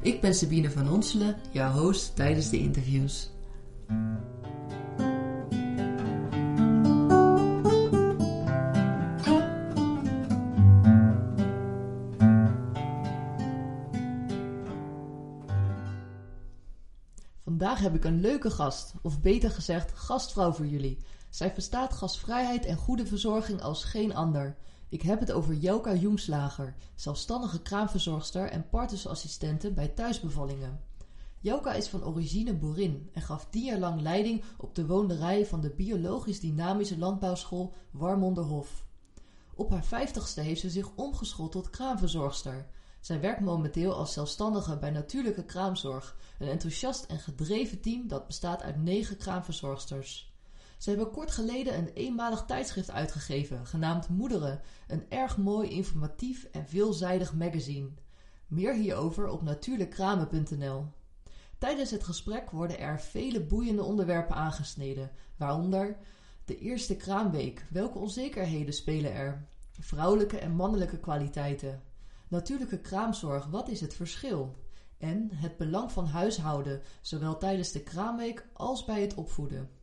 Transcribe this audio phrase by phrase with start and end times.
[0.00, 3.30] Ik ben Sabine van Onselen, jouw host tijdens de interviews.
[17.44, 20.98] Vandaag heb ik een leuke gast, of beter gezegd gastvrouw voor jullie.
[21.30, 24.56] Zij verstaat gastvrijheid en goede verzorging als geen ander.
[24.90, 30.80] Ik heb het over Joka Jongslager, zelfstandige kraamverzorgster en partnersassistente bij thuisbevallingen.
[31.40, 35.60] Joka is van origine boerin en gaf tien jaar lang leiding op de woonderij van
[35.60, 38.86] de biologisch dynamische landbouwschool Warmonderhof.
[39.54, 42.66] Op haar vijftigste heeft ze zich omgeschoold tot kraamverzorgster.
[43.00, 48.62] Zij werkt momenteel als zelfstandige bij Natuurlijke Kraamzorg, een enthousiast en gedreven team dat bestaat
[48.62, 50.27] uit negen kraamverzorgsters.
[50.78, 56.66] Ze hebben kort geleden een eenmalig tijdschrift uitgegeven, genaamd Moederen, een erg mooi, informatief en
[56.66, 57.88] veelzijdig magazine.
[58.46, 60.86] Meer hierover op natuurlijkkramen.nl.
[61.58, 65.96] Tijdens het gesprek worden er vele boeiende onderwerpen aangesneden, waaronder
[66.44, 69.46] de eerste kraamweek, welke onzekerheden spelen er,
[69.78, 71.82] vrouwelijke en mannelijke kwaliteiten,
[72.28, 74.56] natuurlijke kraamzorg, wat is het verschil,
[74.98, 79.77] en het belang van huishouden, zowel tijdens de kraamweek als bij het opvoeden.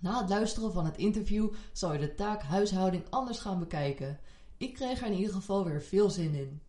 [0.00, 4.20] Na het luisteren van het interview zal je de taak huishouding anders gaan bekijken.
[4.56, 6.62] Ik kreeg er in ieder geval weer veel zin in.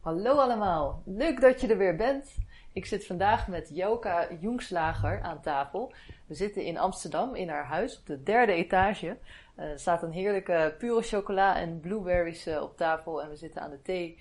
[0.00, 2.34] Hallo allemaal, leuk dat je er weer bent.
[2.72, 5.92] Ik zit vandaag met Joka Jongslager aan tafel.
[6.26, 9.18] We zitten in Amsterdam in haar huis op de derde etage.
[9.54, 13.62] Eh, er staat een heerlijke pure chocola en blueberries eh, op tafel en we zitten
[13.62, 14.18] aan de thee.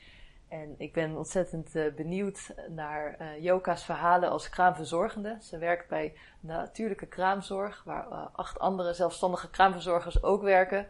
[0.62, 5.38] En ik ben ontzettend uh, benieuwd naar uh, Joka's verhalen als kraamverzorgende.
[5.42, 10.88] Ze werkt bij Natuurlijke Kraamzorg, waar uh, acht andere zelfstandige kraamverzorgers ook werken.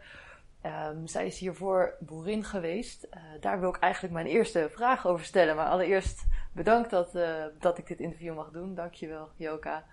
[0.62, 3.08] Um, zij is hiervoor boerin geweest.
[3.40, 5.56] daar wil ik eigenlijk mijn eerste vraag over stellen.
[5.56, 7.18] Maar allereerst bedankt dat,
[7.58, 8.74] dat ik dit interview mag doen.
[8.74, 9.84] Dankjewel, Joka.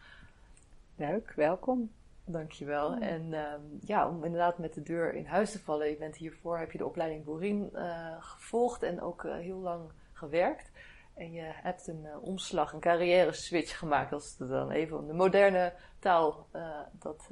[0.95, 1.91] Leuk, welkom.
[2.25, 2.95] Dankjewel.
[2.95, 3.01] Mm.
[3.01, 5.89] En um, ja, om inderdaad met de deur in huis te vallen.
[5.89, 9.91] Je bent hiervoor, heb je de opleiding Boerin uh, gevolgd en ook uh, heel lang
[10.13, 10.71] gewerkt.
[11.13, 15.13] En je hebt een uh, omslag, een carrière switch gemaakt, als we dan even de
[15.13, 16.47] moderne taal
[16.91, 17.29] dat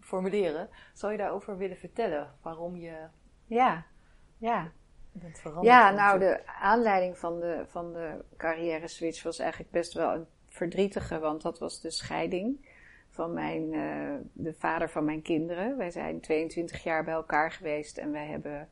[0.00, 0.68] formuleren.
[0.92, 2.34] Zou je daarover willen vertellen?
[2.42, 3.06] Waarom je
[3.44, 3.84] ja,
[4.38, 4.70] ja.
[5.12, 5.66] bent veranderd?
[5.66, 10.26] Ja, nou de aanleiding van de, van de carrière switch was eigenlijk best wel een
[10.48, 12.67] verdrietige, want dat was de scheiding
[13.18, 15.76] van mijn, uh, de vader van mijn kinderen.
[15.76, 18.68] Wij zijn 22 jaar bij elkaar geweest en wij hebben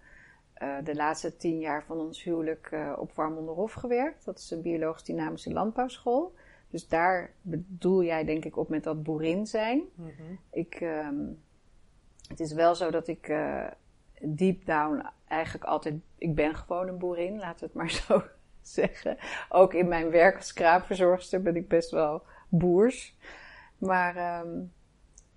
[0.63, 4.25] uh, de laatste 10 jaar van ons huwelijk uh, op Warmonderhof gewerkt.
[4.25, 6.35] Dat is een biologisch dynamische landbouwschool.
[6.71, 9.83] Dus daar bedoel jij denk ik op met dat boerin zijn.
[9.95, 10.39] Mm -hmm.
[10.51, 11.43] ik, um,
[12.29, 13.35] het is wel zo dat ik
[14.21, 15.95] deep down eigenlijk altijd...
[16.19, 18.23] Ik ben gewoon een boerin, laten we het maar zo
[18.63, 19.17] zeggen.
[19.49, 23.17] Ook in mijn werk als kraamverzorgster ben ik best wel boers.
[23.79, 24.73] Maar um,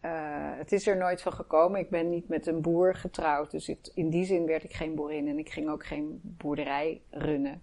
[0.06, 0.12] uh,
[0.58, 1.80] het is er nooit van gekomen.
[1.80, 3.52] Ik ben niet met een boer getrouwd.
[3.52, 5.28] Dus in die zin werd ik geen boerin.
[5.28, 7.62] En ik ging ook geen boerderij runnen.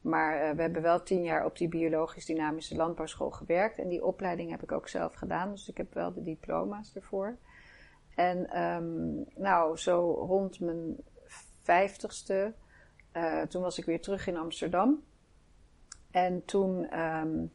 [0.00, 3.78] Maar uh, we hebben wel tien jaar op die biologisch dynamische landbouwschool gewerkt.
[3.78, 5.50] En die opleiding heb ik ook zelf gedaan.
[5.50, 7.36] Dus ik heb wel de diploma's ervoor.
[8.14, 10.96] En um, nou, zo rond mijn
[11.62, 12.52] vijftigste,
[13.16, 15.02] uh, toen was ik weer terug in Amsterdam.
[16.14, 17.52] En toen um,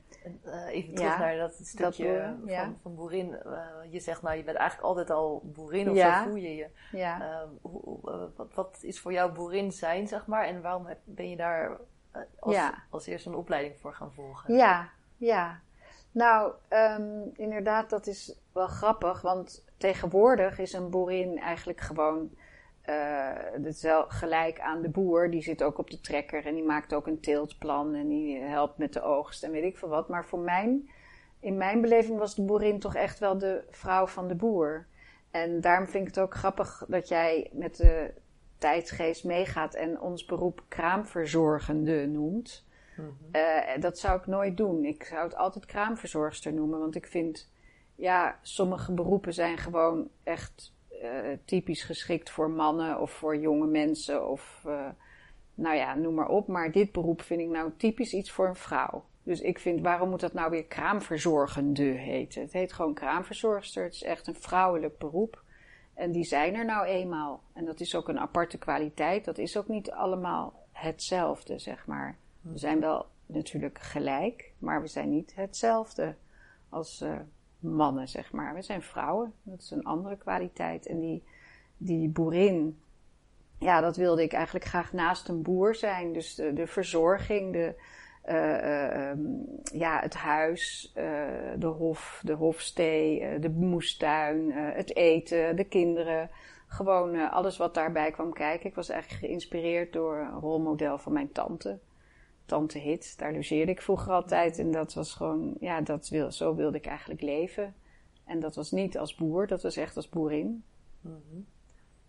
[0.68, 2.74] even terug ja, naar dat stukje dat van, ja.
[2.82, 3.38] van, boerin.
[3.46, 6.24] Uh, je zegt nou, je bent eigenlijk altijd al boerin of ja.
[6.24, 6.68] zo voel je je.
[6.92, 7.20] Ja.
[7.22, 8.00] Uh, hoe,
[8.36, 10.46] wat, wat, is voor jou boerin zijn, zeg maar?
[10.46, 11.80] En waarom heb, ben je daar
[12.40, 12.58] als,
[12.90, 14.56] als eerste een opleiding voor gaan volgen?
[14.56, 15.60] Ja, ja.
[16.12, 19.22] Nou, um, inderdaad, dat is wel grappig.
[19.22, 22.30] Want tegenwoordig is een boerin eigenlijk gewoon
[22.90, 25.32] uh, dat is wel gelijk aan de boer.
[25.32, 28.78] Die zit ook op de trekker en die maakt ook een teeltplan en die helpt
[28.78, 30.10] met de oogst en weet ik veel wat.
[30.10, 30.90] Maar voor mijn,
[31.40, 34.88] in mijn beleving was de boerin toch echt wel de vrouw van de boer.
[35.32, 38.14] En daarom vind ik het ook grappig dat jij met de
[38.58, 42.66] tijdsgeest meegaat en ons beroep kraamverzorgende noemt.
[42.96, 43.42] Mm -hmm.
[43.42, 44.86] uh, dat zou ik nooit doen.
[44.86, 47.52] Ik zou het altijd kraamverzorgster noemen, want ik vind,
[47.96, 51.10] ja, sommige beroepen zijn gewoon echt uh,
[51.46, 54.88] typisch geschikt voor mannen of voor jonge mensen of uh,
[55.54, 56.48] nou ja, noem maar op.
[56.48, 59.06] Maar dit beroep vind ik nou typisch iets voor een vrouw.
[59.24, 62.42] Dus ik vind, waarom moet dat nou weer kraamverzorgende heten?
[62.42, 63.84] Het heet gewoon kraamverzorgster.
[63.84, 65.44] Het is echt een vrouwelijk beroep.
[65.94, 67.44] En die zijn er nou eenmaal.
[67.54, 69.26] En dat is ook een aparte kwaliteit.
[69.26, 72.18] Dat is ook niet allemaal hetzelfde, zeg maar.
[72.42, 76.16] We zijn wel natuurlijk gelijk, maar we zijn niet hetzelfde
[76.70, 77.20] als uh,
[77.60, 78.54] mannen, zeg maar.
[78.54, 79.34] We zijn vrouwen.
[79.44, 80.86] Dat is een andere kwaliteit.
[80.86, 81.24] En die,
[81.78, 82.80] die boerin,
[83.60, 86.14] ja, dat wilde ik eigenlijk graag naast een boer zijn.
[86.14, 87.76] Dus de, de verzorging, de,
[88.30, 89.12] uh,
[89.80, 91.04] ja, het huis, uh,
[91.58, 96.30] de hof, de hofstee, de moestuin, het eten, de kinderen.
[96.68, 98.70] Gewoon alles wat daarbij kwam kijken.
[98.70, 101.80] Ik was eigenlijk geïnspireerd door een rolmodel van mijn tante.
[102.50, 104.60] Tante Hit, daar logeerde ik vroeger altijd.
[104.60, 107.76] En dat was gewoon, ja, dat wil, zo wilde ik eigenlijk leven.
[108.26, 110.64] En dat was niet als boer, dat was echt als boerin.
[111.02, 111.46] -hmm.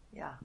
[0.08, 0.38] Ja,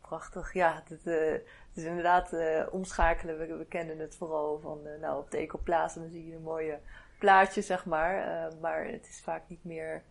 [0.00, 0.52] prachtig.
[0.52, 3.58] Ja, het, uh, het is inderdaad uh, omschakelen.
[3.58, 6.78] We, kennen het vooral van, uh, nou, op de ecoplaatsen dan zie je een mooie
[7.18, 8.48] plaatje, zeg maar.
[8.60, 10.02] maar het is vaak niet meer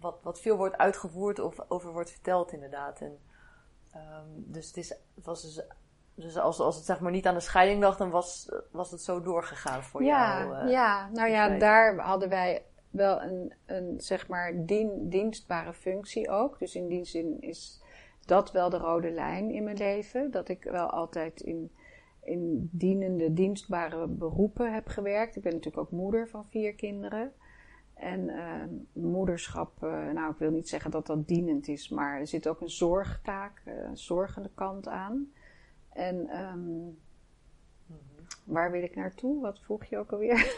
[0.00, 3.00] wat, wat veel wordt uitgevoerd of over wordt verteld, inderdaad.
[3.00, 3.18] En,
[3.94, 5.64] um, dus het, is, was dus
[6.14, 9.00] dus als, als het zeg maar niet aan de scheiding lag, dan was, was het
[9.00, 10.68] zo doorgegaan voor ja, jou.
[10.68, 16.58] ja, nou ja, daar hadden wij wel een, een zeg maar dien, dienstbare functie ook.
[16.58, 17.82] Dus in die zin is
[18.24, 20.30] dat wel de rode lijn in mijn leven.
[20.30, 21.72] Dat ik wel altijd in,
[22.22, 25.36] in dienende, dienstbare beroepen heb gewerkt.
[25.36, 27.32] Ik ben natuurlijk ook moeder van vier kinderen.
[27.94, 28.62] En uh,
[28.92, 32.60] moederschap, uh, nou ik wil niet zeggen dat dat dienend is, maar er zit ook
[32.60, 35.32] een zorgtaak, uh, een zorgende kant aan.
[35.94, 36.98] En um,
[38.44, 39.40] waar wil ik naartoe?
[39.40, 40.56] Wat vroeg je ook alweer?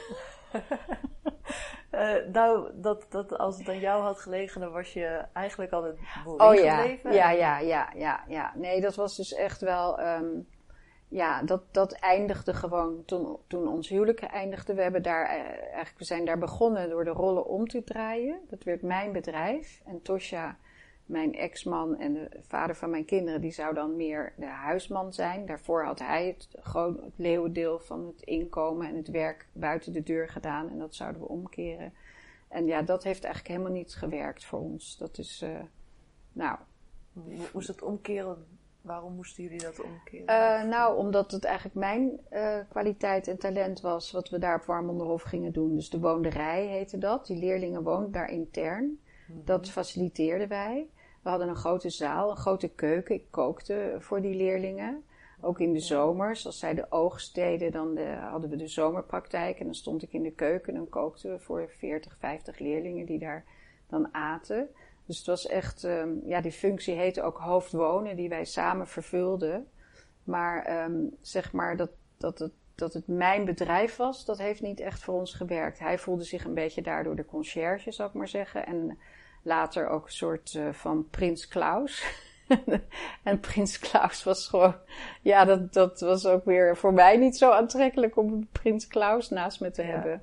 [1.93, 5.85] uh, nou, dat, dat als het aan jou had gelegen, dan was je eigenlijk al
[5.85, 6.77] het boerin oh, ja.
[6.77, 7.13] gebleven.
[7.13, 8.53] Ja, ja, ja, ja, ja.
[8.57, 10.01] Nee, dat was dus echt wel...
[10.01, 10.47] Um,
[11.09, 14.75] ja, dat, dat eindigde gewoon toen, toen ons huwelijk eindigde.
[14.75, 18.41] We, hebben daar, uh, eigenlijk, we zijn daar begonnen door de rollen om te draaien.
[18.49, 19.83] Dat werd mijn bedrijf.
[19.85, 20.57] En Tosja
[21.07, 25.47] mijn ex-man en de vader van mijn kinderen, die zou dan meer de huisman zijn.
[25.47, 30.03] Daarvoor had hij het, gewoon het leeuwendeel van het inkomen en het werk buiten de
[30.03, 30.71] deur gedaan.
[30.71, 31.93] En dat zouden we omkeren.
[32.49, 34.97] En ja, dat heeft eigenlijk helemaal niet gewerkt voor ons.
[34.97, 35.61] Dat is, uh,
[36.33, 36.59] nou.
[37.53, 38.47] Moest het omkeren?
[38.81, 40.27] Waarom moesten jullie dat omkeren?
[40.29, 44.65] Uh, nou, omdat het eigenlijk mijn uh, kwaliteit en talent was wat we daar op
[44.65, 45.75] Warmonderhof gingen doen.
[45.75, 47.27] Dus de woonderij heette dat.
[47.27, 49.01] Die leerlingen woonden daar intern.
[49.29, 49.71] Dat mhm.
[49.71, 50.89] faciliteerden wij.
[51.27, 53.15] We hadden een grote zaal, een grote keuken.
[53.15, 55.05] Ik kookte voor die leerlingen.
[55.41, 59.59] Ook in de zomers, als zij de oogst deden, dan de, hadden we de zomerpraktijk.
[59.59, 63.07] En dan stond ik in de keuken en dan kookten we voor 40, 50 leerlingen
[63.07, 63.45] die daar
[63.89, 64.69] dan aten.
[65.07, 69.69] Dus het was echt, um, ja, die functie heette ook hoofdwonen, die wij samen vervulden.
[70.25, 74.81] Maar um, zeg maar dat, dat, het, dat het mijn bedrijf was, dat heeft niet
[74.81, 75.79] echt voor ons gewerkt.
[75.79, 78.67] Hij voelde zich een beetje daardoor de conciërge, zou ik maar zeggen.
[78.67, 78.99] En
[79.47, 82.05] later ook een soort uh, van Prins Klaus.
[83.23, 84.75] en Prins Klaus was gewoon,
[85.23, 89.31] ja, dat, dat was ook weer voor mij niet zo aantrekkelijk om een Prins Klaus
[89.31, 89.89] naast me te ja.
[89.89, 90.23] hebben.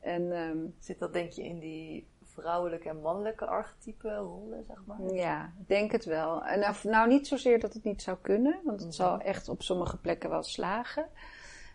[0.00, 5.14] En, um, Zit dat denk je in die vrouwelijke en mannelijke archetype rollen, zeg maar?
[5.14, 6.44] Ja, denk het wel.
[6.44, 9.06] En nou, nou niet zozeer dat het niet zou kunnen, want het -hmm.
[9.06, 11.06] zal echt op sommige plekken wel slagen.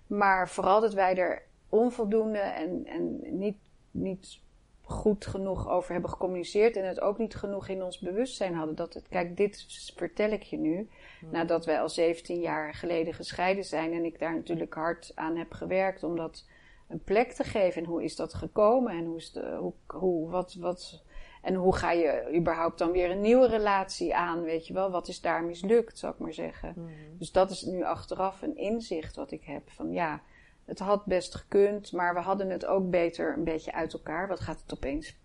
[0.08, 3.58] Maar vooral dat wij er onvoldoende en, en niet,
[3.92, 4.40] niet
[4.90, 8.76] goed genoeg over hebben gecommuniceerd en het ook niet genoeg in ons bewustzijn hadden.
[8.76, 9.66] Dat het, kijk, dit
[9.96, 10.90] vertel ik je nu,
[11.20, 11.32] hmm.
[11.32, 15.52] nadat wij al 17 jaar geleden gescheiden zijn en ik daar natuurlijk hard aan heb
[15.52, 16.46] gewerkt om dat
[16.88, 17.82] een plek te geven.
[17.82, 21.04] En hoe is dat gekomen en hoe is de, hoe, hoe, wat, wat,
[21.42, 24.92] en hoe ga je überhaupt dan weer een nieuwe relatie aan, weet je wel?
[24.92, 26.74] Wat is daar mislukt, zou ik maar zeggen.
[26.74, 26.90] Hmm.
[27.18, 30.22] Dus dat is nu achteraf een inzicht wat ik heb van ja
[30.68, 34.28] het had best gekund, maar we hadden het ook beter een beetje uit elkaar.
[34.28, 35.16] Wat gaat het opeens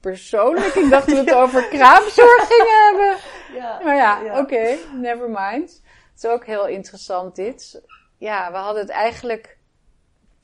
[0.00, 0.74] persoonlijk?
[0.74, 3.16] Ik dacht dat we het over kraamzorg gingen hebben.
[3.54, 4.40] Ja, maar ja, ja.
[4.40, 5.82] oké, okay, never mind.
[6.12, 7.82] Het is ook heel interessant dit.
[8.18, 9.58] Ja, we hadden het eigenlijk,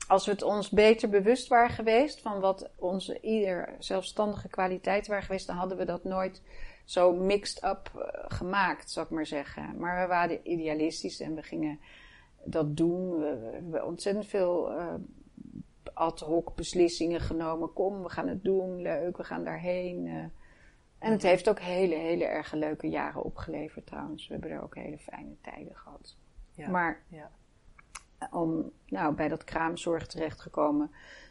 [0.07, 5.25] als we het ons beter bewust waren geweest van wat onze ieder zelfstandige kwaliteit waren
[5.25, 6.43] geweest, dan hadden we dat nooit
[6.85, 9.79] zo mixed up uh, gemaakt, zou ik maar zeggen.
[9.79, 11.81] Maar we waren idealistisch en we gingen
[12.45, 13.19] dat doen.
[13.19, 14.95] We, we hebben ontzettend veel uh,
[15.93, 17.73] ad hoc beslissingen genomen.
[17.73, 18.83] Kom, we gaan het doen.
[18.83, 20.07] Leuk, we gaan daarheen.
[20.07, 20.25] Uh.
[20.99, 24.27] En het heeft ook hele, hele erg leuke jaren opgeleverd trouwens.
[24.27, 26.17] We hebben er ook hele fijne tijden gehad.
[26.55, 27.31] Ja, maar ja.
[28.31, 30.91] om nou, bij dat kraamzorg terechtgekomen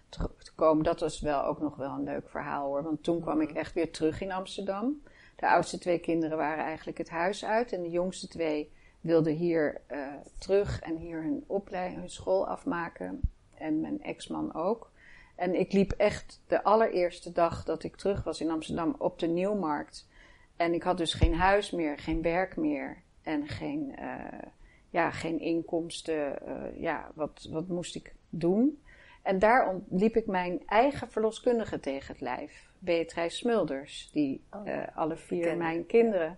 [0.10, 2.84] te, te komen, dat was wel ook nog wel een leuk verhaal hoor.
[2.84, 3.58] Want toen kwam ik mhm.
[3.58, 5.02] echt weer terug in Amsterdam.
[5.36, 7.74] De oudste twee kinderen waren eigenlijk het huis uit.
[7.74, 13.22] En de jongste twee wilden hier uh, terug en hier hun opleiding, hun school afmaken.
[13.58, 14.92] en mijn ex-man ook.
[15.36, 19.28] En ik liep echt de allereerste dag dat ik terug was in Amsterdam op de
[19.28, 20.08] Nieuwmarkt.
[20.56, 24.42] En ik had dus geen huis meer, geen werk meer en geen, uh,
[24.90, 26.40] ja, geen inkomsten.
[26.48, 28.82] Uh, ja, wat, wat moest ik doen?
[29.22, 32.70] En daar liep ik mijn eigen verloskundige tegen het lijf.
[32.80, 36.38] Beatrice Smulders, die oh, alle vier mijn kinderen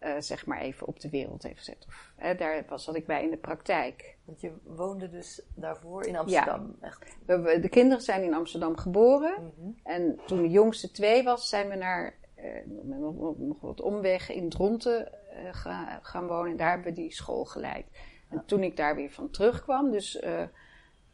[0.00, 1.84] uh, zeg maar even op de wereld heeft gezet.
[1.86, 4.16] Of, daar was zat ik bij in de praktijk.
[4.24, 6.76] Want je woonde dus daarvoor in Amsterdam?
[6.80, 6.86] Ja.
[6.86, 7.16] Echt.
[7.26, 9.34] We, de kinderen zijn in Amsterdam geboren.
[9.40, 9.76] Mm -hmm.
[9.82, 12.44] En toen de jongste twee was, zijn we naar uh,
[12.82, 15.12] nog, nog, wat omwegen in Dronten
[15.50, 16.50] ga, gaan wonen.
[16.50, 17.86] En daar hebben we die school geleid.
[18.28, 20.22] En toen ik daar weer van terugkwam, dus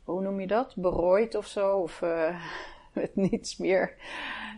[0.05, 0.75] hoe noem je dat?
[0.77, 1.79] Berooid of zo?
[1.79, 2.03] Of
[3.01, 3.95] met niets meer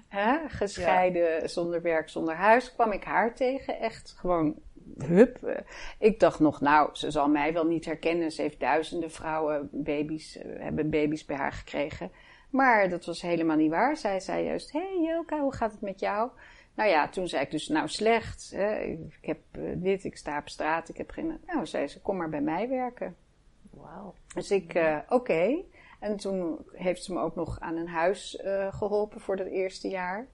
[0.08, 3.78] hè, gescheiden, zonder werk, zonder huis, kwam ik haar tegen.
[3.80, 4.54] Echt gewoon,
[4.98, 5.64] hup.
[5.98, 8.32] Ik dacht nog, nou, ze zal mij wel niet herkennen.
[8.32, 12.10] Ze heeft duizenden vrouwen, baby's, eh, hebben baby's bij haar gekregen.
[12.50, 13.96] Maar dat was helemaal niet waar.
[13.96, 16.30] Zij zei juist, hé hey, Joka, hoe gaat het met jou?
[16.74, 18.50] Nou ja, toen zei ik dus, nou slecht.
[18.54, 18.78] Hè?
[18.80, 21.38] Ik heb uh, dit, ik sta op straat, ik heb geen...
[21.46, 23.16] Nou, zei ze, kom maar bij mij werken.
[23.70, 24.14] Wauw.
[24.34, 25.14] Dus ik, uh, oké.
[25.14, 25.64] Okay.
[25.98, 29.88] En toen heeft ze me ook nog aan een huis uh, geholpen voor dat eerste
[29.88, 30.26] jaar.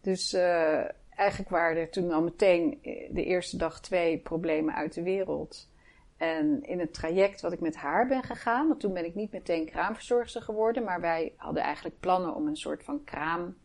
[0.00, 4.94] Dus uh, eigenlijk waren er toen al meteen eh, de eerste dag twee problemen uit
[4.94, 5.70] de wereld.
[6.16, 9.32] En in het traject wat ik met haar ben gegaan, want toen ben ik niet
[9.32, 13.56] meteen kraamverzorgster geworden, maar wij hadden eigenlijk plannen om een soort van kraamhuis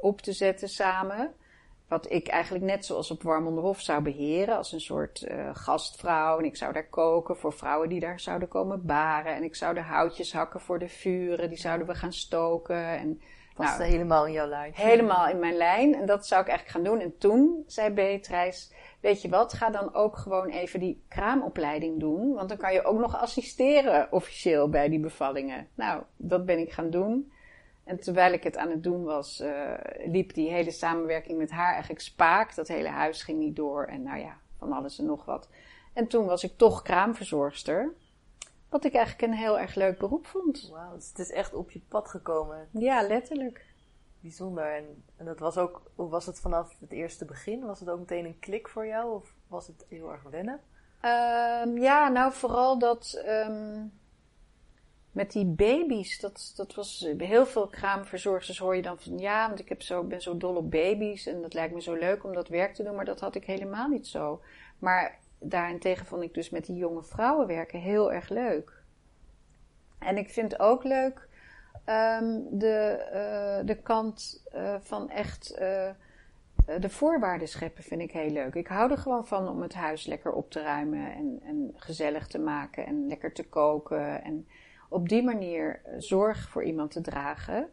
[0.00, 1.34] op te zetten samen.
[1.92, 4.56] Wat ik eigenlijk net zoals op Warmonderhof zou beheren.
[4.56, 6.38] Als een soort uh, gastvrouw.
[6.38, 9.34] En ik zou daar koken voor vrouwen die daar zouden komen baren.
[9.34, 11.48] En ik zou de houtjes hakken voor de vuren.
[11.48, 12.86] Die zouden we gaan stoken.
[12.86, 13.20] En,
[13.56, 14.72] Was nou, helemaal in jouw lijn?
[14.74, 15.94] Helemaal in mijn lijn.
[15.94, 17.04] En dat zou ik eigenlijk gaan doen.
[17.04, 22.34] En toen zei Beatrice, weet je wat, ga dan ook gewoon even die kraamopleiding doen.
[22.34, 25.68] Want dan kan je ook nog assisteren officieel bij die bevallingen.
[25.74, 27.32] Nou, dat ben ik gaan doen.
[27.84, 29.74] En terwijl ik het aan het doen was, uh,
[30.04, 32.54] liep die hele samenwerking met haar eigenlijk spaak.
[32.54, 35.48] Dat hele huis ging niet door en nou ja, van alles en nog wat.
[35.92, 37.92] En toen was ik toch kraamverzorgster.
[38.68, 40.68] Wat ik eigenlijk een heel erg leuk beroep vond.
[40.72, 42.68] Wauw, dus het is echt op je pad gekomen.
[42.70, 43.64] Ja, letterlijk.
[44.20, 44.74] Bijzonder.
[44.74, 47.66] En, en dat was ook, hoe was het vanaf het eerste begin?
[47.66, 50.60] Was het ook meteen een klik voor jou of was het heel erg wennen?
[51.64, 53.22] Um, ja, nou vooral dat...
[53.26, 54.00] Um,
[55.12, 59.60] met die baby's, dat, dat was heel veel kraamverzorgers hoor je dan van ja, want
[59.60, 62.34] ik heb zo, ben zo dol op baby's en dat lijkt me zo leuk om
[62.34, 64.40] dat werk te doen, maar dat had ik helemaal niet zo.
[64.78, 68.82] Maar daarentegen vond ik dus met die jonge vrouwen werken heel erg leuk.
[69.98, 71.28] En ik vind ook leuk
[71.86, 73.06] um, de,
[73.60, 75.90] uh, de kant uh, van echt uh,
[76.78, 78.54] de voorwaarden scheppen vind ik heel leuk.
[78.54, 82.26] Ik hou er gewoon van om het huis lekker op te ruimen en, en gezellig
[82.26, 84.46] te maken en lekker te koken en
[84.92, 87.68] op die manier eh, zorg voor iemand te dragen.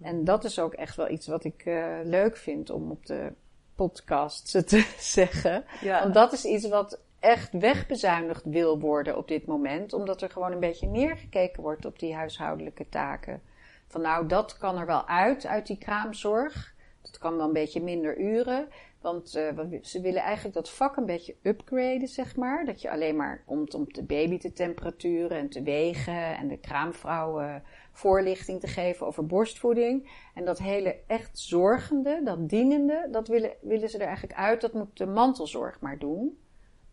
[0.00, 3.32] En dat is ook echt wel iets wat ik uh, leuk vind om op de
[3.74, 5.64] podcast te zeggen.
[5.80, 6.02] Ja.
[6.02, 9.92] Want dat is iets wat echt wegbezuinigd wil worden op dit moment.
[9.92, 13.42] Omdat er gewoon een beetje neergekeken wordt op die huishoudelijke taken.
[13.86, 16.74] Van nou, dat kan er wel uit, uit die kraamzorg.
[17.02, 18.68] Dat kan wel een beetje minder uren.
[19.00, 22.64] Want uh, ze willen eigenlijk dat vak een beetje upgraden, zeg maar.
[22.64, 26.58] Dat je alleen maar komt om de baby te temperaturen en te wegen en de
[26.58, 27.54] kraamvrouw uh,
[27.92, 30.10] voorlichting te geven over borstvoeding.
[30.34, 34.60] En dat hele echt zorgende, dat dienende, dat willen, willen ze er eigenlijk uit.
[34.60, 36.38] Dat moet de mantelzorg maar doen.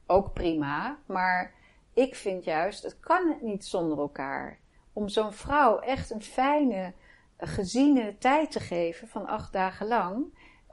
[0.06, 0.98] Ook prima.
[1.06, 1.54] Maar
[1.94, 4.60] ik vind juist, het kan niet zonder elkaar.
[4.94, 6.94] Om zo'n vrouw echt een fijne,
[7.38, 10.26] geziene tijd te geven van acht dagen lang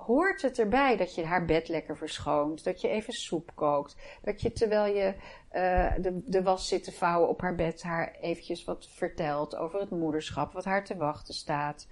[0.07, 2.65] hoort het erbij dat je haar bed lekker verschoont.
[2.65, 3.97] Dat je even soep kookt.
[4.23, 5.15] Dat je terwijl je
[5.53, 9.81] uh, de, de was zit te vouwen op haar bed haar eventjes wat vertelt over
[9.81, 10.53] het moederschap.
[10.53, 11.89] Wat haar te wachten staat.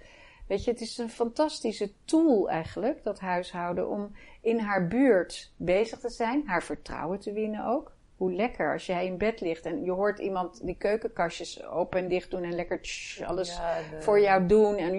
[0.47, 5.99] Weet je, het is een fantastische tool eigenlijk, dat huishouden, om in haar buurt bezig
[5.99, 6.47] te zijn.
[6.47, 7.91] Haar vertrouwen te winnen ook
[8.21, 12.07] hoe lekker als jij in bed ligt en je hoort iemand die keukenkastjes open en
[12.07, 13.59] dicht doen en lekker tsch, alles
[13.99, 14.77] voor jou doen.
[14.77, 14.91] En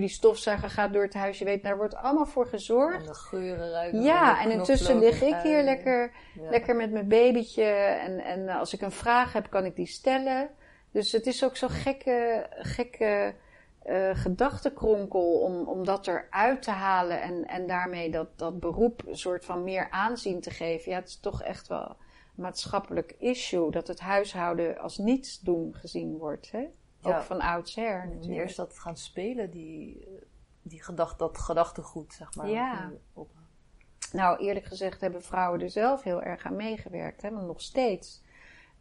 [0.00, 1.38] die stofzuiger gaat door het huis.
[1.38, 3.00] Je weet, daar wordt allemaal voor gezorgd.
[3.00, 4.02] En de geuren ruiken.
[4.02, 6.12] Ja, en intussen lig ik hier lekker,
[6.50, 7.64] lekker met mijn babytje.
[7.64, 10.48] En, en als ik een vraag heb, kan ik die stellen.
[10.90, 13.34] Dus het is ook zo'n gekke, gekke
[13.86, 19.18] uh, gedachtenkronkel om, om dat eruit te halen en, en daarmee dat, dat beroep een
[19.18, 20.90] soort van meer aanzien te geven.
[20.90, 21.96] Ja, het is toch echt wel
[22.40, 26.50] maatschappelijk issue dat het huishouden als niets doen gezien wordt.
[26.50, 26.66] Hè?
[27.02, 28.40] Ook van oudsher natuurlijk.
[28.40, 30.06] Eerst dat gaan spelen, die,
[30.62, 32.48] die gedacht, dat gedachtegoed, zeg maar.
[32.48, 32.92] Ja.
[34.12, 37.22] Nou, eerlijk gezegd hebben vrouwen er zelf heel erg aan meegewerkt.
[37.22, 37.30] Hè?
[37.30, 38.22] Want nog steeds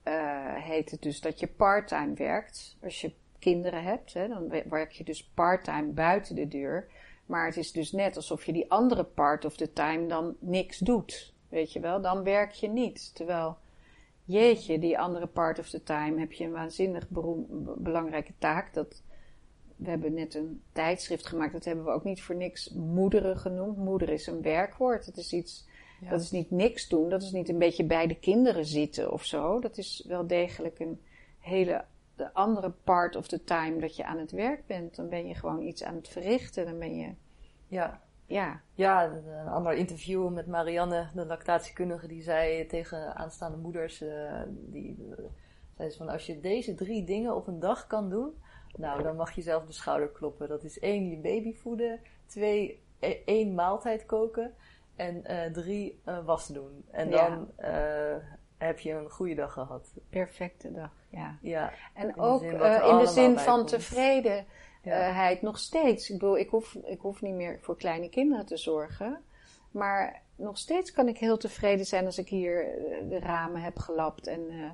[0.03, 2.77] uh, heet het dus dat je parttime werkt.
[2.83, 6.87] Als je kinderen hebt, hè, dan werk je dus parttime buiten de deur.
[7.25, 10.77] Maar het is dus net alsof je die andere part of the time dan niks
[10.77, 11.33] doet.
[11.49, 13.15] Weet je wel, dan werk je niet.
[13.15, 13.57] Terwijl,
[14.23, 17.07] jeetje, die andere part of the time heb je een waanzinnig
[17.77, 18.73] belangrijke taak.
[18.73, 19.01] Dat,
[19.75, 23.77] we hebben net een tijdschrift gemaakt, dat hebben we ook niet voor niks moederen genoemd.
[23.77, 25.05] Moeder is een werkwoord.
[25.05, 25.67] Het is iets,
[26.09, 27.09] dat is niet niks doen.
[27.09, 29.59] Dat is niet een beetje bij de kinderen zitten of zo.
[29.59, 31.01] Dat is wel degelijk een
[31.39, 34.95] hele de andere part of the time dat je aan het werk bent.
[34.95, 36.65] Dan ben je gewoon iets aan het verrichten.
[36.65, 37.13] Dan ben je.
[37.67, 38.01] Ja.
[38.29, 38.61] Ja.
[38.73, 44.97] Ja, een ander interview met Marianne, de lactatiekundige, die zei tegen aanstaande moeders: uh, die,
[45.09, 45.25] uh,
[45.77, 48.33] zei ze van als je deze drie dingen op een dag kan doen,
[48.75, 50.47] nou dan mag je zelf de schouder kloppen.
[50.47, 54.53] Dat is één, je baby voeden, twee, e-, één maaltijd koken
[54.95, 56.85] en uh, drie, was doen.
[56.91, 57.51] En dan
[58.57, 59.93] heb je een goede dag gehad.
[60.09, 61.37] Perfecte dag, ja.
[61.41, 63.65] ja en ook in de zin van
[64.81, 66.09] tevredenheid nog steeds.
[66.09, 69.21] Ik bedoel, ik hoef, ik hoef niet meer voor kleine kinderen te zorgen.
[69.71, 73.77] Maar nog steeds kan ik heel tevreden zijn als ik hier eh, de ramen heb
[73.77, 74.51] gelapt en...
[74.51, 74.69] Uh,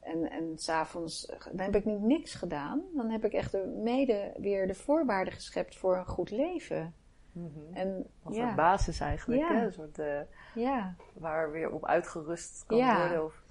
[0.00, 2.82] en, en s'avonds, dan heb ik niet niks gedaan.
[2.94, 6.94] Dan heb ik echt mede weer de voorwaarden geschept voor een goed leven.
[7.32, 7.74] Mm -hmm.
[7.76, 8.48] en, Als ja.
[8.48, 9.64] een basis eigenlijk, hè?
[9.64, 10.20] Een soort, uh,
[10.54, 10.94] ja.
[11.12, 13.24] waar weer op uitgerust kan worden.
[13.24, 13.42] Of,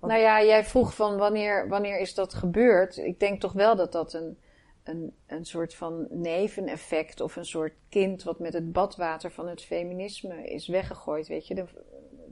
[0.00, 2.96] nou ja, jij vroeg van wanneer, wanneer is dat gebeurd?
[2.96, 4.38] Ik denk toch wel dat dat een,
[4.82, 9.62] een, een soort van neveneffect of een soort kind wat met het badwater van het
[9.62, 11.28] feminisme is weggegooid.
[11.28, 11.64] Weet je, de,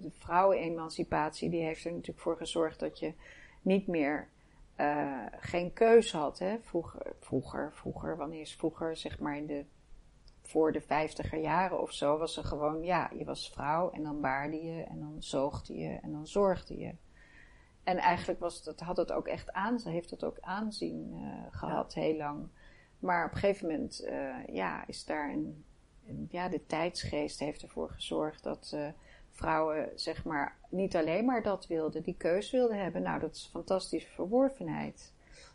[0.01, 3.13] de vrouwenemancipatie die heeft er natuurlijk voor gezorgd dat je
[3.63, 4.29] niet meer
[4.81, 6.39] uh, geen keus had.
[6.39, 6.57] Hè?
[6.61, 9.65] Vroeger, vroeger, vroeger, wanneer is vroeger, zeg maar in de
[10.43, 14.21] voor de vijftiger jaren of zo, was er gewoon, ja, je was vrouw en dan
[14.21, 16.95] baarde je en dan zoogde je en dan zorgde je.
[17.91, 21.47] En eigenlijk was het, had het ook echt aan, ze heeft het ook aanzien uh,
[21.51, 22.49] gehad heel lang.
[22.99, 25.65] Maar op een gegeven moment, uh, ja, is daar een,
[26.31, 28.89] ja, de tijdsgeest heeft ervoor gezorgd dat uh,
[29.31, 33.03] vrouwen, zeg maar, niet alleen maar dat wilden, die keus wilden hebben.
[33.03, 35.13] Nou, dat is fantastische verworvenheid.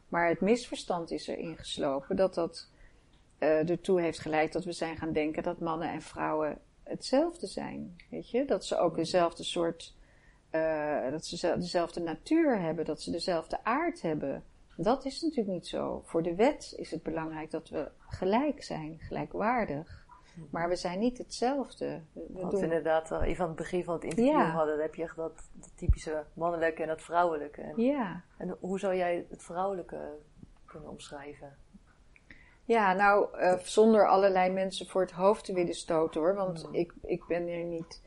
[0.09, 2.69] Maar het misverstand is erin geslopen dat dat
[3.37, 7.95] ertoe heeft geleid dat we zijn gaan denken dat mannen en vrouwen hetzelfde zijn.
[8.09, 8.45] Weet je?
[8.45, 9.95] Dat ze ook dezelfde soort,
[10.55, 14.43] uh, dat ze dezelfde natuur hebben, dat ze dezelfde aard hebben.
[14.77, 16.01] Dat is natuurlijk niet zo.
[16.05, 20.05] Voor de wet is het belangrijk dat we gelijk zijn, gelijkwaardig.
[20.51, 22.01] Maar we zijn niet hetzelfde.
[22.13, 22.63] We Want doen...
[22.63, 24.49] inderdaad, even aan het begin van het interview ja.
[24.49, 27.61] hadden, heb je echt dat, dat, typische mannelijke en dat vrouwelijke.
[27.61, 28.23] En, ja.
[28.37, 30.17] En hoe zou jij het vrouwelijke
[30.65, 31.57] kunnen omschrijven?
[32.65, 36.35] Ja, nou, uh, zonder allerlei mensen voor het hoofd te willen stoten hoor.
[36.35, 36.73] Want hmm.
[36.73, 38.01] ik, ik ben er niet,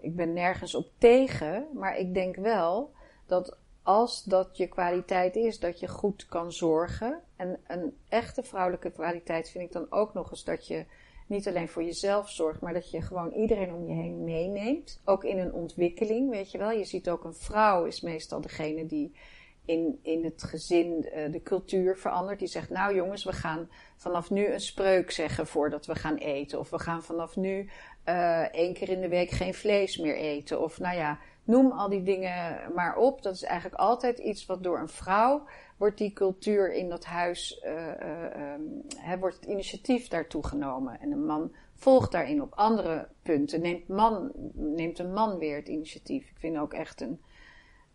[0.00, 1.66] ik ben nergens op tegen.
[1.74, 2.90] Maar ik denk wel
[3.26, 7.20] dat als dat je kwaliteit is, dat je goed kan zorgen.
[7.36, 10.84] En een echte vrouwelijke kwaliteit vind ik dan ook nog eens dat je
[11.26, 15.00] niet alleen voor jezelf zorgt, maar dat je gewoon iedereen om je heen meeneemt.
[15.04, 16.70] Ook in een ontwikkeling, weet je wel.
[16.70, 19.12] Je ziet ook een vrouw is meestal degene die
[19.68, 22.38] in, in het gezin uh, de cultuur verandert.
[22.38, 26.58] Die zegt, nou jongens, we gaan vanaf nu een spreuk zeggen voordat we gaan eten.
[26.58, 27.70] Of we gaan vanaf nu
[28.08, 30.62] uh, één keer in de week geen vlees meer eten.
[30.62, 33.22] Of nou ja, noem al die dingen maar op.
[33.22, 37.62] Dat is eigenlijk altijd iets wat door een vrouw wordt die cultuur in dat huis,
[37.64, 41.00] uh, um, wordt het initiatief daartoe genomen.
[41.00, 43.60] En een man volgt daarin op andere punten.
[43.60, 46.30] Neemt, man, neemt een man weer het initiatief.
[46.30, 47.20] Ik vind ook echt een,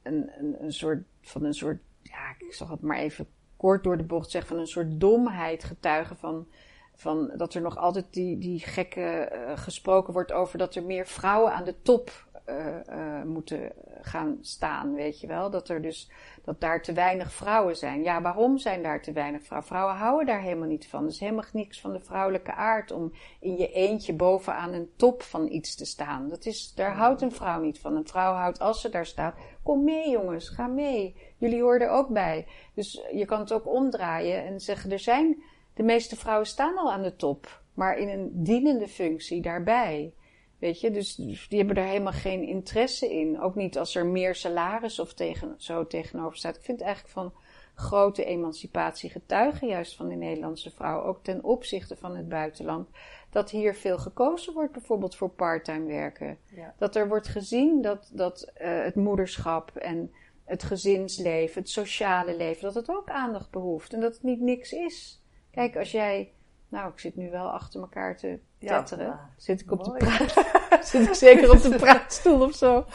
[0.04, 3.98] een, een, een soort van een soort, ja, ik zal het maar even kort door
[3.98, 6.48] de bocht zeggen, van een soort domheid getuigen van,
[6.96, 11.08] van dat er nog altijd die, die gekke uh, gesproken wordt over dat er meer
[11.08, 12.12] vrouwen aan de top
[12.50, 15.50] uh, uh, moeten gaan staan, weet je wel.
[15.50, 16.12] Dat er dus,
[16.44, 18.04] dat daar te weinig vrouwen zijn.
[18.04, 19.68] Ja, waarom zijn daar te weinig vrouwen?
[19.68, 21.08] Vrouwen houden daar helemaal niet van.
[21.08, 25.52] Is helemaal niks van de vrouwelijke aard om in je eentje bovenaan een top van
[25.52, 26.30] iets te staan.
[26.30, 27.96] Dat is, daar houdt een vrouw niet van.
[27.96, 31.16] Een vrouw houdt, als ze daar staat, kom mee jongens, ga mee.
[31.38, 32.46] Jullie horen er ook bij.
[32.74, 36.92] Dus je kan het ook omdraaien en zeggen, er zijn, de meeste vrouwen staan al
[36.92, 37.62] aan de top.
[37.74, 40.14] Maar in een dienende functie daarbij.
[40.60, 43.42] Weet je, dus die hebben er helemaal geen interesse in.
[43.42, 46.56] Ook niet als er meer salaris of tegen, zo tegenover staat.
[46.56, 47.34] Ik vind eigenlijk van
[47.76, 52.90] grote emancipatie getuigen, juist van de Nederlandse vrouw, ook ten opzichte van het buitenland,
[53.30, 56.38] dat hier veel gekozen wordt, bijvoorbeeld voor parttime werken.
[56.46, 56.74] Ja.
[56.78, 62.64] Dat er wordt gezien dat, dat uh, het moederschap en het gezinsleven, het sociale leven,
[62.64, 65.22] dat het ook aandacht behoeft en dat het niet niks is.
[65.52, 66.32] Kijk, als jij
[66.74, 69.06] nou, ik zit nu wel achter elkaar te tetteren.
[69.06, 70.34] Ja, zit ik op de praat,
[70.88, 72.86] zit ik zeker op de praatstoel of zo?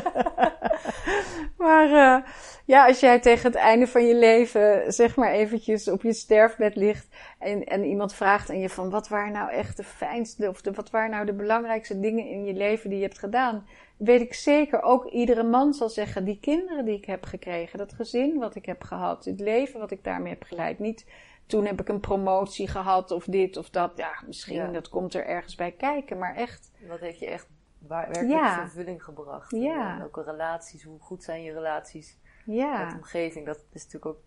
[1.58, 2.30] maar uh,
[2.64, 6.76] ja, als jij tegen het einde van je leven, zeg maar eventjes op je sterfbed
[6.76, 10.60] ligt en, en iemand vraagt aan je van wat waren nou echt de fijnste of
[10.60, 14.20] de, wat waren nou de belangrijkste dingen in je leven die je hebt gedaan, weet
[14.20, 18.38] ik zeker ook iedere man zal zeggen die kinderen die ik heb gekregen, dat gezin
[18.38, 20.78] wat ik heb gehad, het leven wat ik daarmee heb geleid.
[20.78, 21.04] Niet
[21.48, 23.92] toen heb ik een promotie gehad of dit of dat.
[23.96, 26.70] Ja, misschien dat komt er ergens bij kijken, maar echt.
[26.88, 29.50] Wat heeft je echt waar, werkelijk vervulling gebracht?
[29.50, 29.96] Ja.
[29.96, 32.82] En ook relaties, hoe goed zijn je relaties ja.
[32.82, 33.46] met de omgeving?
[33.46, 34.22] Dat is natuurlijk ook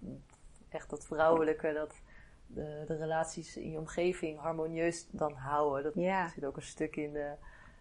[0.69, 2.01] echt dat vrouwelijke, dat
[2.47, 5.83] de, de relaties in je omgeving harmonieus dan houden.
[5.83, 6.29] Dat ja.
[6.29, 7.33] zit ook een stuk in, de,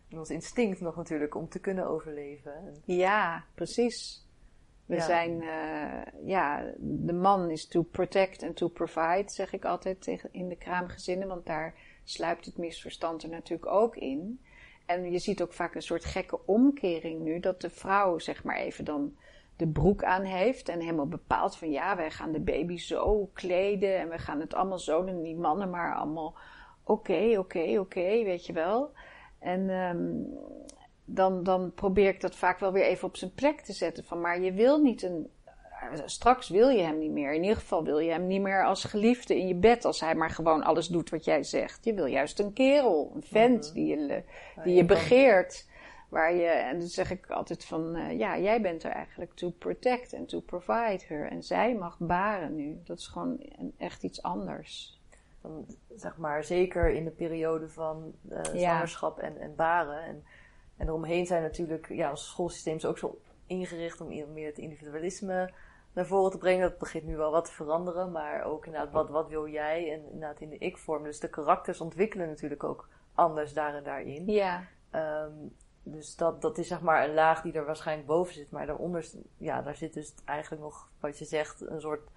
[0.09, 2.83] in ons instinct nog natuurlijk om te kunnen overleven.
[2.85, 4.29] Ja, precies.
[4.87, 10.03] We zijn, uh, ja, de man is to protect and to provide, zeg ik altijd
[10.03, 14.41] tegen, in de kraamgezinnen, want daar sluipt het misverstand er natuurlijk ook in.
[14.87, 18.57] En je ziet ook vaak een soort gekke omkering nu, dat de vrouw zeg maar
[18.57, 19.17] even dan
[19.57, 23.99] de broek aan heeft en helemaal bepaalt van ja, wij gaan de baby zo kleden
[23.99, 25.23] en we gaan het allemaal zo doen.
[25.23, 26.35] Die mannen maar allemaal
[26.85, 28.93] oké, oké, oké, weet je wel.
[29.39, 30.39] En um,
[31.05, 34.05] dan, dan probeer ik dat vaak wel weer even op zijn plek te zetten.
[34.05, 35.31] Van, maar je wil niet een.
[36.05, 37.35] Straks wil je hem niet meer.
[37.35, 39.85] In ieder geval wil je hem niet meer als geliefde in je bed.
[39.85, 41.85] Als hij maar gewoon alles doet wat jij zegt.
[41.85, 43.75] Je wil juist een kerel, een vent mhm.
[43.75, 44.23] die je,
[44.65, 45.69] die je begeert.
[46.09, 49.51] Waar je, en dan zeg ik altijd van, uh, ja, jij bent er eigenlijk to
[49.51, 51.31] protect and to provide her.
[51.31, 52.81] En zij mag baren nu.
[52.85, 53.41] Dat is gewoon
[53.79, 55.01] echt iets anders.
[55.43, 55.67] Dan,
[55.97, 60.03] zeg maar, zeker in de periode van uh, zwangerschap en, en baren.
[60.03, 60.25] En
[60.81, 65.53] en eromheen zijn natuurlijk, ja, ons schoolsysteem is ook zo ingericht om meer het individualisme
[65.93, 66.69] naar voren te brengen.
[66.69, 69.93] Dat begint nu wel wat te veranderen, maar ook inderdaad, wat, wat wil jij?
[69.93, 71.03] En inderdaad in de ik-vorm.
[71.03, 74.27] Dus de karakters ontwikkelen natuurlijk ook anders daar en daarin.
[74.27, 74.63] Ja.
[74.95, 78.51] Um, dus dat, dat is zeg maar een laag die er waarschijnlijk boven zit.
[78.51, 82.09] Maar daaronder, ja, daar zit dus eigenlijk nog, wat je zegt, een soort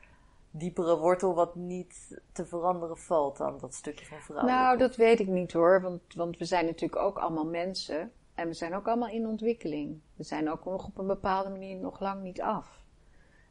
[0.51, 4.45] diepere wortel wat niet te veranderen valt dan dat stukje van vrouw.
[4.45, 8.11] Nou, dat weet ik niet hoor, want, want we zijn natuurlijk ook allemaal mensen.
[8.35, 9.99] En we zijn ook allemaal in ontwikkeling.
[10.15, 12.82] We zijn ook nog op een bepaalde manier nog lang niet af.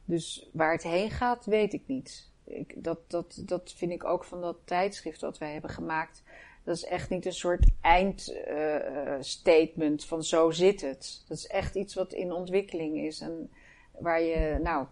[0.04, 2.30] Dus waar het heen gaat, weet ik niet.
[2.44, 6.22] Ik, dat, dat, dat vind ik ook van dat tijdschrift wat wij hebben gemaakt.
[6.64, 11.24] Dat is echt niet een soort eindstatement uh, van zo zit het.
[11.28, 13.20] Dat is echt iets wat in ontwikkeling is.
[13.20, 13.50] En
[13.98, 14.86] waar je, nou,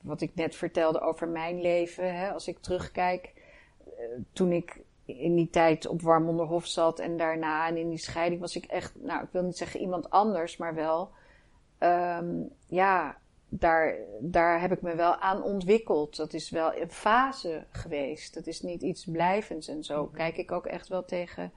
[0.00, 2.16] wat ik net vertelde over mijn leven.
[2.16, 3.32] Hè, als ik terugkijk,
[3.86, 3.92] uh,
[4.32, 8.56] toen ik in die tijd op Warmonderhof zat en daarna en in die scheiding was
[8.56, 11.10] ik echt, nou ik wil niet zeggen iemand anders, maar wel,
[11.78, 13.18] um, ja,
[13.58, 16.16] daar, daar heb ik me wel aan ontwikkeld.
[16.16, 18.34] Dat is wel een fase geweest.
[18.34, 20.04] Dat is niet iets blijvends en zo.
[20.04, 20.14] Mhm.
[20.14, 21.52] Kijk ik ook echt wel tegen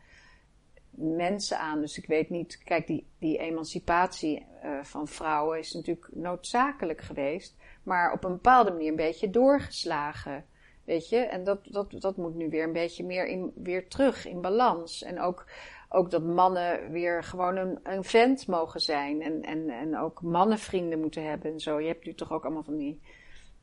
[0.98, 1.82] mensen aan.
[1.82, 7.56] Dus ik weet niet, kijk, die, die emancipatie uh, van vrouwen is natuurlijk noodzakelijk geweest,
[7.84, 10.46] maar op een bepaalde manier een beetje doorgeslagen.
[10.84, 14.28] Weet je, en dat, dat, dat moet nu weer een beetje meer in, weer terug
[14.28, 15.04] in balans.
[15.04, 15.46] En ook,
[15.90, 19.22] ook dat mannen weer gewoon een, een vent mogen zijn.
[19.22, 21.80] En, en, en ook mannenvrienden moeten hebben en zo.
[21.80, 23.02] Je hebt nu toch ook allemaal van die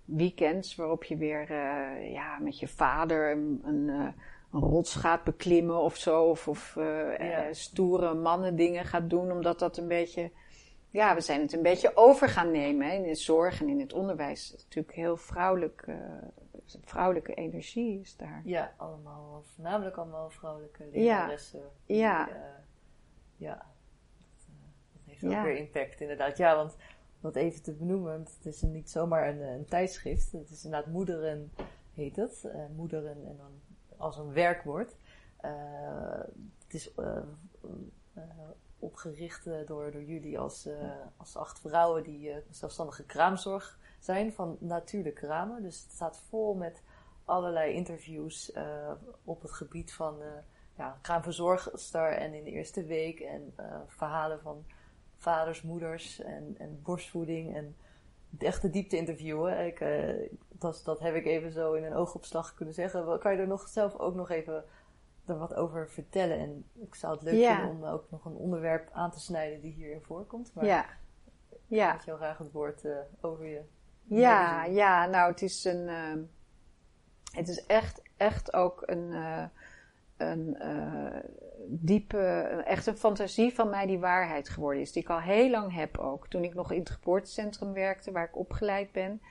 [0.05, 4.09] weekends waarop je weer uh, ja, met je vader een, een, uh,
[4.53, 6.23] een rots gaat beklimmen of zo.
[6.23, 7.53] Of, of uh, ja.
[7.53, 10.31] stoere mannen dingen gaat doen, omdat dat een beetje.
[10.91, 13.81] Ja, we zijn het een beetje over gaan nemen hè, in de zorg en in
[13.81, 14.53] het onderwijs.
[14.57, 15.87] natuurlijk heel vrouwelijk
[16.85, 18.43] vrouwelijke energie is daar.
[18.45, 21.63] Ja, allemaal, voornamelijk allemaal vrouwelijke leraressen.
[21.85, 21.97] Ja.
[21.97, 22.29] ja.
[22.29, 22.35] Uh,
[23.37, 23.55] ja.
[23.55, 24.55] Dat, uh,
[24.93, 26.37] dat heeft ook weer impact inderdaad.
[26.37, 26.77] Ja, want
[27.21, 30.33] wat even te benoemen, het is niet zomaar een, een tijdschrift.
[30.33, 31.53] Het is inderdaad moederen,
[31.95, 32.43] heet het.
[32.47, 33.61] Uh, moederen en dan
[33.97, 34.97] als een werkwoord.
[36.65, 36.95] het is
[38.79, 40.69] opgericht door, door jullie als,
[41.17, 45.63] als acht vrouwen die zelfstandige kraamzorg zijn van natuurlijke ramen.
[45.63, 46.83] Dus het staat vol met
[47.25, 48.93] allerlei interviews uh,
[49.25, 50.27] op het gebied van uh,
[50.77, 53.21] ja, kraamverzorgster en in de eerste week.
[53.21, 54.65] En uh, verhalen van
[55.17, 57.57] vaders, moeders en, en borstvoeding.
[57.57, 57.77] En
[58.39, 59.67] echte diepte interviewen.
[59.67, 59.85] Ik,
[60.49, 63.19] dat, dat heb ik even zo in een oogopslag kunnen zeggen.
[63.19, 64.65] Kan je er nog zelf ook nog even
[65.25, 66.39] er wat over vertellen?
[66.39, 69.73] En ik zou het leuk vinden om ook nog een onderwerp aan te snijden die
[69.73, 70.51] hierin voorkomt.
[70.55, 70.87] Maar ja.
[71.67, 71.95] Ja.
[71.95, 72.85] Ik heel graag het woord
[73.21, 73.63] over je
[74.05, 75.89] ja, ja, nou, het is een.
[75.89, 76.23] Uh,
[77.33, 79.11] het is echt, echt ook een.
[79.11, 79.45] Uh,
[80.17, 81.19] een uh,
[81.67, 82.19] diepe,
[82.67, 84.93] echt een fantasie van mij die waarheid geworden is.
[84.93, 86.29] Die ik al heel lang heb ook.
[86.29, 89.23] Toen ik nog in het geboortecentrum werkte, waar ik opgeleid ben.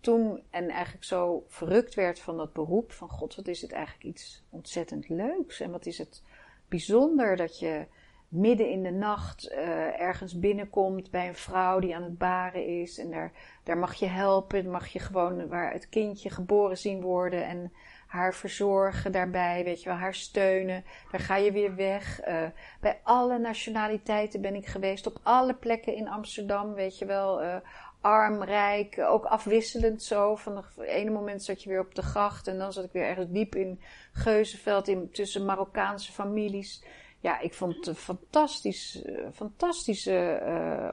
[0.00, 2.92] Toen en eigenlijk zo verrukt werd van dat beroep.
[2.92, 5.60] Van god, wat is het eigenlijk iets ontzettend leuks.
[5.60, 6.22] En wat is het
[6.68, 7.86] bijzonder dat je
[8.32, 12.98] midden in de nacht uh, ergens binnenkomt bij een vrouw die aan het baren is.
[12.98, 17.46] En daar, daar mag je helpen, mag je gewoon waar het kindje geboren zien worden.
[17.46, 17.72] En
[18.06, 20.84] haar verzorgen daarbij, weet je wel, haar steunen.
[21.10, 22.26] Daar ga je weer weg.
[22.28, 22.42] Uh,
[22.80, 27.42] bij alle nationaliteiten ben ik geweest, op alle plekken in Amsterdam, weet je wel.
[27.42, 27.56] Uh,
[28.00, 30.36] arm, rijk, ook afwisselend zo.
[30.36, 33.06] Van het ene moment zat je weer op de gracht en dan zat ik weer
[33.06, 33.80] ergens diep in
[34.12, 36.84] Geuzenveld, in, tussen Marokkaanse families.
[37.22, 40.42] Ja, ik vond het een fantastisch, fantastische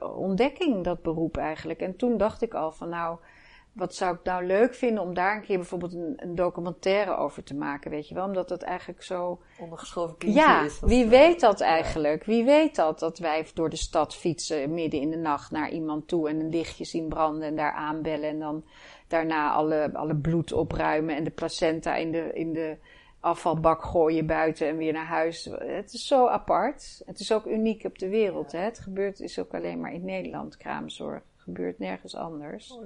[0.00, 1.80] uh, ontdekking, dat beroep eigenlijk.
[1.80, 3.18] En toen dacht ik al van nou,
[3.72, 7.42] wat zou ik nou leuk vinden om daar een keer bijvoorbeeld een, een documentaire over
[7.42, 8.24] te maken, weet je wel?
[8.24, 9.40] Omdat het eigenlijk zo...
[9.58, 10.80] Ondergeschoven kindje ja, is.
[10.80, 12.24] wie weet dat eigenlijk?
[12.24, 16.08] Wie weet dat, dat wij door de stad fietsen midden in de nacht naar iemand
[16.08, 18.64] toe en een lichtje zien branden en daar aanbellen en dan
[19.08, 22.76] daarna alle, alle bloed opruimen en de placenta in de, in de
[23.20, 25.44] afvalbak gooien buiten en weer naar huis.
[25.58, 27.02] Het is zo apart.
[27.06, 28.52] Het is ook uniek op de wereld.
[28.52, 28.58] Hè?
[28.58, 31.22] Het gebeurt is ook alleen maar in Nederland, kraamzorg.
[31.32, 32.70] Het gebeurt nergens anders.
[32.70, 32.80] Oh,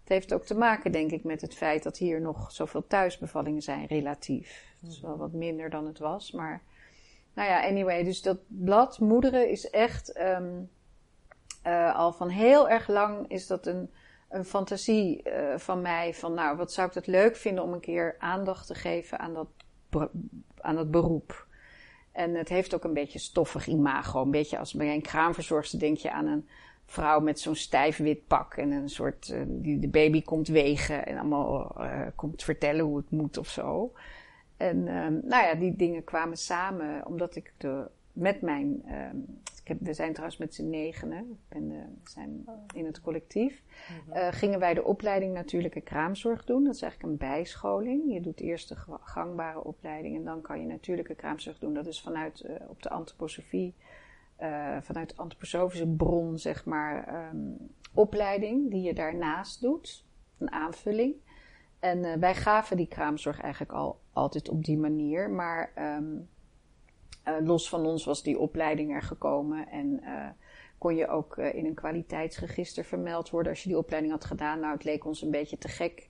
[0.00, 3.62] het heeft ook te maken, denk ik, met het feit dat hier nog zoveel thuisbevallingen
[3.62, 4.64] zijn, relatief.
[4.80, 6.62] Het is wel wat minder dan het was, maar.
[7.34, 10.18] Nou ja, anyway, dus dat blad Moederen is echt.
[10.18, 10.70] Um,
[11.66, 13.90] uh, al van heel erg lang is dat een,
[14.28, 16.14] een fantasie uh, van mij.
[16.14, 19.34] Van nou, wat zou ik het leuk vinden om een keer aandacht te geven aan
[19.34, 19.48] dat,
[20.60, 21.46] aan dat beroep.
[22.12, 24.22] En het heeft ook een beetje stoffig imago.
[24.22, 26.48] Een beetje als bij een kraamverzorgster denk je aan een
[26.84, 31.06] vrouw met zo'n stijf wit pak en een soort, uh, die de baby komt wegen
[31.06, 33.92] en allemaal uh, komt vertellen hoe het moet of zo.
[34.56, 38.82] En um, nou ja, die dingen kwamen samen omdat ik de, met mijn,
[39.59, 41.58] ik heb, we zijn trouwens met z'n negenen, de,
[42.02, 44.16] we zijn in het collectief, -hmm.
[44.16, 46.64] uh, gingen wij de opleiding natuurlijke kraamzorg doen.
[46.64, 48.12] Dat is eigenlijk een bijscholing.
[48.12, 51.74] Je doet eerst de gangbare opleiding en dan kan je natuurlijke kraamzorg doen.
[51.74, 53.74] Dat is vanuit op de antroposofie
[54.42, 57.56] uh, vanuit antroposofische bron, zeg maar, um,
[57.94, 60.04] opleiding die je daarnaast doet.
[60.38, 61.14] Een aanvulling.
[61.78, 65.30] En wij gaven die kraamzorg eigenlijk al altijd op die manier.
[65.30, 66.20] Maar um, uh,
[67.40, 69.68] los van ons was die opleiding er gekomen.
[69.68, 70.02] En
[70.78, 74.60] kon je ook in een kwaliteitsregister vermeld worden als je die opleiding had gedaan.
[74.60, 76.08] Nou, het leek ons een beetje te gek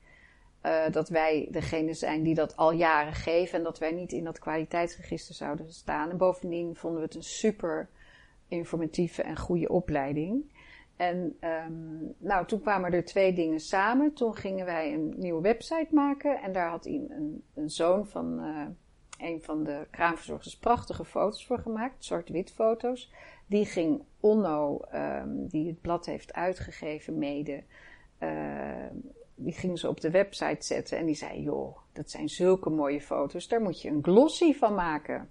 [0.91, 3.59] dat wij degene zijn die dat al jaren geven.
[3.59, 6.11] En dat wij niet in dat kwaliteitsregister zouden staan.
[6.11, 7.89] En bovendien vonden we het een super
[8.49, 10.53] informatieve en goede opleiding.
[10.97, 14.13] En um, nou, toen kwamen er twee dingen samen.
[14.13, 16.43] Toen gingen wij een nieuwe website maken.
[16.43, 18.67] En daar had een, een, een zoon van uh,
[19.23, 22.05] een van de kraamverzorgers prachtige foto's voor gemaakt.
[22.05, 23.13] Zwart-wit foto's.
[23.47, 27.63] Die ging Onno, um, die het blad heeft uitgegeven, mede.
[28.19, 28.87] Uh,
[29.35, 30.99] die ging ze op de website zetten.
[30.99, 33.49] En die zei, joh, dat zijn zulke mooie foto's.
[33.49, 35.31] Daar moet je een glossy van maken.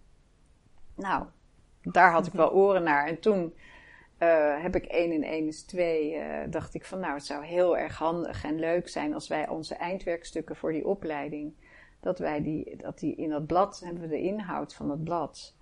[0.96, 1.26] Nou,
[1.82, 3.08] daar had ik wel oren naar.
[3.08, 3.54] En toen
[4.20, 7.46] uh, heb ik 1 en 1 is 2, uh, dacht ik van nou, het zou
[7.46, 11.54] heel erg handig en leuk zijn als wij onze eindwerkstukken voor die opleiding,
[12.00, 15.58] dat wij die, dat die in dat blad, hebben we de inhoud van dat blad.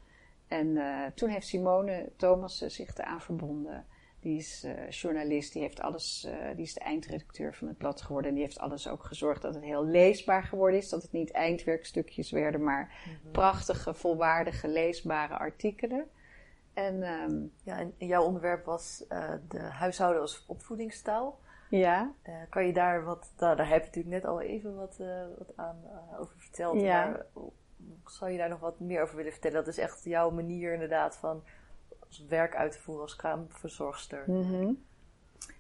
[0.48, 3.86] En uh, toen heeft Simone Thomas zich eraan verbonden.
[4.20, 8.02] Die is uh, journalist, die, heeft alles, uh, die is de eindredacteur van het blad
[8.02, 8.30] geworden.
[8.30, 10.90] En die heeft alles ook gezorgd dat het heel leesbaar geworden is.
[10.90, 13.32] Dat het niet eindwerkstukjes werden, maar mm -hmm.
[13.32, 16.08] prachtige, volwaardige, leesbare artikelen.
[16.74, 19.04] En, um, ja, en jouw onderwerp was
[19.48, 21.40] de huishouden als opvoedingstaal.
[21.70, 22.14] Ja.
[22.50, 24.98] kan je daar wat, nou, daar heb je natuurlijk net al even wat,
[25.38, 25.78] wat aan
[26.20, 26.82] over verteld.
[26.82, 27.06] Ja.
[27.06, 27.26] Maar
[28.06, 29.58] zou je daar nog wat meer over willen vertellen?
[29.58, 31.44] Dat is echt jouw manier inderdaad van
[32.28, 34.24] werk uit te voeren als kraamverzorgster.
[34.28, 34.86] Mm -hmm.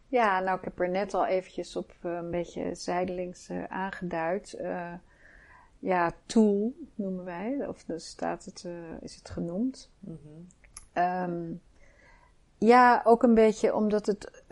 [0.08, 4.58] Ja, nou ik heb er net al eventjes op uh, een beetje zijdelings uh, aangeduid.
[4.62, 4.93] Uh,
[5.80, 8.67] ja, tool noemen wij, of dus staat het,
[9.02, 9.91] is het genoemd.
[10.00, 11.04] Mm -hmm.
[11.04, 11.62] um,
[12.58, 14.43] ja, ook een beetje omdat het,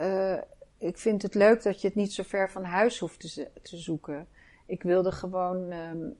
[0.86, 3.78] ik vind het leuk dat je het niet zo ver van huis hoeft te, te
[3.78, 4.28] zoeken.
[4.66, 6.18] Ik wilde gewoon um,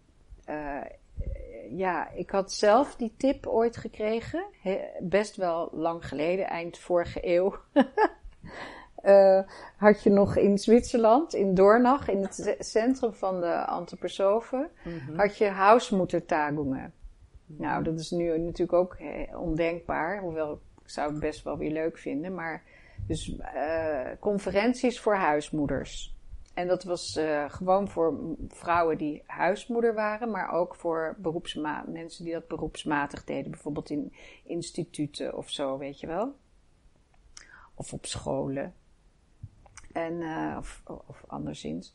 [1.70, 4.46] ja, ik had zelf die tip ooit gekregen.
[5.00, 7.56] best wel lang geleden, eind vorige eeuw.
[9.04, 9.40] uh,
[9.78, 15.20] had je nog in Zwitserland, in Dornach, in het centrum van de Antroposofen, mm -hmm.
[15.20, 16.94] had je Hausmoedertagungen.
[17.46, 17.66] Mm -hmm.
[17.66, 18.98] Nou, dat is nu natuurlijk ook
[19.38, 22.34] ondenkbaar, hoewel ik zou het best wel weer leuk vinden.
[22.34, 22.64] Maar
[23.08, 26.16] dus uh, conferenties voor huismoeders.
[26.54, 31.16] En dat was uh, gewoon voor vrouwen die huismoeder waren, maar ook voor
[31.86, 33.52] mensen die dat beroepsmatig deden.
[33.52, 34.14] Bijvoorbeeld in
[34.44, 36.36] instituten of zo, weet je wel.
[37.74, 38.74] Of op scholen.
[39.92, 41.94] En, uh, of, of anderszins.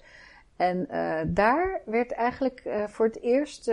[0.56, 0.86] En
[1.34, 3.72] daar werd eigenlijk voor het eerst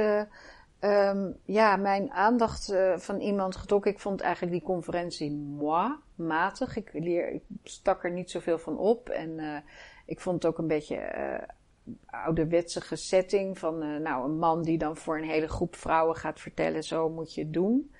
[0.81, 3.91] Um, ja, mijn aandacht van iemand getrokken.
[3.91, 6.75] Ik vond eigenlijk die conferentie moi, matig.
[6.75, 9.09] Ik, leer, ik stak er niet zoveel van op.
[9.09, 9.57] En uh,
[10.05, 13.59] ik vond het ook een beetje uh, ouderwetse setting.
[13.59, 17.33] Van nou, een man die dan voor een hele groep vrouwen gaat vertellen: zo moet
[17.33, 17.91] je het doen.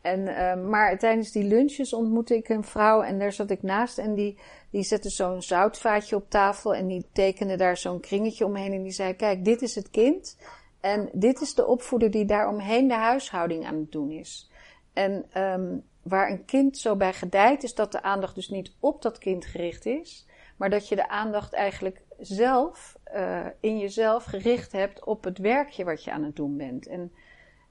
[0.00, 0.22] En,
[0.68, 3.98] maar tijdens die lunches ontmoette ik een vrouw en daar zat ik naast.
[3.98, 4.38] En die,
[4.70, 8.72] die zette zo'n zoutvaatje op tafel en die tekende daar zo'n kringetje omheen.
[8.72, 10.36] En die zei: Kijk, dit is het kind.
[10.80, 14.50] En dit is de opvoeder die daaromheen de huishouding aan het doen is.
[14.92, 19.02] En um, waar een kind zo bij gedijt, is dat de aandacht dus niet op
[19.02, 24.72] dat kind gericht is, maar dat je de aandacht eigenlijk zelf, uh, in jezelf gericht
[24.72, 26.86] hebt op het werkje wat je aan het doen bent.
[26.86, 27.12] En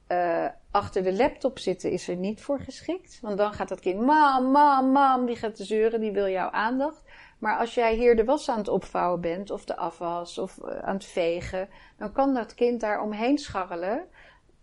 [0.08, 3.20] uh, achter de laptop zitten is er niet voor geschikt.
[3.22, 7.04] Want dan gaat dat kind, mam, mam, mam, die gaat zeuren, die wil jouw aandacht.
[7.40, 10.80] Maar als jij hier de was aan het opvouwen bent, of de afwas, of uh,
[10.80, 14.06] aan het vegen, dan kan dat kind daar omheen scharrelen.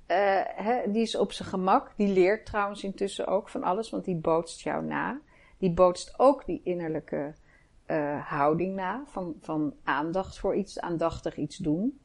[0.06, 1.92] Hè, die is op zijn gemak.
[1.96, 5.20] Die leert trouwens intussen ook van alles, want die bootst jou na.
[5.58, 7.34] Die bootst ook die innerlijke
[7.86, 12.00] uh, houding na, van, van aandacht voor iets, aandachtig iets doen.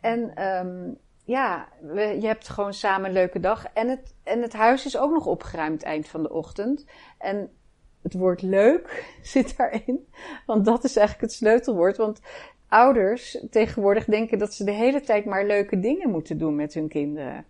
[0.00, 3.64] En um, ja, je hebt gewoon samen een leuke dag.
[3.72, 6.86] En het, en het huis is ook nog opgeruimd eind van de ochtend.
[7.18, 7.50] En
[8.02, 10.08] het woord leuk zit daarin.
[10.46, 11.96] Want dat is eigenlijk het sleutelwoord.
[11.96, 12.20] Want
[12.68, 16.88] ouders tegenwoordig denken dat ze de hele tijd maar leuke dingen moeten doen met hun
[16.88, 17.44] kinderen.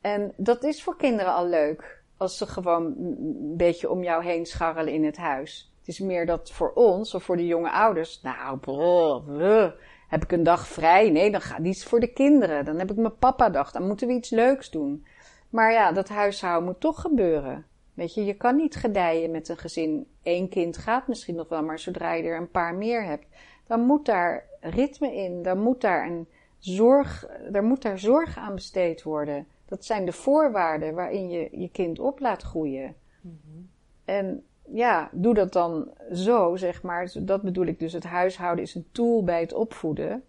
[0.00, 2.00] En dat is voor kinderen al leuk.
[2.16, 5.72] Als ze gewoon een beetje om jou heen scharrelen in het huis.
[5.78, 8.20] Het is meer dat voor ons, of voor de jonge ouders.
[8.22, 9.74] Nou, brrr,
[10.08, 11.10] heb ik een dag vrij?
[11.10, 12.64] Nee, dan gaat die is voor de kinderen.
[12.64, 13.72] Dan heb ik mijn papa-dag.
[13.72, 15.06] Dan moeten we iets leuks doen.
[15.50, 17.66] Maar ja, dat huishouden moet toch gebeuren.
[17.94, 20.06] Weet je, je kan niet gedijen met een gezin.
[20.22, 23.26] Eén kind gaat misschien nog wel, maar zodra je er een paar meer hebt,
[23.72, 25.42] dan moet daar ritme in.
[25.42, 29.46] Dan moet daar een zorg, daar moet daar zorg aan besteed worden.
[29.66, 32.94] Dat zijn de voorwaarden waarin je je kind op laat groeien.
[33.20, 33.70] Mm -hmm.
[34.04, 37.12] En ja, doe dat dan zo, zeg maar.
[37.18, 37.92] Dat bedoel ik dus.
[37.92, 40.24] Het huishouden is een tool bij het opvoeden.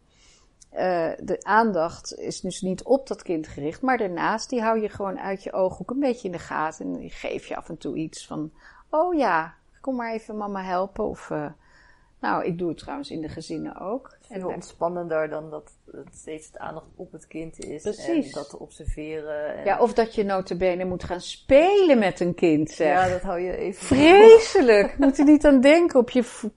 [0.74, 4.90] Uh, de aandacht is dus niet op dat kind gericht, maar daarnaast die hou je
[4.90, 6.86] gewoon uit je ooghoek een beetje in de gaten.
[6.86, 8.52] En die geef je af en toe iets van:
[8.90, 11.04] Oh ja, kom maar even mama helpen.
[11.08, 11.46] Of uh,
[12.24, 14.18] nou, ik doe het trouwens in de gezinnen ook.
[14.22, 17.82] Veel en, ontspannender dan dat het steeds de aandacht op het kind is.
[17.82, 18.26] Precies.
[18.26, 19.56] En dat te observeren.
[19.58, 19.66] En...
[19.66, 22.88] Ja, of dat je notabene moet gaan spelen met een kind, zeg.
[22.88, 23.86] Ja, dat hou je even...
[23.86, 24.98] Vreselijk!
[24.98, 26.00] moet je niet aan denken.
[26.00, 26.52] Op je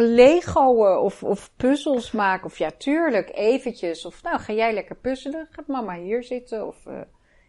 [0.00, 2.46] legoen of, of puzzels maken.
[2.46, 4.06] Of ja, tuurlijk, eventjes.
[4.06, 5.46] Of nou, ga jij lekker puzzelen?
[5.50, 6.66] Gaat mama hier zitten?
[6.66, 7.00] Of uh,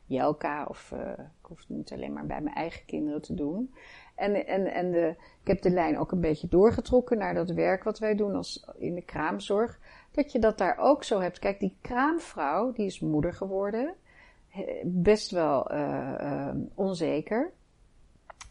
[0.06, 0.66] Jelka.
[0.70, 3.74] Of uh, ik hoef het niet alleen maar bij mijn eigen kinderen te doen.
[4.18, 7.84] En, en, en de, ik heb de lijn ook een beetje doorgetrokken naar dat werk
[7.84, 9.80] wat wij doen als in de kraamzorg.
[10.12, 11.40] Dat je dat daar ook zo hebt.
[11.40, 13.94] Kijk, die kraamvrouw, die is moeder geworden.
[14.84, 17.52] Best wel uh, uh, onzeker.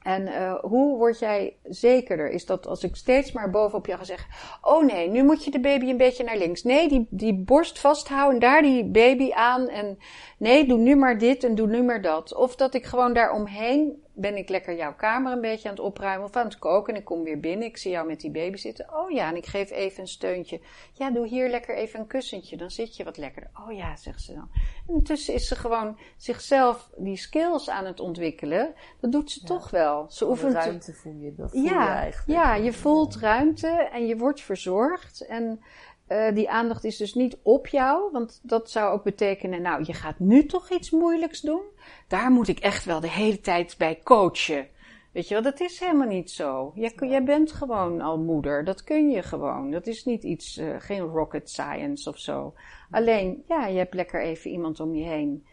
[0.02, 2.30] En uh, hoe word jij zekerder?
[2.30, 4.28] Is dat als ik steeds maar bovenop jou ga zeggen:
[4.62, 6.62] Oh nee, nu moet je de baby een beetje naar links.
[6.62, 9.68] Nee, die, die borst vasthouden, daar die baby aan.
[9.68, 9.98] En
[10.38, 12.34] nee, doe nu maar dit en doe nu maar dat.
[12.34, 15.84] Of dat ik gewoon daar omheen ben ik lekker jouw kamer een beetje aan het
[15.84, 17.66] opruimen of aan het koken en ik kom weer binnen.
[17.66, 18.94] Ik zie jou met die baby zitten.
[18.94, 20.60] Oh ja, en ik geef even een steuntje.
[20.92, 23.50] Ja, doe hier lekker even een kussentje, dan zit je wat lekkerder.
[23.66, 24.48] Oh ja, zegt ze dan.
[24.86, 28.74] En intussen is ze gewoon zichzelf die skills aan het ontwikkelen.
[29.00, 30.06] Dat doet ze toch wel.
[30.10, 30.54] Ze oefent.
[30.54, 32.38] ruimte voel je, dat voel ja, je eigenlijk.
[32.38, 35.26] Ja, je voelt ruimte en je wordt verzorgd.
[35.26, 35.60] En
[36.08, 39.92] uh, die aandacht is dus niet op jou, want dat zou ook betekenen, nou, je
[39.92, 41.62] gaat nu toch iets moeilijks doen.
[42.08, 44.68] Daar moet ik echt wel de hele tijd bij coachen.
[45.12, 46.72] Weet je wel, dat is helemaal niet zo.
[46.74, 49.70] Jij, jij bent gewoon al moeder, dat kun je gewoon.
[49.70, 52.54] Dat is niet iets, uh, geen rocket science of zo.
[52.90, 55.46] Alleen, ja, je hebt lekker even iemand om je heen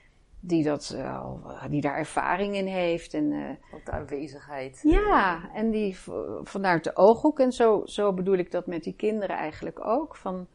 [0.46, 1.26] die, dat, uh,
[1.70, 3.14] die daar ervaring in heeft.
[3.14, 4.80] En, uh, Ook de aanwezigheid.
[4.84, 5.98] Ja, en die
[6.44, 7.40] vanuit de ooghoek.
[7.40, 10.16] En zo, zo bedoel ik dat met die kinderen eigenlijk ook.
[10.16, 10.48] Van,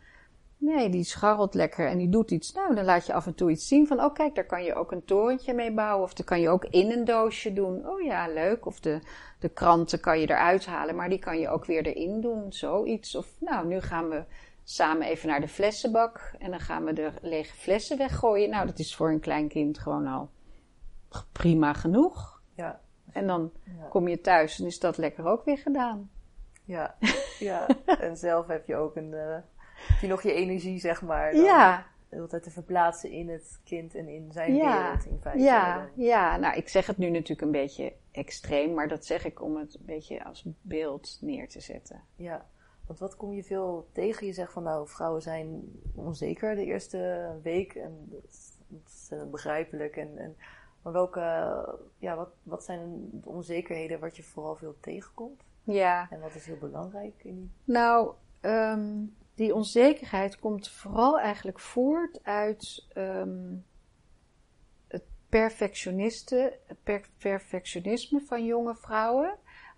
[0.59, 2.53] nee, die scharrelt lekker en die doet iets.
[2.53, 4.75] Nou, dan laat je af en toe iets zien van, oh kijk, daar kan je
[4.75, 6.05] ook een torentje mee bouwen.
[6.05, 7.89] Of daar kan je ook in een doosje doen.
[7.89, 8.67] Oh ja, leuk.
[8.67, 9.01] Of de,
[9.39, 12.53] de kranten kan je eruit halen, maar die kan je ook weer erin doen.
[12.53, 13.15] Zoiets.
[13.15, 14.25] Of, nou, nu gaan we
[14.71, 18.51] samen even naar de flessenbak en dan gaan we de lege flessen weggooien.
[18.51, 20.31] Nou, dat is voor een klein kind gewoon al
[21.33, 22.43] prima genoeg.
[22.55, 22.81] Ja.
[23.13, 23.53] En dan
[23.91, 26.11] kom je thuis en is dat lekker ook weer gedaan.
[26.65, 26.97] Ja,
[27.39, 27.67] ja.
[28.01, 31.33] en zelf heb je ook een, uh, heb je nog je energie, zeg maar.
[31.33, 31.87] Dan ja.
[32.13, 34.83] Altijd te verplaatsen in het kind en in zijn ja.
[34.83, 35.43] wereld in feite.
[35.43, 39.43] Ja, ja, nou ik zeg het nu natuurlijk een beetje extreem, maar dat zeg ik
[39.43, 42.03] om het een beetje als beeld neer te zetten.
[42.17, 42.47] Ja.
[42.89, 44.27] Want wat kom je veel tegen?
[44.27, 45.63] Je zegt van nou, vrouwen zijn
[45.95, 47.75] onzeker de eerste week.
[47.75, 49.97] En dat ontzettend begrijpelijk.
[49.97, 50.37] En, en,
[50.83, 51.21] maar welke,
[51.99, 55.43] ja, wat, wat zijn de onzekerheden wat je vooral veel tegenkomt?
[55.63, 56.07] Ja.
[56.11, 57.51] En wat is heel belangrijk in die...
[57.65, 63.55] Nou, ehm, die onzekerheid komt vooral eigenlijk voort uit ehm,
[64.89, 65.05] het
[67.19, 69.37] perfectionisme van jonge vrouwen.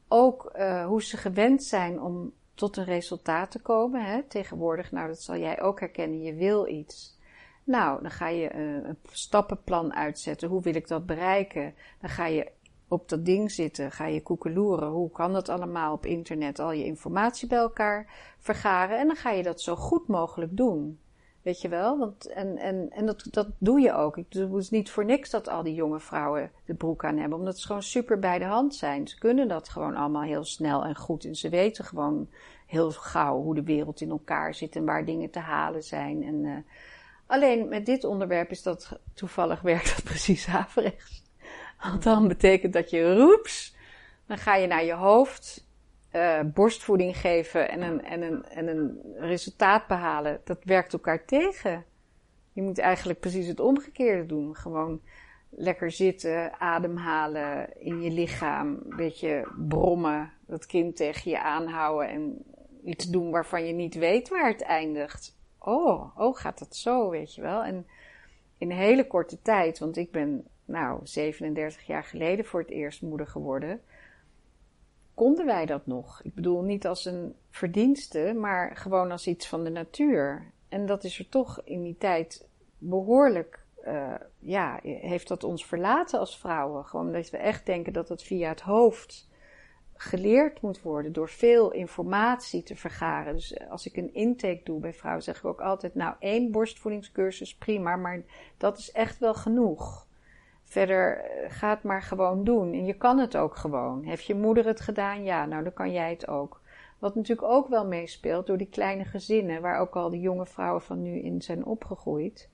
[0.09, 4.05] Ook uh, hoe ze gewend zijn om tot een resultaat te komen.
[4.05, 4.23] Hè?
[4.23, 7.19] Tegenwoordig, nou dat zal jij ook herkennen, je wil iets.
[7.65, 10.49] Nou, dan ga je uh, een stappenplan uitzetten.
[10.49, 11.75] Hoe wil ik dat bereiken?
[12.01, 12.51] Dan ga je
[12.89, 14.89] op dat ding zitten, ga je koekeloeren.
[14.89, 16.59] Hoe kan dat allemaal op internet?
[16.59, 18.99] Al je informatie bij elkaar vergaren.
[18.99, 20.99] En dan ga je dat zo goed mogelijk doen.
[21.43, 21.99] Weet je wel?
[21.99, 24.17] Want, en en, en dat, dat doe je ook.
[24.17, 27.39] Het niet voor niks dat al die jonge vrouwen de broek aan hebben.
[27.39, 29.09] Omdat ze gewoon super bij de hand zijn.
[29.09, 31.25] Ze kunnen dat gewoon allemaal heel snel en goed.
[31.25, 32.29] En ze weten gewoon
[32.67, 36.23] heel gauw hoe de wereld in elkaar zit en waar dingen te halen zijn.
[36.23, 36.57] En, uh,
[37.27, 41.23] alleen met dit onderwerp is dat toevallig werkt dat precies averechts.
[41.83, 43.75] Want dan betekent dat je roeps,
[44.27, 45.69] dan ga je naar je hoofd
[46.13, 50.41] uh, borstvoeding geven en een, en, een, en een resultaat behalen.
[50.45, 51.85] Dat werkt elkaar tegen.
[52.53, 54.57] Je moet eigenlijk precies het omgekeerde doen.
[54.57, 55.01] Gewoon
[55.51, 62.45] lekker zitten, ademhalen in je lichaam, een beetje brommen, dat kind tegen je aanhouden en
[62.85, 65.39] iets doen waarvan je niet weet waar het eindigt.
[65.59, 67.63] Oh, oh, gaat dat zo, weet je wel?
[67.63, 67.87] En
[68.59, 73.03] in een hele korte tijd, want ik ben nou 37 jaar geleden voor het eerst
[73.03, 73.81] moeder geworden,
[75.15, 76.21] konden wij dat nog.
[76.23, 80.53] Ik bedoel niet als een verdienste, maar gewoon als iets van de natuur.
[80.69, 82.49] En dat is er toch in die tijd
[82.79, 86.85] behoorlijk, uh, ja, heeft dat ons verlaten als vrouwen.
[86.85, 89.29] Gewoon dat we echt denken dat het via het hoofd
[89.95, 93.35] geleerd moet worden door veel informatie te vergaren.
[93.35, 97.57] Dus als ik een intake doe bij vrouwen, zeg ik ook altijd: Nou, één borstvoedingscursus
[97.57, 98.23] prima, maar
[98.57, 100.07] dat is echt wel genoeg.
[100.71, 102.73] Verder eh, ga het maar gewoon doen.
[102.73, 104.05] En je kan het ook gewoon.
[104.05, 105.25] Heeft je moeder het gedaan?
[105.25, 106.61] Ja, nou dan kan jij het ook.
[106.99, 110.83] Wat natuurlijk ook wel meespeelt door die kleine gezinnen, waar ook al de jonge vrouwen
[110.83, 112.49] van nu in zijn opgegroeid.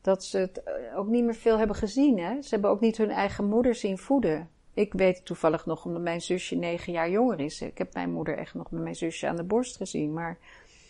[0.00, 2.18] Dat ze het eh, ook niet meer veel hebben gezien.
[2.18, 2.42] Hè?
[2.42, 4.50] Ze hebben ook niet hun eigen moeder zien voeden.
[4.74, 7.60] Ik weet het toevallig nog omdat mijn zusje negen jaar jonger is.
[7.60, 10.12] Ik heb mijn moeder echt nog met mijn zusje aan de borst gezien.
[10.12, 10.38] Maar...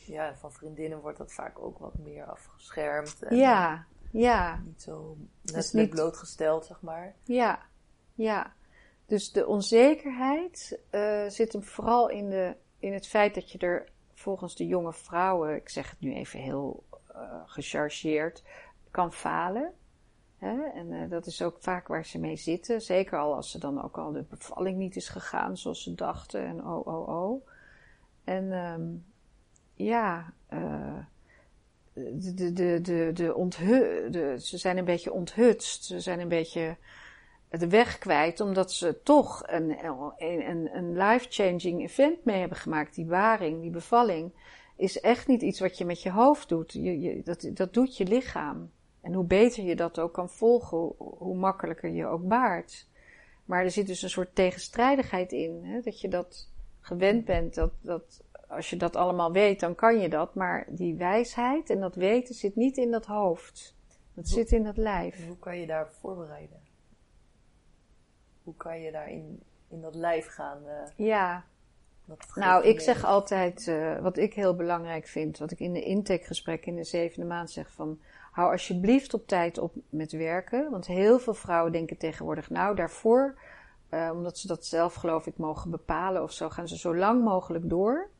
[0.06, 3.16] Ja, van vriendinnen wordt dat vaak ook wat meer afgeschermd.
[3.28, 4.60] ja, ja.
[4.64, 5.90] Niet zo net niet...
[5.90, 7.14] blootgesteld, zeg maar.
[7.22, 7.58] Ja,
[8.14, 8.52] ja.
[9.06, 13.88] Dus de onzekerheid uh, zit hem vooral in, de, in het feit dat je er
[14.14, 18.42] volgens de jonge vrouwen, ik zeg het nu even heel uh, gechargeerd,
[18.90, 19.72] kan falen.
[20.36, 20.62] Hè?
[20.62, 22.80] En uh, dat is ook vaak waar ze mee zitten.
[22.80, 26.46] Zeker al als ze dan ook al de bevalling niet is gegaan zoals ze dachten.
[26.46, 27.46] En oh, oh, oh.
[28.24, 29.04] En um,
[29.74, 30.32] ja,
[32.12, 35.84] de, de, de, de, onthu de, ze zijn een beetje onthutst.
[35.84, 36.76] Ze zijn een beetje
[37.48, 39.84] de weg kwijt, omdat ze toch een,
[40.18, 42.94] een, een life-changing event mee hebben gemaakt.
[42.94, 44.32] Die waring, die bevalling,
[44.76, 46.72] is echt niet iets wat je met je hoofd doet.
[46.72, 48.70] Je, je, dat, dat doet je lichaam.
[49.00, 52.86] En hoe beter je dat ook kan volgen, hoe, makkelijker je ook baart.
[53.44, 55.60] Maar er zit dus een soort tegenstrijdigheid in.
[55.64, 55.80] Hè?
[55.80, 56.48] Dat je dat
[56.80, 60.34] gewend bent, dat, dat als je dat allemaal weet, dan kan je dat.
[60.34, 63.76] Maar die wijsheid en dat weten zit niet in dat hoofd.
[64.14, 65.26] Dat zit in het lijf.
[65.26, 66.60] Hoe kan je daar voorbereiden?
[68.42, 70.58] Hoe kan je daar in, in dat lijf gaan?
[70.64, 71.44] Uh, ja.
[72.34, 76.66] Nou, ik zeg altijd, uh, wat ik heel belangrijk vind, wat ik in de intakegesprek
[76.66, 78.00] in de zevende maand zeg van,
[78.32, 80.70] hou alsjeblieft op tijd op met werken.
[80.70, 83.38] Want heel veel vrouwen denken tegenwoordig, nou, daarvoor,
[83.90, 87.24] uh, omdat ze dat zelf geloof ik mogen bepalen of zo, gaan ze zo lang
[87.24, 88.10] mogelijk door.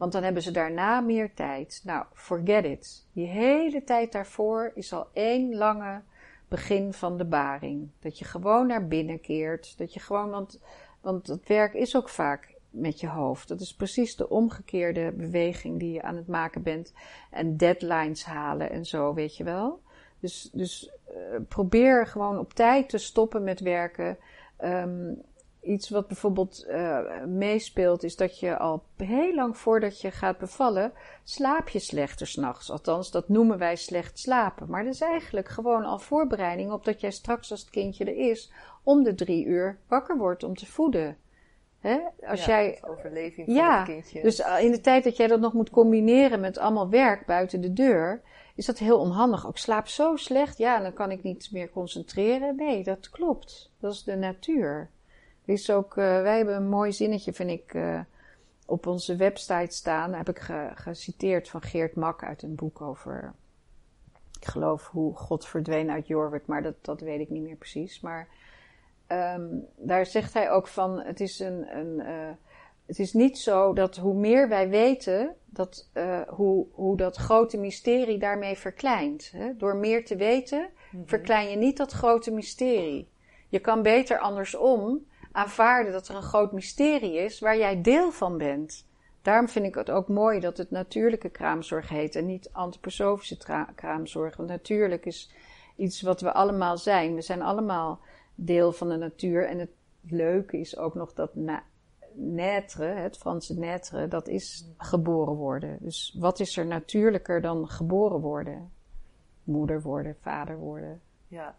[0.00, 1.80] Want dan hebben ze daarna meer tijd.
[1.84, 3.06] Nou, forget it.
[3.12, 6.00] Die hele tijd daarvoor is al één lange
[6.48, 7.88] begin van de baring.
[7.98, 9.78] Dat je gewoon naar binnen keert.
[9.78, 10.60] Dat je gewoon, want,
[11.00, 13.48] want het werk is ook vaak met je hoofd.
[13.48, 16.92] Dat is precies de omgekeerde beweging die je aan het maken bent.
[17.30, 19.80] En deadlines halen en zo, weet je wel.
[20.20, 21.16] Dus, dus uh,
[21.48, 24.18] probeer gewoon op tijd te stoppen met werken.
[24.64, 25.22] Um,
[25.62, 30.92] iets wat bijvoorbeeld uh, meespeelt, is dat je al heel lang voordat je gaat bevallen,
[31.24, 32.70] slaap je slechter s'nachts.
[32.70, 34.70] Althans, dat noemen wij slecht slapen.
[34.70, 38.30] Maar dat is eigenlijk gewoon al voorbereiding op dat jij straks, als het kindje er
[38.30, 38.52] is,
[38.82, 41.16] om de drie uur wakker wordt om te voeden.
[41.80, 41.98] Hè?
[42.26, 44.22] Als ja, jij, overleving van ja, het kindje.
[44.22, 47.60] Dus eh, in de tijd dat jij dat nog moet combineren met allemaal werk buiten
[47.60, 48.22] de deur,
[48.54, 49.46] is dat heel onhandig.
[49.46, 52.56] Ik slaap zo slecht, ja, dan kan ik niet meer concentreren.
[52.56, 53.70] Nee, dat klopt.
[53.80, 54.90] Dat is de natuur
[55.44, 58.00] is ook, uh, wij hebben een mooi zinnetje, vind ik, uh,
[58.66, 60.12] op onze website staan.
[60.12, 63.34] heb ik ge, geciteerd van Geert Mak uit een boek over
[64.40, 68.00] ik geloof hoe God verdween uit Jorwert, maar dat, dat weet ik niet meer precies.
[68.00, 68.28] Maar
[69.06, 72.30] ehm, daar zegt hij ook van, het is, een, een, uh,
[72.86, 77.58] het is niet zo dat hoe meer wij weten, dat, uh, hoe, hoe dat grote
[77.58, 79.30] mysterie daarmee verkleint.
[79.30, 79.56] Hè?
[79.56, 83.08] Door meer te weten, mm verklein je niet dat grote mysterie.
[83.48, 88.38] Je kan beter andersom aanvaarden dat er een groot mysterie is waar jij deel van
[88.38, 88.88] bent.
[89.22, 94.36] Daarom vind ik het ook mooi dat het natuurlijke kraamzorg heet en niet antroposofische kraamzorg.
[94.36, 95.34] Want natuurlijk is
[95.76, 97.14] iets wat we allemaal zijn.
[97.14, 98.00] We zijn allemaal
[98.34, 99.46] deel van de natuur.
[99.46, 99.70] En het
[100.00, 101.62] leuke is ook nog dat na
[102.14, 105.78] naître, het Franse naître, dat is geboren worden.
[105.80, 108.72] Dus wat is er natuurlijker dan geboren worden?
[109.44, 111.00] Moeder worden, vader worden.
[111.28, 111.56] Ja,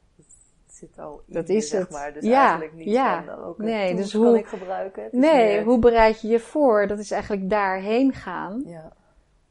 [0.73, 1.89] zit al in dat is zeg het.
[1.89, 2.13] maar.
[2.13, 3.23] Dus ja, eigenlijk niet ja.
[3.23, 5.03] van, ook nee, dus hoe, kan ik gebruiken.
[5.03, 6.87] Het nee, meer- hoe bereid je je voor?
[6.87, 8.61] Dat is eigenlijk daarheen gaan.
[8.65, 8.93] Ja,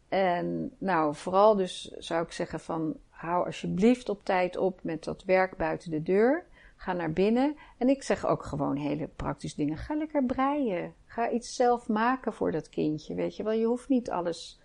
[0.09, 5.25] En nou, vooral dus zou ik zeggen van hou alsjeblieft op tijd op met dat
[5.25, 6.45] werk buiten de deur.
[6.77, 7.57] Ga naar binnen.
[7.79, 9.77] En ik zeg ook gewoon hele praktische dingen.
[9.77, 10.95] Ga lekker breien.
[11.07, 13.15] Ga iets zelf maken voor dat kindje.
[13.15, 14.60] Weet je wel, je hoeft niet alles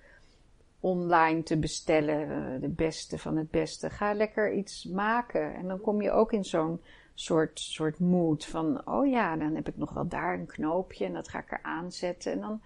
[0.86, 2.30] online te bestellen.
[2.30, 3.90] eh, De beste van het beste.
[3.90, 5.56] Ga lekker iets maken.
[5.56, 6.82] En dan kom je ook in zo'n
[7.14, 11.14] soort, soort mood van: oh ja, dan heb ik nog wel daar een knoopje en
[11.14, 12.32] dat ga ik er aanzetten.
[12.32, 12.62] En dan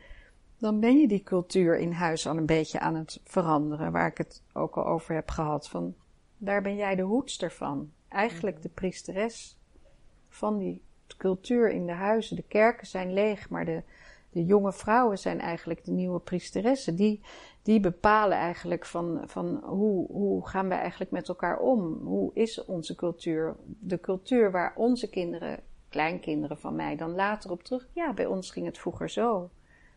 [0.58, 4.18] dan ben je die cultuur in huis al een beetje aan het veranderen, waar ik
[4.18, 5.70] het ook al over heb gehad.
[5.70, 5.96] Van,
[6.38, 7.92] daar ben jij de hoedster van.
[8.08, 9.58] Eigenlijk de priesteres
[10.30, 10.82] van die
[11.18, 12.36] cultuur in de huizen.
[12.36, 13.84] De kerken zijn leeg, maar de,
[14.30, 16.96] de jonge vrouwen zijn eigenlijk de nieuwe priesteressen.
[16.96, 17.22] Die,
[17.62, 22.00] die bepalen eigenlijk van, van hoe, hoe gaan we eigenlijk met elkaar om?
[22.04, 23.56] Hoe is onze cultuur?
[23.66, 27.88] De cultuur waar onze kinderen, kleinkinderen van mij, dan later op terug.
[27.94, 29.50] Ja, bij ons ging het vroeger zo.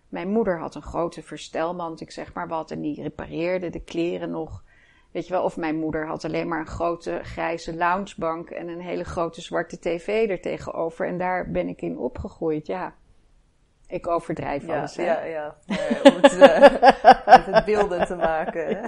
[0.09, 4.31] Mijn moeder had een grote verstelmand, ik zeg maar wat, en die repareerde de kleren
[4.31, 4.65] nog.
[5.11, 8.81] Weet je wel, of mijn moeder had alleen maar een grote grijze loungebank en een
[8.81, 11.07] hele grote zwarte tv er tegenover.
[11.07, 12.95] En daar ben ik in opgegroeid, ja.
[13.93, 15.05] Ik overdrijf ja, alles, hè.
[15.05, 15.57] ja, ja.
[15.67, 16.39] Nee, om het,
[17.27, 18.79] met het beelden te maken.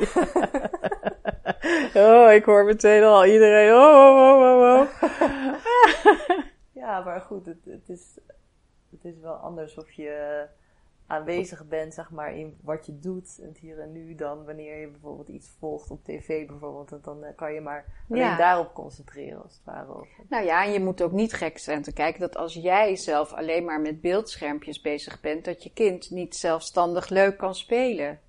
[1.95, 3.73] Oh, ik hoor meteen al iedereen.
[3.73, 4.89] Oh, oh, oh, oh, oh.
[6.73, 8.19] Ja, maar goed, het, het, is,
[8.91, 10.47] het is wel anders of je
[11.07, 14.89] aanwezig bent, zeg maar, in wat je doet, het hier en nu, dan wanneer je
[14.89, 16.93] bijvoorbeeld iets volgt op tv bijvoorbeeld.
[16.93, 18.37] En dan eh, kan je maar alleen Ja.
[18.37, 20.07] daarop concentreren, als het ware.
[20.29, 23.33] Nou ja, en je moet ook niet gek zijn te kijken dat als jij zelf
[23.33, 28.21] alleen maar met beeldschermpjes bezig bent, dat je kind niet zelfstandig leuk kan spelen.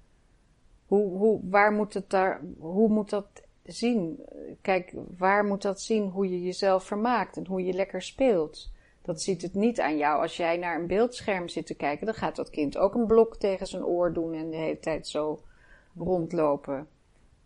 [0.86, 3.28] Hoe, hoe, waar moet het daar, hoe moet dat
[3.63, 4.19] zien?
[4.61, 8.73] Kijk, waar moet dat zien hoe je jezelf vermaakt en hoe je lekker speelt?
[9.06, 10.22] Dat ziet het niet aan jou.
[10.22, 13.38] Als jij naar een beeldscherm zit te kijken, dan gaat dat kind ook een blok
[13.38, 15.39] tegen zijn oor doen en de hele tijd zo
[15.97, 16.88] rondlopen.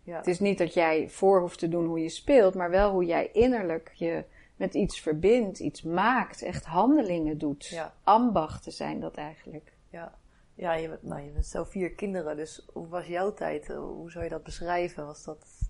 [0.04, 0.18] ja.
[0.18, 3.06] Het is niet dat jij voor hoeft te doen hoe je speelt, maar wel hoe
[3.06, 4.24] jij innerlijk je
[4.56, 7.66] met iets verbindt, iets maakt, echt handelingen doet.
[7.66, 7.94] Ja.
[8.04, 9.74] Ambachten zijn dat eigenlijk.
[9.90, 10.18] Ja,
[10.54, 13.68] ja je, bent, nou, je bent zelf vier kinderen, dus hoe was jouw tijd?
[13.68, 15.06] Hoe zou je dat beschrijven?
[15.06, 15.69] Was dat...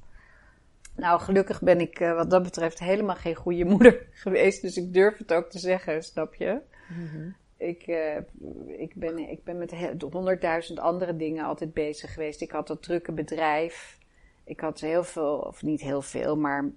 [1.00, 4.93] Nou, gelukkig ben ik eh, wat dat betreft helemaal geen goede moeder geweest, dus ik
[4.93, 6.62] durf het ook te zeggen, snap je?
[7.58, 8.18] Ik, eh,
[8.68, 9.74] ik, ben, ik ben met
[10.12, 12.41] honderdduizend andere dingen altijd bezig geweest.
[12.41, 13.97] Ik had dat drukke bedrijf.
[14.43, 16.72] Ik had heel veel, of niet heel veel, maar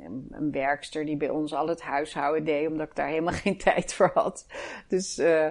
[0.00, 3.58] een, een werkster die bij ons al het huishouden deed, omdat ik daar helemaal geen
[3.58, 4.46] tijd voor had.
[4.88, 5.46] Dus eh,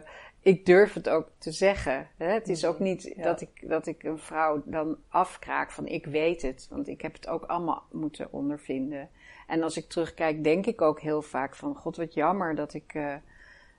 [0.48, 2.08] ik durf het ook te zeggen.
[2.18, 2.26] Hè?
[2.28, 3.24] Het is ook niet Ja.
[3.24, 7.14] dat, ik, dat ik een vrouw dan afkraak van ik weet het, want ik heb
[7.14, 9.10] het ook allemaal moeten ondervinden.
[9.48, 12.94] En als ik terugkijk, denk ik ook heel vaak van god wat jammer dat ik...
[12.94, 13.16] eh,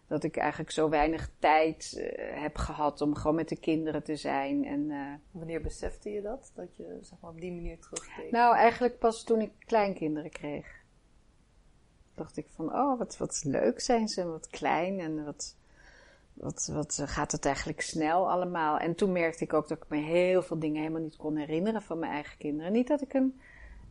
[0.06, 4.16] dat ik eigenlijk zo weinig tijd eh, heb gehad om gewoon met de kinderen te
[4.16, 4.64] zijn.
[4.64, 6.52] En, eh, Wanneer besefte je dat?
[6.54, 8.30] Dat je zeg maar, op die manier terugkeek?
[8.30, 10.66] nou, eigenlijk pas toen ik kleinkinderen kreeg.
[12.14, 15.56] Dacht ik van, oh, wat, wat leuk zijn ze, wat klein en wat,
[16.40, 18.78] wat, wat gaat het eigenlijk snel allemaal.
[18.78, 21.82] En toen merkte ik ook dat ik me heel veel dingen helemaal niet kon herinneren
[21.82, 22.72] van mijn eigen kinderen.
[22.72, 23.40] Niet dat ik een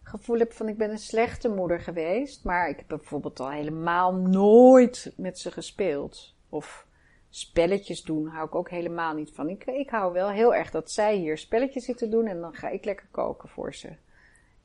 [0.03, 4.13] gevoel heb van ik ben een slechte moeder geweest, maar ik heb bijvoorbeeld al helemaal
[4.13, 6.35] nooit met ze gespeeld.
[6.49, 6.87] Of
[7.29, 9.49] spelletjes doen hou ik ook helemaal niet van.
[9.49, 12.69] Ik, ik hou wel heel erg dat zij hier spelletjes zitten doen en dan ga
[12.69, 13.95] ik lekker koken voor ze.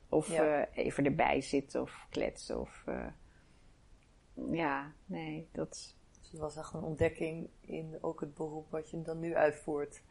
[0.09, 0.67] Of Ja.
[0.67, 2.61] eh, even erbij zitten of kletsen.
[2.61, 3.07] Of, eh,
[4.51, 5.95] ja, nee, dat.
[6.33, 10.03] Het was echt een ontdekking in ook het beroep wat je dan nu uitvoert.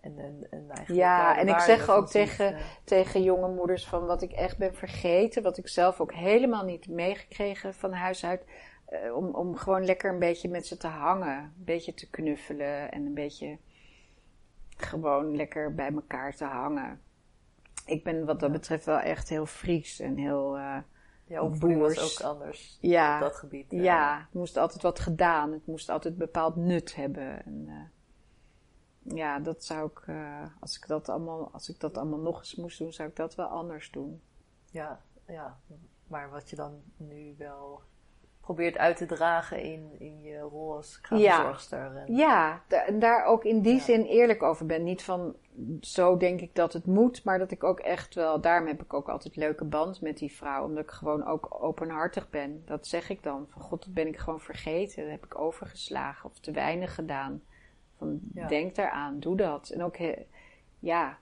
[0.00, 2.60] En, en, en eigenlijk Ja, en ik zeg ook tegen, eh.
[2.84, 6.88] tegen jonge moeders van wat ik echt ben vergeten, wat ik zelf ook helemaal niet
[6.88, 8.44] meegekregen van huis uit.
[8.84, 12.92] eh, om, om gewoon lekker een beetje met ze te hangen, een beetje te knuffelen
[12.92, 13.58] en een beetje
[14.76, 17.00] gewoon lekker bij elkaar te hangen.
[17.86, 20.58] ik ben wat dat betreft wel echt heel Fries en heel.
[20.58, 20.78] Uh,
[21.28, 23.70] ja, opvoeding was ook anders ja, op dat gebied.
[23.70, 25.52] Ja, het moest altijd wat gedaan.
[25.52, 27.44] Het moest altijd bepaald nut hebben.
[27.44, 27.90] En,
[29.02, 32.54] ja, dat zou ik, uh, als ik dat allemaal, als ik dat allemaal nog eens
[32.54, 34.22] moest doen, zou ik dat wel anders doen.
[34.70, 35.60] Ja, ja.
[36.06, 37.82] Maar wat je dan nu wel
[38.48, 41.92] probeert uit te dragen in, in je rol als kraamzorgster.
[41.92, 44.84] Ja, en, ja en daar ook in die zin eerlijk over ben.
[44.84, 45.34] Niet van,
[45.80, 48.94] zo denk ik dat het moet, maar dat ik ook echt wel, daarom heb ik
[48.94, 50.64] ook altijd leuke band met die vrouw.
[50.64, 52.62] Omdat ik gewoon ook openhartig ben.
[52.64, 53.46] Dat zeg ik dan.
[53.48, 55.02] Van god, dat ben ik gewoon vergeten.
[55.02, 57.42] Dat heb ik overgeslagen of te weinig gedaan.
[57.98, 59.68] Van, Denk daaraan, doe dat.
[59.68, 59.96] En ook,
[60.78, 61.18] ja,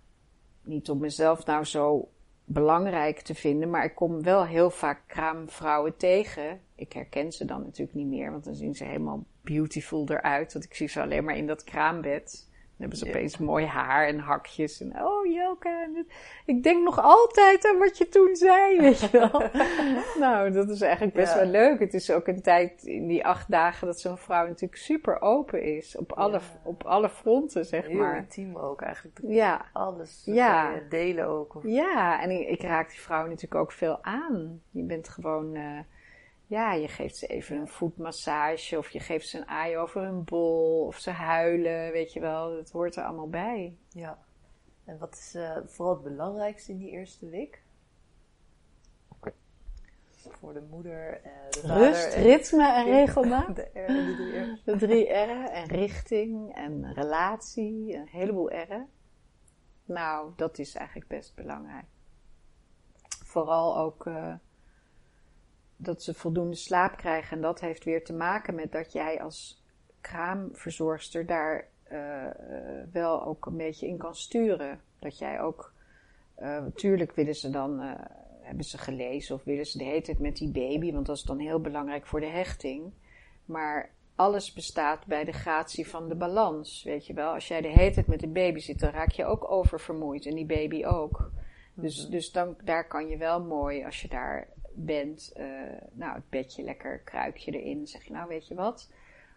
[0.63, 2.09] niet om mezelf nou zo
[2.45, 6.61] belangrijk te vinden, maar ik kom wel heel vaak kraamvrouwen tegen.
[6.77, 10.53] Ik herken ze dan natuurlijk niet meer, want dan zien ze helemaal beautiful eruit.
[10.53, 12.47] Want ik zie ze alleen maar in dat kraambed
[12.77, 14.81] hebben ze opeens mooi haar en hakjes.
[14.81, 15.89] En oh, Jelka.
[16.45, 19.43] Ik denk nog altijd aan wat je toen zei, weet je wel.
[20.19, 21.79] nou, dat is eigenlijk best wel leuk.
[21.79, 25.63] Het is ook een tijd in die acht dagen dat zo'n vrouw natuurlijk super open
[25.63, 25.97] is.
[25.97, 28.13] Op alle, op alle fronten, zeg Heel maar.
[28.13, 29.19] Heel intiem ook eigenlijk.
[29.23, 29.65] Ja.
[29.73, 30.81] Alles ja.
[30.89, 31.55] delen ook.
[31.55, 31.63] Of...
[31.67, 34.61] Ja, en ik, ik, raak die vrouw natuurlijk ook veel aan.
[34.71, 35.55] Je bent gewoon...
[35.55, 35.79] Uh,
[36.47, 40.25] ja, je geeft ze even een voetmassage of je geeft ze een aai over hun
[40.25, 42.57] bol of ze huilen, weet je wel.
[42.57, 43.77] Dat hoort er allemaal bij.
[43.89, 44.19] Ja.
[44.85, 47.65] En wat is uh, vooral het belangrijkste in die eerste week?
[50.29, 53.57] Voor de moeder, uh, de vader Rust, en ritme en regelmaat.
[53.57, 54.65] De, R, de drie R's.
[54.65, 58.89] De drie R'en en richting en relatie, een heleboel R'en.
[59.85, 61.87] Nou, dat is eigenlijk best belangrijk.
[63.25, 64.07] Vooral ook...
[64.07, 64.35] Uh,
[65.77, 67.37] dat ze voldoende slaap krijgen.
[67.37, 69.63] En dat heeft weer te maken met dat jij als
[70.01, 72.25] kraamverzorgster daar uh,
[72.93, 74.81] wel ook een beetje in kan sturen.
[74.99, 75.73] Dat jij ook,
[76.39, 77.93] natuurlijk willen ze dan, uh,
[78.41, 81.23] hebben ze gelezen of willen ze de hele tijd met die baby, want dat is
[81.23, 82.93] dan heel belangrijk voor de hechting.
[83.45, 87.33] Maar alles bestaat bij de gratie van de balans, weet je wel.
[87.33, 90.35] Als jij de hele tijd met de baby zit, dan raak je ook oververmoeid en
[90.35, 91.31] die baby ook.
[91.75, 92.11] Dus, mm-hmm.
[92.11, 95.47] dus dan, daar kan je wel mooi, als je daar bent, uh,
[95.93, 97.87] nou, het bedje lekker, kruikje erin.
[97.87, 98.91] zeg je, nou, weet je wat?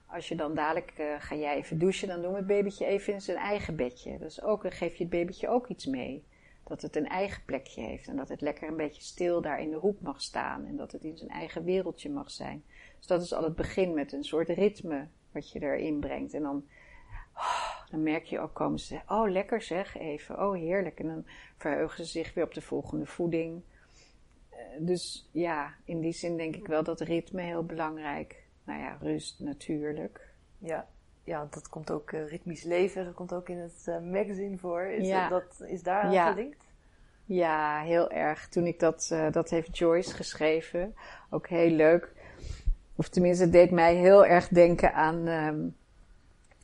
[0.07, 3.13] Als je dan dadelijk uh, ga jij even douchen, dan doen we het babytje even
[3.13, 4.17] in zijn eigen bedje.
[4.17, 6.27] Dus ook, dan geef je het babytje ook iets mee.
[6.63, 9.69] Dat het een eigen plekje heeft en dat het lekker een beetje stil daar in
[9.69, 12.63] de hoek mag staan en dat het in zijn eigen wereldje mag zijn.
[12.97, 16.33] Dus dat is al het begin met een soort ritme wat je erin brengt.
[16.33, 16.65] En dan,
[17.35, 20.99] oh, dan merk je ook komen ze, oh lekker zeg even, oh heerlijk.
[20.99, 21.25] En dan
[21.57, 23.63] verheugen ze zich weer op de volgende voeding
[24.79, 28.43] dus ja, in die zin denk ik wel dat ritme heel belangrijk.
[28.63, 30.33] Nou ja, rust natuurlijk.
[30.57, 30.87] Ja,
[31.23, 34.81] ja dat komt ook, uh, ritmisch leven, dat komt ook in het uh, magazine voor.
[34.81, 35.29] Is, ja.
[35.29, 36.29] dat, is daar aan ja.
[36.29, 36.67] gelinkt?
[37.25, 38.47] Ja, heel erg.
[38.47, 40.95] Toen ik dat, uh, dat heeft Joyce geschreven,
[41.29, 42.13] ook heel leuk.
[42.95, 45.75] Of tenminste, het deed mij heel erg denken aan, um,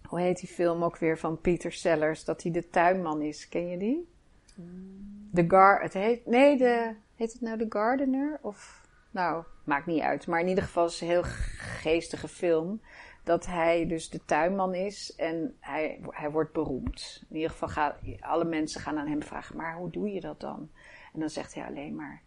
[0.08, 3.50] hoe heet die film ook weer van Peter Sellers, dat hij de tuinman is.
[3.50, 4.10] Ken je die?
[4.56, 5.30] Mm.
[5.32, 8.40] De Gar, het heet, nee, de, Heet het nou The Gardener?
[8.42, 10.28] Of, nou, maakt niet uit.
[10.28, 12.82] Maar in ieder geval is het een heel geestige film.
[13.24, 17.24] Dat hij dus de tuinman is en hij, hij wordt beroemd.
[17.30, 20.40] In ieder geval gaan alle mensen gaan aan hem vragen, maar hoe doe je dat
[20.40, 20.70] dan?
[21.14, 22.22] En dan zegt hij alleen maar,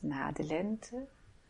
[0.00, 1.06] na de lente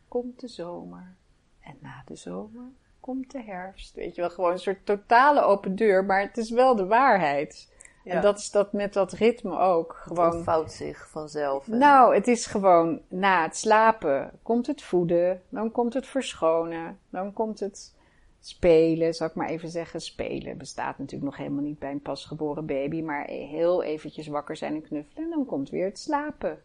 [0.07, 1.15] komt de zomer.
[1.59, 3.95] En na de zomer komt de herfst.
[3.95, 7.73] Weet je wel, gewoon een soort totale open deur, maar het is wel de waarheid.
[8.03, 9.95] En dat is dat met dat ritme ook.
[10.01, 10.35] Gewoon.
[10.35, 11.67] Het vouwt zich vanzelf.
[11.67, 17.33] Nou, het is gewoon na het slapen komt het voeden, dan komt het verschonen, dan
[17.33, 17.95] komt het
[18.39, 20.01] spelen, zal ik maar even zeggen.
[20.01, 24.73] Spelen bestaat natuurlijk nog helemaal niet bij een pasgeboren baby, maar heel eventjes wakker zijn
[24.73, 26.61] en knuffelen en dan komt weer het slapen.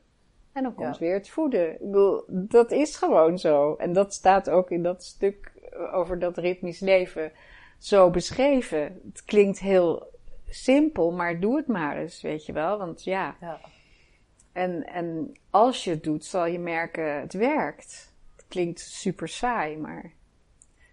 [0.53, 1.73] En dan komt weer het voeden.
[1.73, 3.75] Ik bedoel, dat is gewoon zo.
[3.75, 5.53] En dat staat ook in dat stuk
[5.93, 7.33] over dat ritmisch leven
[7.79, 9.01] zo beschreven.
[9.13, 10.13] Het klinkt heel
[10.55, 12.79] simpel, maar doe het maar eens, weet je wel.
[12.79, 13.37] Want ja.
[13.41, 13.61] ja.
[14.53, 18.13] En, en als je het doet, zal je merken, het werkt.
[18.37, 20.13] Het klinkt super saai, maar.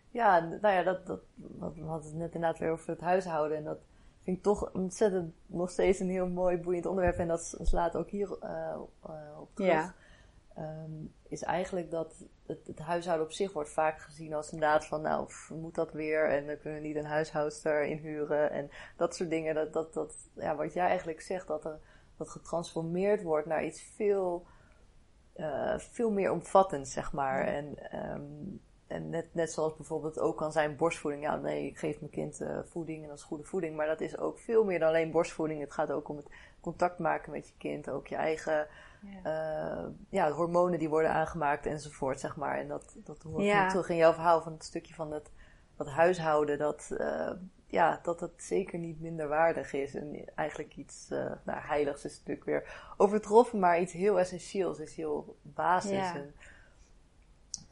[0.09, 3.57] Ja, nou ja, dat, dat, we hadden het net inderdaad weer over het huishouden.
[3.57, 3.79] En dat
[4.23, 7.17] vind ik toch ontzettend nog steeds een heel mooi, boeiend onderwerp.
[7.17, 8.75] En dat slaat ook hier uh,
[9.09, 9.71] uh, op terug.
[9.71, 9.95] Ja.
[10.57, 15.01] Um, is eigenlijk dat het, het, huishouden op zich wordt vaak gezien als inderdaad van,
[15.01, 16.29] nou, moet dat weer?
[16.29, 19.55] En dan kunnen we niet een huishoudster inhuren en dat soort dingen.
[19.55, 21.79] Dat, dat, dat, ja, wat jij eigenlijk zegt, dat er
[22.17, 24.45] dat getransformeerd wordt naar iets veel,
[25.35, 27.45] uh, veel meer omvattend, zeg maar.
[27.45, 27.77] En,
[28.11, 31.23] um, en net, net zoals bijvoorbeeld ook kan zijn borstvoeding.
[31.23, 33.75] Ja, nee, ik geef mijn kind uh, voeding en dat is goede voeding.
[33.75, 35.61] Maar dat is ook veel meer dan alleen borstvoeding.
[35.61, 36.29] Het gaat ook om het
[36.59, 37.89] contact maken met je kind.
[37.89, 38.67] Ook je eigen
[39.01, 39.81] ja.
[39.83, 42.57] Uh, ja hormonen die worden aangemaakt enzovoort, zeg maar.
[42.57, 43.69] En dat, dat hoort ja.
[43.69, 45.31] terug in jouw verhaal van het stukje van het,
[45.75, 46.57] dat huishouden.
[46.57, 47.31] Dat, uh,
[47.65, 49.95] ja, dat het zeker niet minder waardig is.
[49.95, 53.59] En eigenlijk iets uh, nou, heiligs is natuurlijk weer overtroffen.
[53.59, 55.91] Maar iets heel essentieels is heel basis.
[55.91, 56.15] Ja.
[56.15, 56.33] En,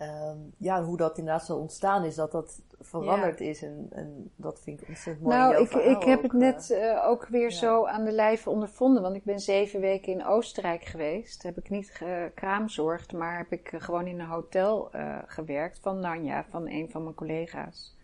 [0.02, 3.64] um, ja, hoe dat inderdaad zo ontstaan is, dat dat veranderd is.
[3.64, 5.38] En, en dat vind ik ontzettend mooi.
[5.38, 9.02] Nou, ik, ik heb het net uh, ook weer zo aan de lijve ondervonden.
[9.02, 11.44] Want ik ben zeven weken in Oostenrijk geweest.
[11.44, 12.02] Heb ik niet
[12.36, 17.04] kraamzorgd, maar heb ik gewoon in een hotel uh, gewerkt van Nanja, van een van
[17.04, 17.98] mijn collega's.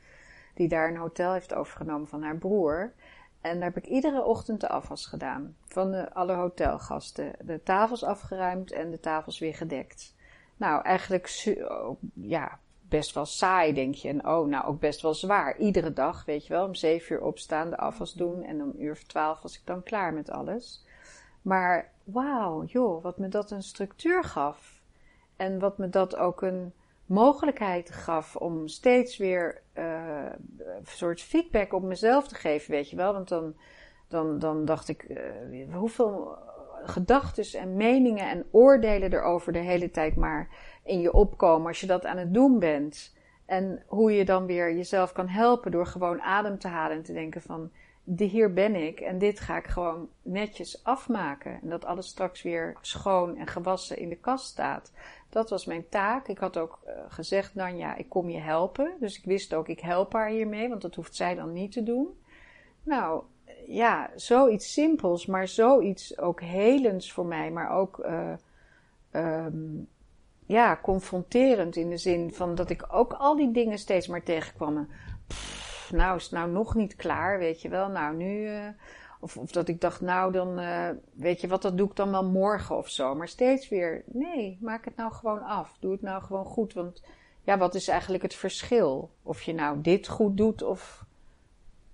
[0.54, 2.94] Die daar een hotel heeft overgenomen van haar broer.
[3.42, 5.56] En daar heb ik iedere ochtend de afwas gedaan.
[5.66, 7.32] Van de, alle hotelgasten.
[7.42, 10.15] De tafels afgeruimd en de tafels weer gedekt.
[10.58, 14.10] Nou, eigenlijk oh, ja, best wel saai, denk je.
[14.10, 15.58] En oh, nou ook best wel zwaar.
[15.58, 18.44] Iedere dag, weet je wel, om zeven uur opstaan, de afwas doen.
[18.44, 20.86] En om uur of twaalf was ik dan klaar met alles.
[21.42, 24.82] Maar wauw, joh, wat me dat een structuur gaf.
[25.36, 26.74] En wat me dat ook een
[27.06, 30.26] mogelijkheid gaf om steeds weer uh,
[30.58, 33.14] een soort feedback op mezelf te geven, weet je wel.
[33.14, 33.56] Want dan,
[34.08, 36.38] dan, dan dacht ik, uh, hoeveel
[36.88, 40.50] gedachten en meningen en oordelen erover de hele tijd maar
[40.84, 43.14] in je opkomen als je dat aan het doen bent.
[43.46, 47.14] En hoe je dan weer jezelf kan helpen door gewoon adem te halen en te
[47.14, 47.72] denken van
[48.18, 51.60] hier ben ik en dit ga ik gewoon netjes afmaken.
[51.62, 54.92] En dat alles straks weer schoon en gewassen in de kast staat.
[55.30, 56.28] Dat was mijn taak.
[56.28, 58.94] Ik had ook uh, gezegd, Nanja, ik kom je helpen.
[59.00, 61.84] Dus ik wist ook, ik help haar hiermee, want dat hoeft zij dan niet te
[61.84, 62.20] doen.
[62.84, 63.24] Nou,
[63.68, 68.34] ja, zoiets simpels, maar zoiets ook helends voor mij, maar ook uh,
[69.12, 69.88] um,
[70.46, 74.88] ja, confronterend in de zin van dat ik ook al die dingen steeds maar tegenkwam.
[75.92, 77.90] Nou is het nou nog niet klaar, weet je wel.
[77.90, 78.50] Nou, nu.
[78.50, 78.68] Uh,
[79.20, 82.12] of, of dat ik dacht, nou dan, uh, weet je wat, dat doe ik dan
[82.12, 83.16] wel morgen of zo.
[83.16, 85.78] Maar steeds weer, nee, maak het nou gewoon af.
[85.80, 86.74] Doe het nou gewoon goed.
[86.74, 87.04] Want
[87.44, 89.12] ja, wat is eigenlijk het verschil?
[89.24, 91.05] Of je nou dit goed doet of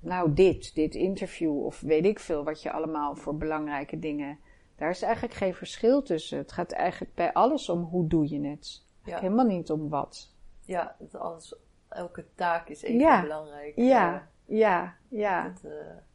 [0.01, 4.39] nou dit, dit interview of weet ik veel wat je allemaal voor belangrijke dingen.
[4.75, 6.37] Daar is eigenlijk geen verschil tussen.
[6.37, 8.85] Het gaat eigenlijk bij alles om hoe doe je het.
[9.03, 9.19] Ja.
[9.19, 10.33] Helemaal niet om wat.
[10.65, 11.55] Ja, alles,
[11.89, 13.75] elke taak is even belangrijk.
[13.75, 14.13] Ja,
[14.47, 15.43] uh, ja, ja.
[15.49, 15.71] Dat, uh,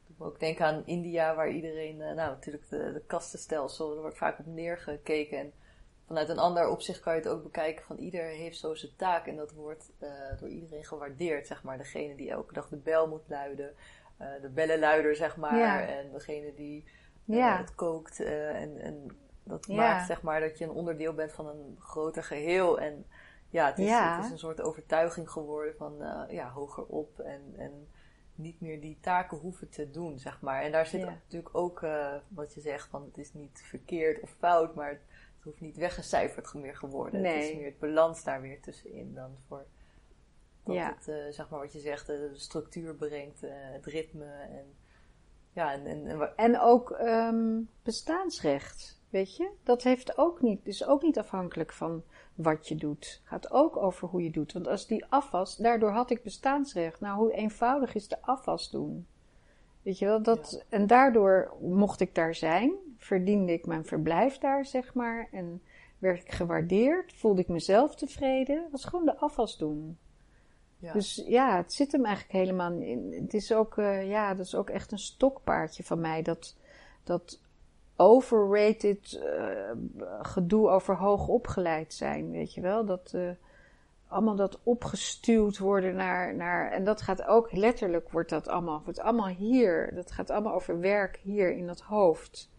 [0.06, 4.16] doe ook denken aan India, waar iedereen, uh, nou natuurlijk de, de kastenstelsel, daar wordt
[4.16, 5.38] vaak op neergekeken.
[5.38, 5.52] En
[6.06, 9.26] vanuit een ander opzicht kan je het ook bekijken van ieder heeft zo zijn taak
[9.26, 10.08] en dat wordt uh,
[10.40, 11.78] door iedereen gewaardeerd, zeg maar.
[11.78, 13.74] Degene die elke dag de bel moet luiden,
[14.20, 15.86] uh, de bellenluider, zeg maar, ja.
[15.86, 16.84] en degene die
[17.24, 17.56] uh, ja.
[17.56, 19.74] het kookt en, en dat ja.
[19.74, 23.06] maakt, zeg maar, dat je een onderdeel bent van een groter geheel en
[23.50, 25.94] ja, het is, het is een soort overtuiging geworden van,
[26.28, 27.88] ja, hoger op en, en
[28.34, 30.62] niet meer die taken hoeven te doen, zeg maar.
[30.62, 31.80] En daar zit natuurlijk ook
[32.28, 35.00] wat je zegt van het is niet verkeerd of fout, maar
[35.46, 37.20] hoeft niet weggecijferd meer geworden.
[37.20, 37.34] Nee.
[37.34, 39.66] Het is meer het balans daar weer tussenin dan voor
[40.64, 40.96] dat ja.
[40.98, 44.74] het, uh, zeg maar wat je zegt, de structuur brengt, uh, het ritme en
[45.52, 49.50] ja, en, en, en, en ook um, bestaansrecht, weet je?
[49.62, 53.20] Dat heeft ook niet, is ook niet afhankelijk van wat je doet.
[53.24, 54.52] Gaat ook over hoe je doet.
[54.52, 57.00] Want als die afwas, daardoor had ik bestaansrecht.
[57.00, 59.06] Nou, hoe eenvoudig is de afwas doen?
[59.82, 60.76] Weet je wel, dat, ja.
[60.76, 62.72] en daardoor mocht ik daar zijn
[63.06, 65.28] verdiende ik mijn verblijf daar, zeg maar.
[65.32, 65.62] En
[65.98, 68.68] werd ik gewaardeerd, voelde ik mezelf tevreden.
[68.70, 69.98] was gewoon de afwas doen.
[70.78, 70.92] Ja.
[70.92, 73.18] Dus ja, het zit hem eigenlijk helemaal in.
[73.22, 76.22] Het is ook, uh, ja, dat is ook echt een stokpaardje van mij.
[76.22, 76.56] Dat,
[77.04, 77.40] dat
[77.96, 79.70] overrated uh,
[80.22, 82.84] gedoe over hoog opgeleid zijn, weet je wel.
[82.84, 83.30] Dat uh,
[84.08, 86.70] allemaal dat opgestuwd worden naar, naar.
[86.70, 88.82] En dat gaat ook letterlijk, wordt dat allemaal.
[88.84, 89.94] Wordt allemaal hier.
[89.94, 92.50] Dat gaat allemaal over werk hier in dat hoofd.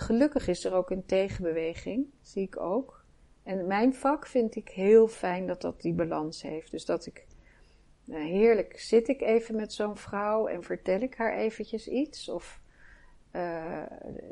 [0.00, 3.04] Gelukkig is er ook een tegenbeweging, zie ik ook.
[3.42, 6.70] En mijn vak vind ik heel fijn dat dat die balans heeft.
[6.70, 7.26] Dus dat ik,
[8.04, 12.28] nou, heerlijk, zit ik even met zo'n vrouw en vertel ik haar eventjes iets?
[12.28, 12.60] Of
[13.32, 13.82] uh,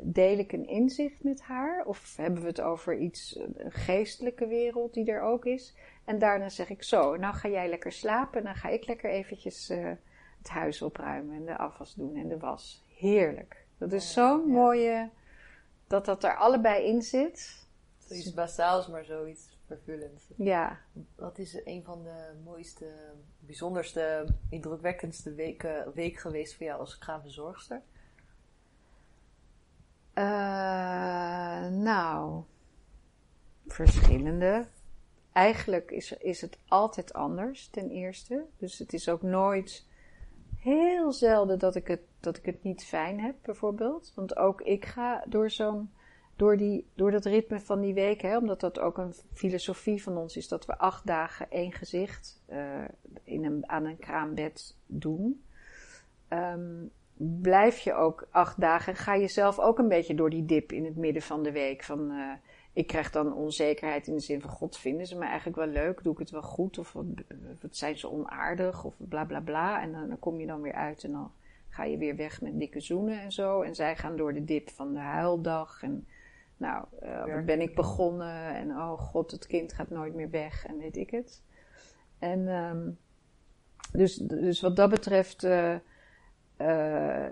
[0.01, 1.85] deel ik een inzicht met haar?
[1.85, 5.75] Of hebben we het over iets, een geestelijke wereld die er ook is?
[6.05, 9.69] En daarna zeg ik zo, nou ga jij lekker slapen, dan ga ik lekker eventjes
[9.69, 9.91] uh,
[10.37, 12.85] het huis opruimen en de afwas doen en de was.
[12.95, 13.65] Heerlijk.
[13.77, 14.53] Dat is zo'n ja.
[14.53, 15.09] mooie
[15.87, 17.65] dat dat er allebei in zit.
[17.97, 20.23] Zoiets basaals, maar zoiets vervullends.
[20.35, 20.79] Ja.
[21.15, 22.85] Wat is een van de mooiste,
[23.39, 27.81] bijzonderste, indrukwekkendste weken, week geweest voor jou als kraamverzorgster?
[30.13, 32.43] Uh, nou,
[33.67, 34.67] verschillende.
[35.31, 38.45] eigenlijk is, is het altijd anders, ten eerste.
[38.57, 39.85] Dus het is ook nooit
[40.59, 44.11] heel zelden dat ik het, dat ik het niet fijn heb, bijvoorbeeld.
[44.15, 45.91] Want ook ik ga door zo'n.
[46.35, 50.17] Door, die, door dat ritme van die week, hè, omdat dat ook een filosofie van
[50.17, 52.83] ons is, dat we acht dagen één gezicht uh,
[53.23, 55.43] in een, aan een kraambed doen.
[56.29, 56.91] Um,
[57.41, 60.85] blijf je ook acht dagen, ga je zelf ook een beetje door die dip in
[60.85, 61.83] het midden van de week.
[61.83, 62.31] Van, uh,
[62.73, 66.03] ik krijg dan onzekerheid in de zin van: God, vinden ze me eigenlijk wel leuk?
[66.03, 66.77] Doe ik het wel goed?
[66.77, 66.93] Of
[67.61, 68.83] wat, zijn ze onaardig?
[68.83, 69.81] Of bla bla bla.
[69.81, 71.31] En dan, dan, kom je dan weer uit en dan
[71.77, 73.61] ga je weer weg met dikke zoenen en zo.
[73.61, 75.83] En zij gaan door de dip van de huildag.
[75.83, 76.07] En
[76.57, 78.55] nou, uh, ben ik begonnen?
[78.55, 81.43] En oh god, het kind gaat nooit meer weg en weet ik het.
[82.19, 82.97] En um,
[83.91, 85.43] dus, dus wat dat betreft.
[85.43, 85.75] Uh,
[86.57, 87.25] uh,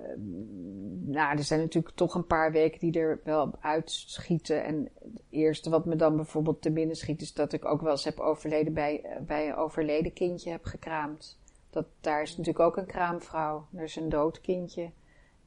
[1.06, 4.64] nou, er zijn natuurlijk toch een paar weken die er wel uitschieten.
[4.64, 7.92] En het eerste wat me dan bijvoorbeeld te binnen schiet, is dat ik ook wel
[7.92, 11.40] eens heb overleden bij, eh, bij een overleden kindje heb gekraamd.
[11.76, 13.68] Dat, daar is natuurlijk ook een kraamvrouw.
[13.74, 14.92] Er is een dood kindje.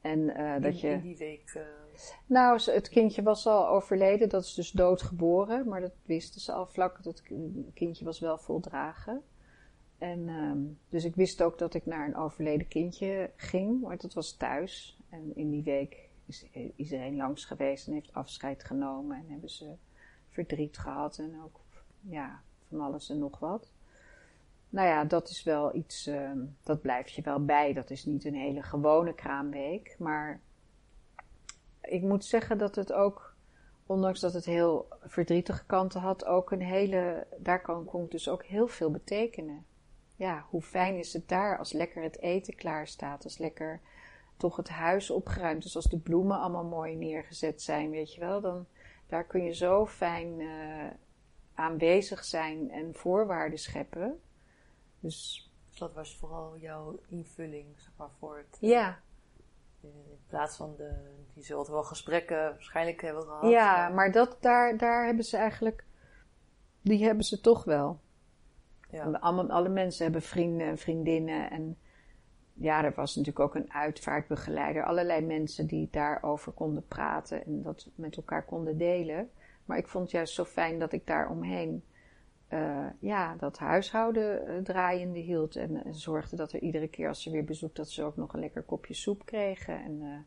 [0.01, 1.53] En, uh, dat in, je, in die week.
[1.57, 1.63] Uh...
[2.25, 5.67] Nou, het kindje was al overleden, dat is dus doodgeboren.
[5.67, 6.99] Maar dat wisten ze al vlak.
[7.03, 7.23] Het
[7.73, 9.23] kindje was wel voldragen.
[9.97, 14.13] En um, dus ik wist ook dat ik naar een overleden kindje ging, maar dat
[14.13, 14.99] was thuis.
[15.09, 19.73] En in die week is iedereen langs geweest en heeft afscheid genomen en hebben ze
[20.29, 21.59] verdriet gehad en ook
[22.01, 23.71] ja, van alles en nog wat.
[24.69, 27.73] Nou ja, dat is wel iets, um, dat blijft je wel bij.
[27.73, 30.41] Dat is niet een hele gewone kraamweek, maar
[31.81, 33.35] ik moet zeggen dat het ook,
[33.85, 38.43] ondanks dat het heel verdrietige kanten had, ook een hele, daar kan, kon dus ook
[38.43, 39.65] heel veel betekenen
[40.19, 43.81] ja, hoe fijn is het daar als lekker het eten klaar staat, als lekker
[44.37, 48.41] toch het huis opgeruimd is, als de bloemen allemaal mooi neergezet zijn, weet je wel,
[48.41, 48.65] dan
[49.07, 50.85] daar kun je zo fijn uh,
[51.53, 54.19] aanwezig zijn en voorwaarden scheppen.
[54.99, 58.57] Dus dat was vooral jouw invulling, zeg maar, voor het.
[58.59, 58.99] Ja.
[59.81, 60.91] In plaats van de,
[61.33, 63.51] die zullen wel gesprekken waarschijnlijk hebben gehad.
[63.51, 65.85] Ja, maar, maar dat, daar, daar hebben ze eigenlijk,
[66.81, 67.99] die hebben ze toch wel.
[68.89, 69.11] Ja.
[69.11, 71.51] Alle, alle mensen hebben vrienden en vriendinnen.
[71.51, 71.77] En
[72.53, 74.85] ja, er was natuurlijk ook een uitvaartbegeleider.
[74.85, 79.29] Allerlei mensen die daarover konden praten en dat met elkaar konden delen.
[79.65, 81.83] Maar ik vond het juist zo fijn dat ik daar omheen
[82.53, 85.55] uh, ja, dat huishouden uh, draaiende hield.
[85.55, 88.33] En, en, zorgde dat er iedere keer als ze weer bezoek, dat ze ook nog
[88.33, 89.83] een lekker kopje soep kregen.
[89.83, 90.17] En uh,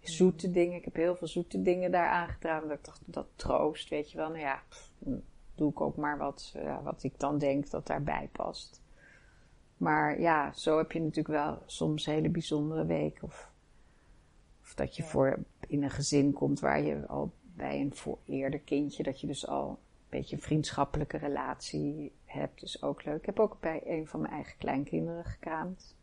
[0.00, 0.76] zoete dingen.
[0.76, 2.68] Ik heb heel veel zoete dingen daar aangedragen.
[2.68, 4.28] Dat ik dacht, dat troost, weet je wel.
[4.28, 4.62] Nou ja,
[5.54, 8.82] doe ik ook maar wat, wat ik dan denk dat daarbij past.
[9.76, 13.22] Maar ja, zo heb je natuurlijk wel soms hele bijzondere weken.
[13.22, 13.50] Of,
[14.62, 15.08] of dat je ja.
[15.08, 19.26] voor in een gezin komt waar je al bij een voor eerder kindje, dat je
[19.26, 19.78] dus al
[20.08, 22.62] beetje een vriendschappelijke relatie hebt.
[22.62, 23.18] is ook leuk.
[23.18, 25.96] Ik heb ook bij een van mijn eigen kleinkinderen gekraamd.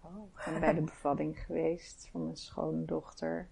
[0.00, 0.46] Oh.
[0.46, 3.48] En bij de bevalling geweest van mijn schoondochter.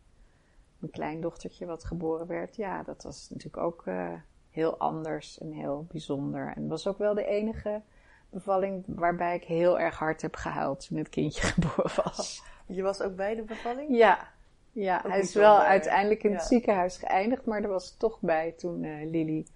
[0.78, 2.56] Mijn kleindochtertje wat geboren werd.
[2.56, 4.12] Ja, dat was natuurlijk ook uh,
[4.50, 6.52] heel anders en heel bijzonder.
[6.56, 7.82] En was ook wel de enige
[8.30, 12.42] bevalling waarbij ik heel erg hard heb gehuild toen het kindje geboren was.
[12.66, 13.96] Je was ook bij de bevalling?
[13.96, 14.30] Ja.
[14.74, 18.82] Ja, hij is wel uiteindelijk in het ziekenhuis geëindigd, maar er was toch bij toen
[18.82, 19.46] uh, Lily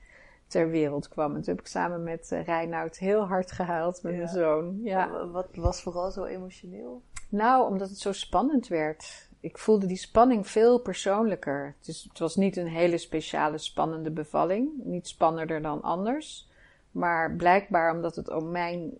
[0.46, 1.34] ter wereld kwam.
[1.34, 4.18] En toen heb ik samen met uh, Reinoud heel hard gehuild met ja.
[4.18, 4.80] mijn zoon.
[4.82, 5.26] Ja.
[5.26, 7.02] Wat was vooral zo emotioneel?
[7.28, 11.74] Nou, omdat het zo spannend werd ik voelde die spanning veel persoonlijker.
[11.80, 14.70] Dus het was niet een hele speciale spannende bevalling.
[14.84, 16.50] Niet spannender dan anders.
[16.90, 18.92] Maar blijkbaar omdat het om mijn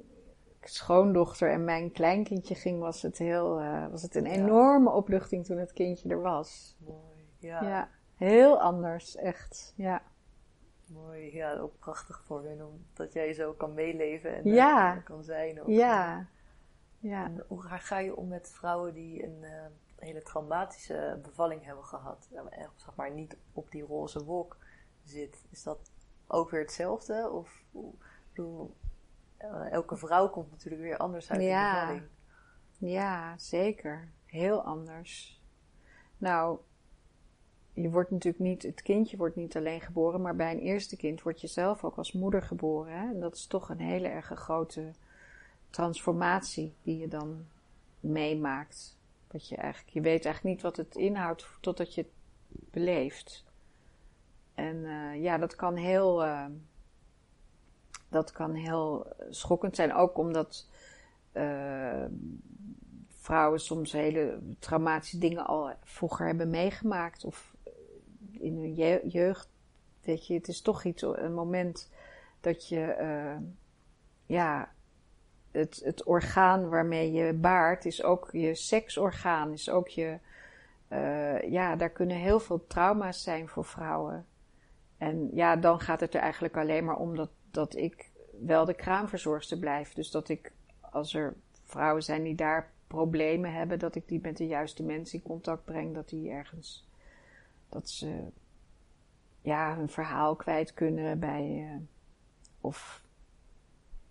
[0.61, 5.59] schoondochter en mijn kleinkindje ging, was het, heel, uh, was het een enorme opluchting toen
[5.59, 6.77] het kindje er was.
[6.79, 7.63] Mooi, ja.
[7.63, 10.03] Ja, heel anders, echt, ja.
[10.87, 14.97] Mooi, ja, ook prachtig voor hen, omdat jij zo kan meeleven en ja.
[14.97, 15.61] kan zijn.
[15.61, 15.69] Ook.
[15.69, 16.27] Ja,
[16.99, 17.25] ja.
[17.25, 19.43] En hoe ga je om met vrouwen die een...
[19.43, 19.67] Uh,
[19.97, 24.57] hele traumatische bevalling hebben gehad, en zeg maar niet op die roze wolk
[25.05, 25.91] zit, is dat
[26.27, 27.31] ook weer hetzelfde?
[27.31, 27.65] Of
[28.29, 28.77] bedoel,
[29.39, 31.73] uh, elke vrouw komt natuurlijk weer anders uit ja.
[31.73, 32.09] de bevalling.
[32.79, 34.09] Ja, zeker.
[34.27, 35.43] Heel anders.
[36.19, 36.59] Nou,
[37.83, 41.23] je wordt natuurlijk niet, het kindje wordt niet alleen geboren, maar bij een eerste kind
[41.23, 42.93] word je zelf ook als moeder geboren.
[42.93, 43.09] Hè?
[43.09, 44.91] En dat is toch een hele erg grote
[45.71, 47.47] transformatie die je dan
[48.01, 48.97] meemaakt.
[49.29, 52.11] Dat je eigenlijk, je weet eigenlijk niet wat het inhoudt totdat je het
[52.71, 53.45] beleeft.
[54.55, 56.47] En uh, ja, dat kan heel, uh,
[58.09, 59.95] dat kan heel schokkend zijn.
[59.95, 60.69] Ook omdat
[61.33, 62.05] uh,
[63.09, 67.25] vrouwen soms hele traumatische dingen al vroeger hebben meegemaakt.
[67.25, 67.56] Of
[68.41, 69.49] in hun je jeugd,
[70.03, 71.91] weet je, het is toch iets, een moment
[72.41, 73.47] dat je, uh,
[74.27, 74.73] ja,
[75.51, 80.19] het, het orgaan waarmee je baart is ook je seksorgaan, is ook je,
[80.93, 84.27] uh, ja, daar kunnen heel veel trauma's zijn voor vrouwen.
[84.99, 88.11] En ja, dan gaat het er eigenlijk alleen maar om dat, dat ik
[88.41, 89.93] wel de kraamverzorgster blijf.
[89.93, 91.35] Dus dat ik, als er
[91.65, 95.65] vrouwen zijn die daar problemen hebben, dat ik die met de juiste mensen in contact
[95.65, 96.89] breng, dat die ergens,
[97.77, 98.33] dat ze
[99.41, 101.81] ja, hun verhaal kwijt kunnen bij, uh,
[102.61, 103.03] of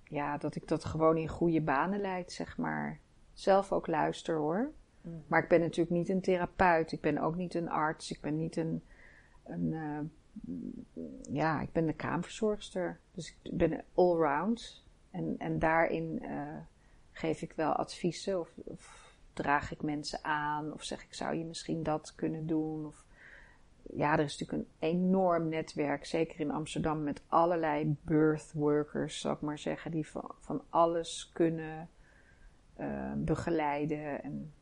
[0.03, 2.99] ja, dat ik dat gewoon in goede banen leid, zeg maar.
[3.33, 4.71] Zelf ook luister hoor.
[5.01, 5.23] Mm.
[5.27, 8.37] Maar ik ben natuurlijk niet een therapeut, ik ben ook niet een arts, ik ben
[8.37, 8.83] niet een,
[9.43, 9.99] een uh,
[11.31, 12.99] ja, ik ben de kraamverzorgster.
[13.11, 14.83] Dus ik ben allround.
[15.11, 16.57] En, en daarin uh,
[17.11, 21.45] geef ik wel adviezen of, of, draag ik mensen aan of zeg ik zou je
[21.45, 22.85] misschien dat kunnen doen.
[22.85, 23.04] Of,
[23.93, 29.31] ja, er is natuurlijk een enorm netwerk, zeker in Amsterdam, met allerlei birth workers, zal
[29.31, 31.89] ik maar zeggen, die van, van alles kunnen
[32.77, 34.23] uh, begeleiden.
[34.23, 34.53] En,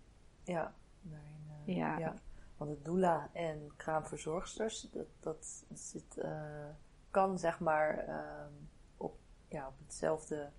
[0.44, 1.98] ja, daarin, uh, ja.
[1.98, 2.14] ja.
[2.58, 6.66] Want de doula en kraamverzorgsters, dat, dat zit, uh,
[7.12, 8.06] kan zeg maar
[8.98, 9.18] op,
[9.48, 10.50] ja, op hetzelfde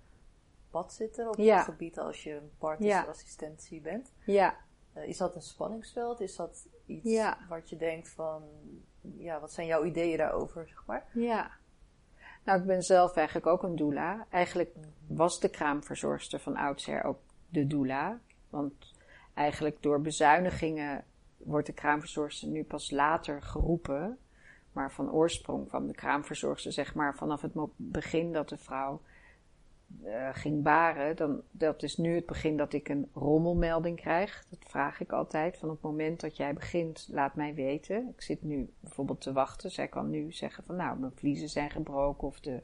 [0.71, 1.57] pad zitten op ja.
[1.57, 3.83] het gebied als je een partnerassistentie ja.
[3.83, 4.13] bent.
[4.25, 4.57] Ja.
[4.97, 6.21] Uh, is dat een spanningsveld?
[6.21, 7.39] Is dat iets ja.
[7.49, 8.43] wat je denkt van,
[9.01, 11.07] ja, wat zijn jouw ideeën daarover, zeg maar?
[11.13, 11.51] Ja.
[12.45, 14.27] Nou, ik ben zelf eigenlijk ook een doula.
[14.31, 14.75] Eigenlijk
[15.07, 17.19] was de kraamverzorgster van oudsher ook
[17.49, 18.19] de doula.
[18.51, 18.93] Want
[19.35, 21.05] eigenlijk door bezuinigingen
[21.37, 24.19] wordt de kraamverzorgster nu pas later geroepen.
[24.73, 29.01] Maar van oorsprong van de kraamverzorgster, zeg maar, vanaf het begin dat de vrouw
[30.05, 34.47] uh, ging baren, dan, dat is nu het begin dat ik een rommelmelding krijg.
[34.51, 35.57] Dat vraag ik altijd.
[35.57, 38.09] Van op het moment dat jij begint, laat mij weten.
[38.17, 39.71] Ik zit nu bijvoorbeeld te wachten.
[39.71, 42.63] Zij kan nu zeggen van nou, mijn vliezen zijn gebroken of de...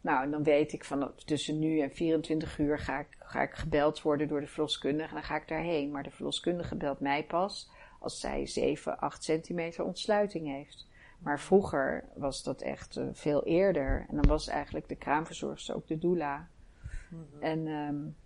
[0.00, 3.54] Nou, en dan weet ik van tussen nu en 24 uur ga ik, ga ik
[3.54, 5.90] gebeld worden door de verloskundige en dan ga ik daarheen.
[5.90, 10.88] Maar de verloskundige belt mij pas als zij 7, 8 centimeter ontsluiting heeft.
[11.20, 14.06] Maar vroeger was dat echt uh, veel eerder.
[14.08, 16.48] En dan was eigenlijk de kraamverzorgster ook de doula.
[17.10, 17.42] Mm -hmm.
[17.42, 18.16] En um,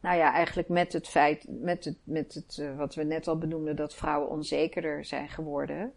[0.00, 3.38] nou ja, eigenlijk met het feit, met het, met het uh, wat we net al
[3.38, 5.92] benoemden, dat vrouwen onzekerder zijn geworden.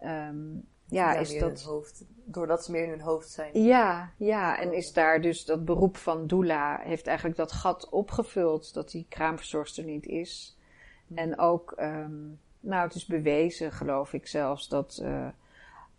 [0.00, 1.62] Um, ja, ja, is dat.
[1.62, 3.62] Hoofd, doordat ze meer in hun hoofd zijn.
[3.62, 8.74] Ja, ja, en is daar dus dat beroep van doula, heeft eigenlijk dat gat opgevuld
[8.74, 10.58] dat die kraamverzorgster niet is.
[11.06, 11.18] Mm.
[11.18, 11.74] En ook.
[11.80, 15.28] Um, nou, het is bewezen, geloof ik zelfs, dat uh,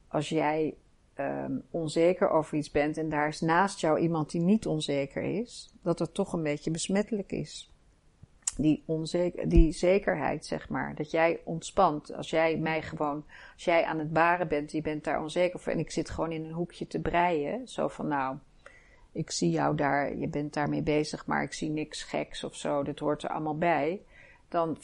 [0.08, 0.76] als jij
[1.20, 5.74] um, onzeker over iets bent en daar is naast jou iemand die niet onzeker is,
[5.82, 7.72] dat het toch een beetje besmettelijk is.
[8.58, 10.96] Die, onzeker, die zekerheid, zeg maar.
[10.96, 12.14] Dat jij ontspant.
[12.14, 15.72] Als jij mij gewoon, als jij aan het baren bent, je bent daar onzeker over
[15.72, 17.68] en ik zit gewoon in een hoekje te breien.
[17.68, 18.38] Zo van, nou,
[19.12, 22.84] ik zie jou daar, je bent daarmee bezig, maar ik zie niks geks of zo.
[22.84, 24.02] Dat hoort er allemaal bij.
[24.50, 24.78] Dan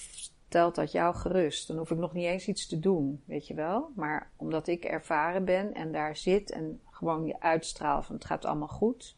[0.55, 1.67] stelt dat jou gerust.
[1.67, 3.91] Dan hoef ik nog niet eens iets te doen, weet je wel.
[3.95, 8.45] Maar omdat ik ervaren ben en daar zit en gewoon je uitstraal van het gaat
[8.45, 9.17] allemaal goed.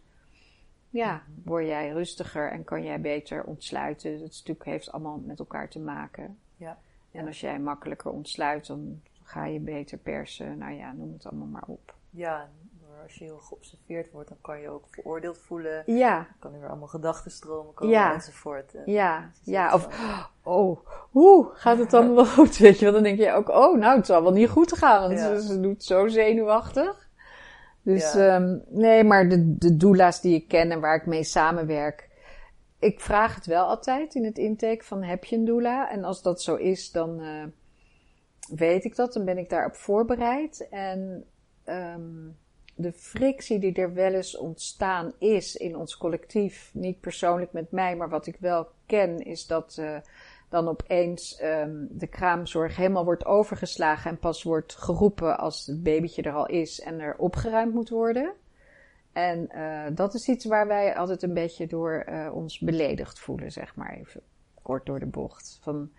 [0.89, 4.19] Ja, word jij rustiger en kan jij beter ontsluiten.
[4.19, 6.39] Dat stuk heeft allemaal met elkaar te maken.
[6.55, 6.77] Ja.
[7.11, 10.57] En als jij makkelijker ontsluit, dan ga je beter persen.
[10.57, 11.95] Nou ja, noem het allemaal maar op.
[12.09, 12.49] Ja,
[13.03, 15.83] als je heel geobserveerd wordt, dan kan je ook veroordeeld voelen.
[15.85, 16.15] Ja.
[16.15, 18.13] Dan kan er weer allemaal gedachtenstromen komen ja.
[18.13, 18.75] enzovoort.
[18.75, 19.73] En ja, ja.
[19.73, 19.87] Of,
[20.43, 20.79] oh,
[21.11, 22.57] hoe gaat het dan wel goed?
[22.57, 25.01] Weet je wel, dan denk je ook, oh, nou, het zal wel niet goed gaan,
[25.01, 25.39] want ja.
[25.39, 27.09] ze, doet zo zenuwachtig.
[27.81, 28.35] Dus, ja.
[28.35, 32.09] um, nee, maar de, de doula's die ik ken en waar ik mee samenwerk,
[32.79, 35.91] ik vraag het wel altijd in het intake van, heb je een doula?
[35.91, 37.43] En als dat zo is, dan uh,
[38.49, 40.67] weet ik dat, dan ben ik daarop voorbereid.
[40.69, 41.25] En...
[41.65, 42.37] Um,
[42.77, 47.95] de frictie die er wel eens ontstaan is in ons collectief, niet persoonlijk met mij,
[47.95, 49.97] maar wat ik wel ken, is dat uh,
[50.49, 56.21] dan opeens um, de kraamzorg helemaal wordt overgeslagen en pas wordt geroepen als het babytje
[56.21, 58.33] er al is en er opgeruimd moet worden.
[59.11, 63.51] En uh, dat is iets waar wij altijd een beetje door uh, ons beledigd voelen,
[63.51, 64.21] zeg maar even
[64.61, 65.59] kort door de bocht.
[65.61, 65.91] Van,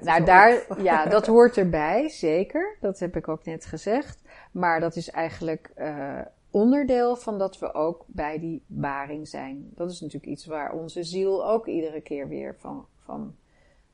[0.00, 2.76] nou, daar, ja, dat hoort erbij, zeker.
[2.80, 4.22] Dat heb ik ook net gezegd.
[4.52, 6.20] Maar dat is eigenlijk uh,
[6.50, 9.70] onderdeel van dat we ook bij die baring zijn.
[9.74, 13.34] Dat is natuurlijk iets waar onze ziel ook iedere keer weer van, van,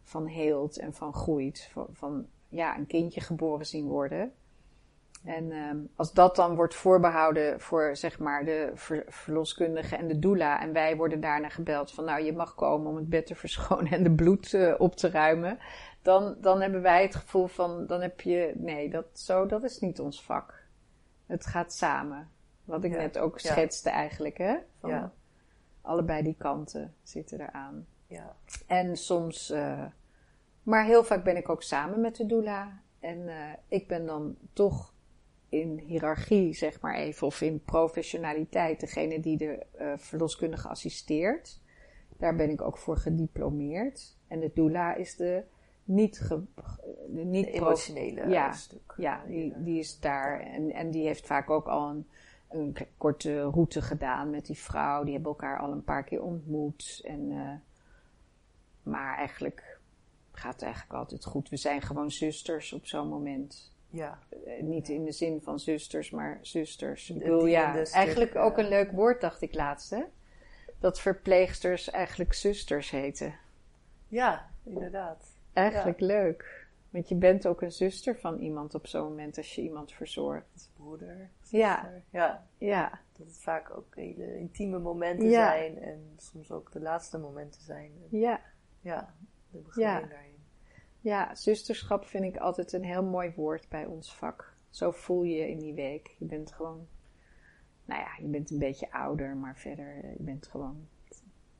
[0.02, 1.68] van heelt en van groeit.
[1.72, 4.32] Van, van ja, een kindje geboren zien worden.
[5.24, 10.18] En um, als dat dan wordt voorbehouden voor zeg maar de ver verloskundige en de
[10.18, 10.60] doula.
[10.60, 13.92] En wij worden daarna gebeld van nou je mag komen om het bed te verschonen
[13.92, 15.58] en de bloed uh, op te ruimen.
[16.02, 19.78] Dan, dan hebben wij het gevoel van dan heb je nee dat, zo, dat is
[19.78, 20.66] niet ons vak.
[21.26, 22.30] Het gaat samen.
[22.64, 24.56] Wat ik net ook schetste eigenlijk, hè?
[24.80, 25.12] Van ja.
[25.80, 27.86] Allebei die kanten zitten eraan.
[28.06, 28.36] Ja.
[28.66, 29.84] En soms, uh,
[30.62, 32.80] maar heel vaak ben ik ook samen met de doula.
[33.00, 33.34] En uh,
[33.68, 34.92] ik ben dan toch
[35.48, 41.60] in hiërarchie, zeg maar even, of in professionaliteit, degene die de uh, verloskundige assisteert.
[42.16, 44.16] Daar ben ik ook voor gediplomeerd.
[44.28, 45.44] En de doula is de
[45.84, 46.42] niet, ge,
[47.08, 48.94] de niet de emotionele ja, stuk.
[48.96, 50.40] Ja, die, die is daar.
[50.40, 52.06] En, en die heeft vaak ook al een,
[52.48, 55.04] een korte route gedaan met die vrouw.
[55.04, 57.00] Die hebben elkaar al een paar keer ontmoet.
[57.04, 57.52] En, uh,
[58.82, 59.78] maar eigenlijk
[60.32, 61.48] gaat het eigenlijk altijd goed.
[61.48, 63.76] We zijn gewoon zusters op zo'n moment.
[63.90, 64.18] Ja.
[64.46, 67.10] Uh, niet in de zin van zusters, maar zusters.
[67.10, 70.02] Ik bedoel, ja, eigenlijk ook een leuk woord, dacht ik laatst, hè?
[70.78, 73.34] Dat verpleegsters eigenlijk zusters heten.
[74.08, 75.36] Ja, inderdaad.
[75.52, 76.66] Eigenlijk leuk.
[76.90, 80.70] Want je bent ook een zuster van iemand op zo'n moment als je iemand verzorgt.
[80.76, 81.30] Broeder.
[81.42, 81.58] Zuster.
[81.58, 82.02] Ja.
[82.10, 82.46] ja.
[82.58, 83.00] Ja.
[83.12, 87.92] Dat het vaak ook hele intieme momenten zijn en soms ook de laatste momenten zijn.
[88.08, 88.40] Ja.
[88.80, 89.14] Ja,
[89.50, 90.37] de begeleiding daarin.
[91.08, 94.54] Ja, zusterschap vind ik altijd een heel mooi woord bij ons vak.
[94.70, 96.14] Zo voel je je in die week.
[96.18, 96.88] Je bent gewoon,
[97.84, 100.88] nou ja, je bent een beetje ouder, maar verder, je bent gewoon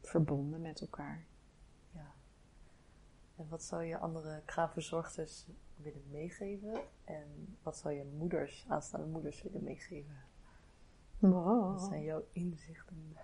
[0.03, 1.25] verbonden met elkaar.
[3.37, 5.47] En wat zou je andere kraamverzorgsters
[5.77, 6.81] willen meegeven?
[7.05, 10.17] En wat zou je moeders, aanstaande moeders willen meegeven?
[11.19, 11.73] Wow.
[11.73, 13.17] Wat zijn jouw inzichten?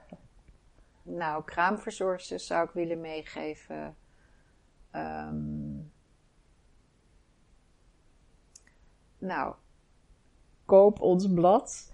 [1.03, 3.97] Nou, kraamverzorgsters zou ik willen meegeven.
[4.93, 5.74] Um,
[9.25, 9.55] nou,
[10.65, 11.93] koop ons blad.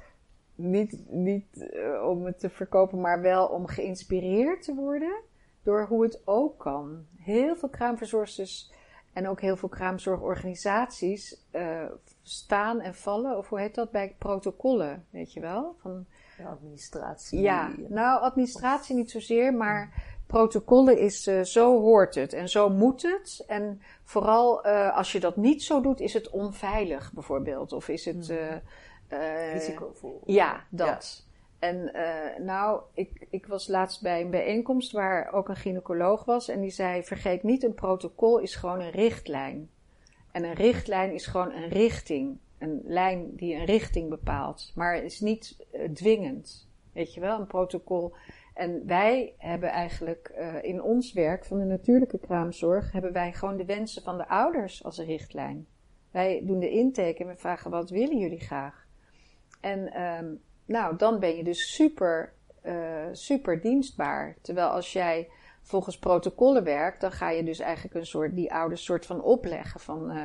[0.55, 5.23] Niet, niet uh, om het te verkopen, maar wel om geïnspireerd te worden
[5.63, 7.07] door hoe het ook kan.
[7.17, 8.73] Heel veel kraamverzorgsters
[9.13, 11.85] en ook heel veel kraamzorgorganisaties uh,
[12.23, 15.77] staan en vallen, of hoe heet dat, bij protocollen, weet je wel?
[15.81, 16.07] Van,
[16.47, 17.41] administratie.
[17.41, 23.03] Ja, nou, administratie niet zozeer, maar protocollen is uh, zo hoort het en zo moet
[23.03, 23.45] het.
[23.47, 27.73] En vooral uh, als je dat niet zo doet, is het onveilig bijvoorbeeld.
[27.73, 28.29] Of is het...
[28.29, 28.61] Hmm.
[29.53, 30.23] Risicovol.
[30.27, 31.25] Ja, dat.
[31.61, 36.49] En uh, nou, ik, ik was laatst bij een bijeenkomst waar ook een gynaecoloog was.
[36.49, 39.71] En die zei: Vergeet niet, een protocol is gewoon een richtlijn.
[40.33, 42.39] En een richtlijn is gewoon een richting.
[42.59, 44.73] Een lijn die een richting bepaalt.
[44.75, 46.69] Maar het is niet uh, dwingend.
[46.93, 48.15] Weet je wel, een protocol.
[48.55, 52.93] En wij hebben eigenlijk uh, in ons werk van de natuurlijke kraamzorg.
[52.93, 55.67] hebben wij gewoon de wensen van de ouders als richtlijn.
[56.11, 58.87] Wij doen de intake en we vragen: Wat willen jullie graag?
[59.61, 60.03] En.
[60.03, 60.41] Um,
[60.71, 62.33] nou, dan ben je dus super,
[62.67, 64.37] uh, super dienstbaar.
[64.43, 65.29] Terwijl als jij
[65.63, 69.81] volgens protocollen werkt, dan ga je dus eigenlijk een soort, die ouders soort van opleggen
[69.81, 70.25] van, uh,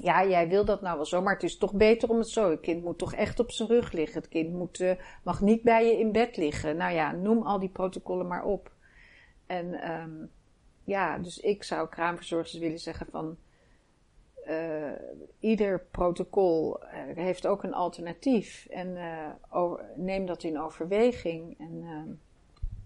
[0.00, 2.50] ja, jij wil dat nou wel zo, maar het is toch beter om het zo.
[2.50, 4.20] Het kind moet toch echt op zijn rug liggen.
[4.20, 4.92] Het kind moet, uh,
[5.22, 6.76] mag niet bij je in bed liggen.
[6.76, 8.72] Nou ja, noem al die protocollen maar op.
[9.46, 10.30] En um,
[10.84, 13.36] ja, dus ik zou kraamverzorgers willen zeggen van,
[14.48, 14.92] uh,
[15.38, 18.66] ieder protocol uh, heeft ook een alternatief.
[18.70, 18.96] En
[19.96, 21.58] neem dat in overweging.
[21.58, 22.20] En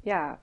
[0.01, 0.41] ja,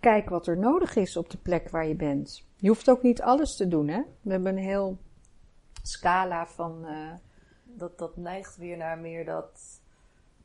[0.00, 2.46] kijk wat er nodig is op de plek waar je bent.
[2.56, 4.02] Je hoeft ook niet alles te doen, hè?
[4.20, 4.98] We hebben een heel
[5.88, 6.86] scala van.
[7.64, 9.80] dat, dat neigt weer naar meer dat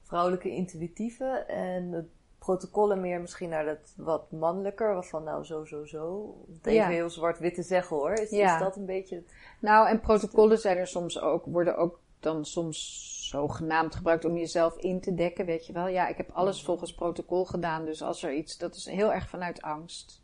[0.04, 2.08] vrouwelijke intuïtieve en het
[2.44, 6.36] protocollen meer misschien naar dat wat mannelijker, wat van nou zo, zo, zo.
[6.54, 8.14] Het even heel zwart-wit te zeggen hoor.
[8.14, 9.24] Is, is, dat een beetje...
[9.60, 14.78] Nou, en protocollen zijn er soms ook, worden ook dan soms zogenaamd gebruikt om jezelf
[14.78, 15.88] in te dekken, weet je wel.
[15.88, 16.66] Ja, ik heb alles mm.
[16.66, 20.22] volgens protocol gedaan, dus als er iets, dat is heel erg vanuit angst.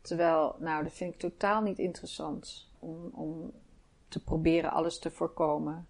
[0.00, 3.52] Terwijl, nou, dat vind ik totaal niet interessant om, om
[4.10, 5.88] te proberen alles te voorkomen.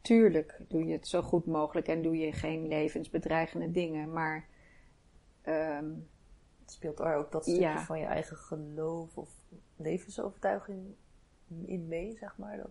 [0.00, 4.48] Tuurlijk doe je het zo goed mogelijk en doe je geen levensbedreigende dingen, maar.
[5.46, 6.08] Um,
[6.70, 9.30] speelt er ook dat stukje van je eigen geloof of
[9.76, 10.94] levensovertuiging
[11.64, 12.56] in mee, zeg maar?
[12.56, 12.70] Dat,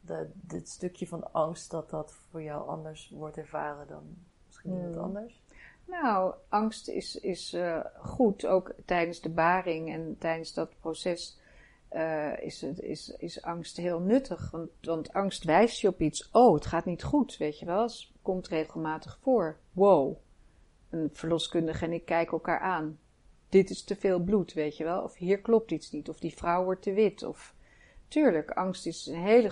[0.00, 4.16] dat, dit stukje van angst, dat dat voor jou anders wordt ervaren dan
[4.46, 5.04] misschien iemand hmm.
[5.04, 5.42] anders?
[5.84, 11.38] Nou, angst is, is uh, goed, ook tijdens de baring en tijdens dat proces
[11.92, 14.50] uh, is, is, is angst heel nuttig.
[14.50, 16.30] Want, want angst wijst je op iets.
[16.30, 17.82] Oh, het gaat niet goed, weet je wel.
[17.82, 19.58] Het komt regelmatig voor.
[19.72, 20.16] Wow.
[20.90, 22.98] Een verloskundige en ik kijken elkaar aan.
[23.48, 25.02] Dit is te veel bloed, weet je wel.
[25.02, 26.08] Of hier klopt iets niet.
[26.08, 27.22] Of die vrouw wordt te wit.
[27.22, 27.54] Of...
[28.08, 29.50] Tuurlijk, angst is een hele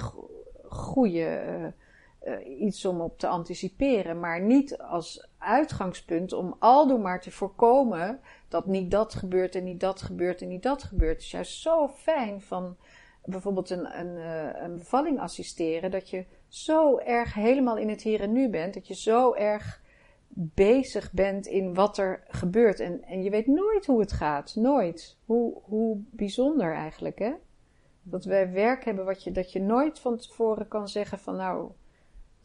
[0.68, 1.72] goede
[2.26, 4.20] uh, iets om op te anticiperen.
[4.20, 9.80] Maar niet als uitgangspunt om aldoor maar te voorkomen dat niet dat gebeurt en niet
[9.80, 11.14] dat gebeurt en niet dat gebeurt.
[11.14, 12.76] Het is juist zo fijn van
[13.24, 18.20] bijvoorbeeld een, een, eh, een bevalling assisteren, dat je zo erg helemaal in het hier
[18.20, 18.74] en nu bent.
[18.74, 19.84] Dat je zo erg
[20.38, 22.80] bezig bent in wat er gebeurt.
[22.80, 24.54] En, en je weet nooit hoe het gaat.
[24.54, 25.16] Nooit.
[25.24, 27.32] Hoe, hoe bijzonder eigenlijk, hè?
[28.02, 31.70] Dat wij werk hebben wat je, dat je nooit van tevoren kan zeggen van nou,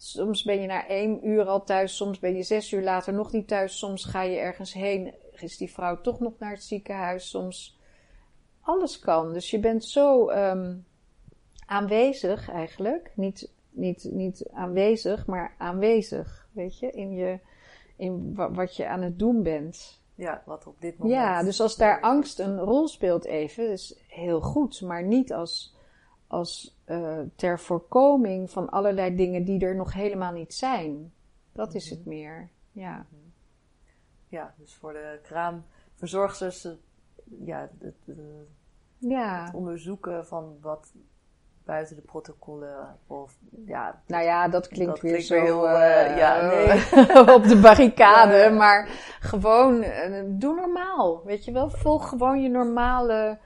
[0.03, 3.31] soms ben je na één uur al thuis, soms ben je zes uur later nog
[3.31, 7.29] niet thuis, soms ga je ergens heen, is die vrouw toch nog naar het ziekenhuis,
[7.29, 7.79] soms
[8.61, 9.33] alles kan.
[9.33, 10.85] Dus je bent zo um,
[11.65, 17.39] aanwezig eigenlijk, niet, niet, niet aanwezig, maar aanwezig, weet je, in, je,
[17.95, 20.01] in wat je aan het doen bent.
[20.15, 21.19] Ja, wat op dit moment.
[21.19, 25.70] Ja, dus als daar angst een rol speelt even, is heel goed, maar niet als,
[26.31, 31.13] als uh, ter voorkoming van allerlei dingen die er nog helemaal niet zijn.
[31.51, 32.09] Dat is het mhm.
[32.09, 33.05] meer, ja.
[33.09, 33.21] Mhm.
[34.27, 36.67] Ja, dus voor de kraamverzorgsters,
[37.45, 37.95] ja, het,
[38.97, 39.45] ja.
[39.45, 40.93] het onderzoeken van wat
[41.63, 42.97] buiten de protocollen.
[43.07, 47.35] Of, ja, nou ja, dat klinkt weer zo heel, uh, ja, nee.
[47.35, 48.49] op de barricade.
[48.49, 48.89] maar
[49.19, 49.85] gewoon,
[50.27, 51.23] doe normaal.
[51.23, 53.37] Weet je wel, volg gewoon je normale.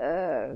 [0.00, 0.50] Uh,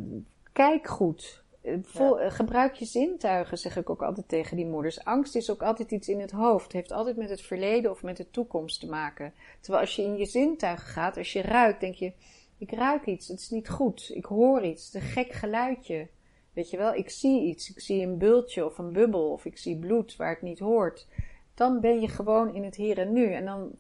[0.53, 1.42] kijk goed.
[1.83, 5.05] Vol, Gebruik je zintuigen, zeg ik ook altijd tegen die moeders.
[5.05, 6.65] Angst is ook altijd iets in het hoofd.
[6.65, 9.35] Het heeft altijd met het verleden of met de toekomst te maken.
[9.61, 12.13] Terwijl als je in je zintuigen gaat, als je ruikt, denk je:
[12.59, 14.11] ik ruik iets, het is niet goed.
[14.15, 16.09] Ik hoor iets, het is een gek geluidje.
[16.53, 17.71] Weet je wel, ik zie iets.
[17.71, 21.07] Ik zie een bultje of een bubbel of ik zie bloed waar het niet hoort.
[21.55, 23.33] Dan ben je gewoon in het hier en nu.
[23.33, 23.71] En dan,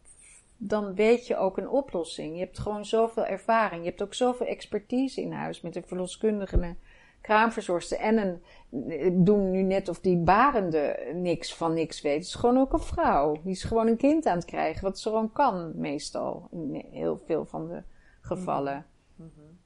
[0.57, 2.35] dan weet je ook een oplossing.
[2.35, 3.83] Je hebt gewoon zoveel ervaring.
[3.83, 6.79] Je hebt ook zoveel expertise in huis met een verloskundige, een
[7.23, 8.43] kraamverzorgster en een.
[8.89, 12.15] Ik doe nu net of die barende niks van niks weet.
[12.15, 13.41] Het is gewoon ook een vrouw.
[13.43, 16.49] Die is gewoon een kind aan het krijgen, wat ze gewoon kan, meestal.
[16.51, 17.83] In heel veel van de
[18.21, 18.87] gevallen.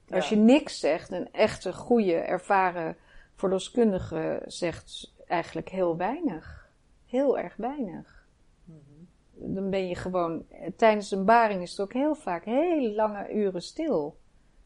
[0.09, 2.95] Als je niks zegt, een echte, goede, ervaren
[3.35, 6.69] verloskundige zegt eigenlijk heel weinig.
[7.05, 8.27] Heel erg weinig.
[8.63, 9.53] Mhm.
[9.53, 13.61] Dan ben je gewoon, tijdens een baring is het ook heel vaak heel lange uren
[13.61, 14.17] stil.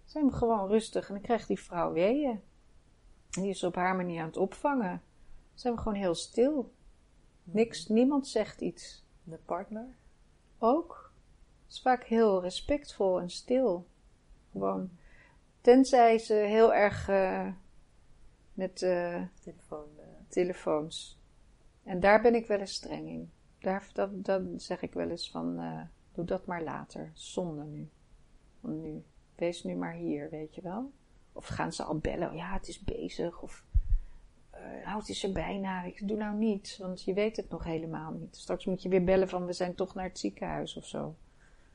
[0.06, 2.42] Zijn we gewoon rustig en dan krijgt die vrouw weeën.
[3.32, 5.02] Die is op haar manier aan het opvangen.
[5.54, 6.74] Zijn we gewoon heel stil.
[7.44, 9.06] Niks, niemand zegt iets.
[9.24, 9.88] De partner?
[10.58, 11.14] Ook.
[11.64, 13.88] Het is vaak heel respectvol en stil.
[14.52, 14.90] Gewoon
[15.62, 17.48] Tenzij ze heel erg uh,
[18.54, 20.04] met uh, Telefoon, uh.
[20.28, 21.20] telefoons.
[21.84, 23.32] En daar ben ik wel eens streng in.
[23.60, 25.62] Daar, dat, dat zeg ik wel eens van,
[26.12, 27.12] doe dat maar later.
[27.14, 27.90] Zonde nu.
[28.62, 29.04] Nu.
[29.36, 30.92] Wees nu maar hier, weet je wel.
[31.34, 33.42] Of gaan ze al bellen, ja, het is bezig.
[33.42, 33.64] Of,
[34.86, 35.84] nou, het is er bijna.
[35.84, 38.36] Ik doe nou niet, want je weet het nog helemaal niet.
[38.36, 41.16] Straks moet je weer bellen van, we zijn toch naar het ziekenhuis of zo.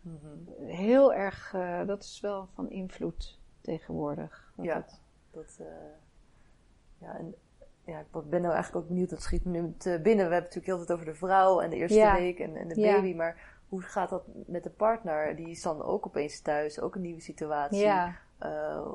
[0.00, 0.66] Mm -hmm.
[0.66, 1.54] Heel erg,
[1.86, 4.52] dat is wel van invloed tegenwoordig.
[4.62, 4.86] Ja,
[5.30, 5.66] dat, uh,
[6.98, 7.34] ja, en
[7.84, 10.02] ja, ik ben nou eigenlijk ook benieuwd, dat schiet me nu binnen.
[10.02, 12.74] We hebben natuurlijk heel veel over de vrouw en de eerste week en, en de
[12.74, 15.36] baby, maar hoe gaat dat met de partner?
[15.36, 17.78] Die is dan ook opeens thuis, ook een nieuwe situatie.
[17.78, 18.16] Ja.
[18.42, 18.92] Uh,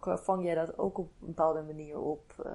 [0.00, 2.34] vang jij dat ook op een bepaalde manier op?
[2.46, 2.52] Uh,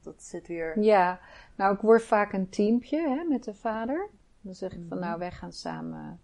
[0.00, 0.80] dat, zit weer...
[0.80, 1.20] Ja,
[1.56, 4.08] nou ik word vaak een teampje hè, met de vader.
[4.40, 5.06] Dan zeg ik van mhm.
[5.06, 6.20] nou wij gaan samen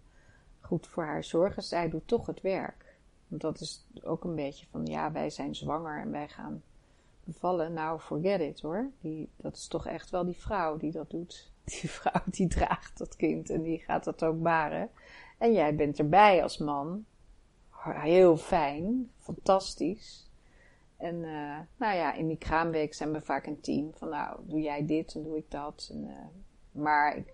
[0.59, 1.63] goed voor haar zorgen.
[1.63, 2.97] Zij doet toch het werk.
[3.27, 6.63] Want dat is ook een beetje van, ja, wij zijn zwanger en wij gaan
[7.23, 7.73] bevallen.
[7.73, 8.89] Nou, forget it hoor.
[9.01, 11.51] Die, dat is toch echt wel die vrouw die dat doet.
[11.69, 14.89] Die vrouw die draagt dat kind en die gaat dat ook baren.
[15.37, 17.05] En jij bent erbij als man.
[17.83, 20.29] Heel fijn, fantastisch.
[20.97, 23.93] En uh, nou ja, in die kraamweek zijn we vaak een team.
[23.93, 25.89] Van nou, doe jij dit en doe ik dat.
[25.91, 27.33] En, uh, maar ik,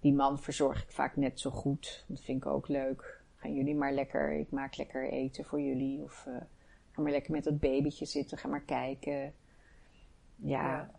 [0.00, 2.04] die man verzorg ik vaak net zo goed.
[2.08, 6.02] Dat vind ik ook leuk gaan jullie maar lekker, ik maak lekker eten voor jullie.
[6.02, 6.34] Of uh,
[6.90, 9.34] ga maar lekker met dat babytje zitten, ga maar kijken.
[10.36, 10.90] Ja.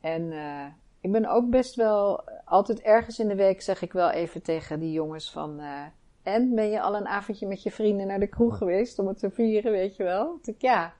[0.00, 0.66] En uh,
[1.00, 4.80] ik ben ook best wel, altijd ergens in de week zeg ik wel even tegen
[4.80, 5.60] die jongens van...
[6.26, 9.18] En ben je al een avondje met je vrienden naar de kroeg geweest om het
[9.18, 10.38] te vieren, weet je wel?
[10.42, 10.94] Ik, ja,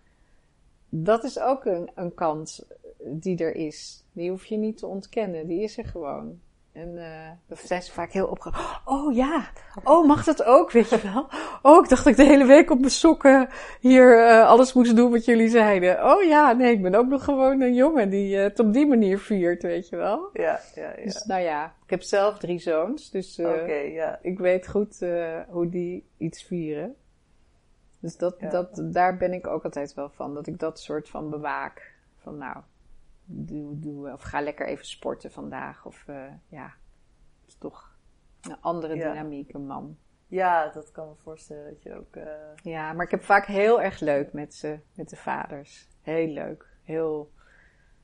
[0.88, 2.66] dat is ook een, een kant
[2.98, 4.04] die er is.
[4.12, 6.40] Die hoef je niet te ontkennen, die is er gewoon.
[6.76, 8.80] En uh, zijn ze vaak heel opgewonden.
[8.84, 9.48] Oh ja,
[9.84, 11.28] oh mag dat ook, weet je wel?
[11.62, 13.48] Oh, ik dacht dat ik de hele week op mijn sokken
[13.80, 16.04] hier uh, alles moest doen wat jullie zeiden.
[16.04, 18.86] Oh ja, nee, ik ben ook nog gewoon een jongen die uh, het op die
[18.86, 20.28] manier viert, weet je wel?
[20.32, 21.04] Ja, ja, ja.
[21.04, 24.18] Dus nou ja, ik heb zelf drie zoons, dus okay, ja.
[24.22, 24.98] ik weet goed
[25.48, 26.94] hoe die iets vieren.
[28.00, 31.30] Dus dat, dat, daar ben ik ook altijd wel van, dat ik dat soort van
[31.30, 31.94] bewaak.
[32.22, 32.56] Van nou,
[33.26, 35.86] doe, doe, of ga lekker even sporten vandaag.
[35.86, 36.64] Of uh, ja,
[37.40, 37.96] het is toch
[38.40, 39.96] een andere dynamiek, een man.
[40.26, 42.16] Ja, dat kan me voorstellen dat je ook.
[42.16, 42.24] Uh...
[42.62, 45.88] Ja, maar ik heb vaak heel erg leuk met ze, met de vaders.
[46.02, 46.66] Heel leuk.
[46.82, 47.32] Heel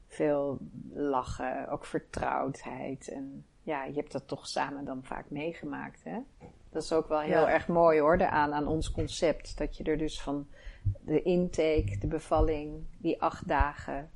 [0.06, 0.58] veel
[0.92, 3.08] lachen, ook vertrouwdheid.
[3.08, 6.04] En ja, je hebt dat toch samen dan vaak meegemaakt.
[6.04, 6.18] Hè?
[6.70, 9.58] Dat is ook wel heel erg mooi hoor, aan, aan ons concept.
[9.58, 10.48] Dat je er dus van
[11.00, 14.10] de intake, de bevalling, die acht dagen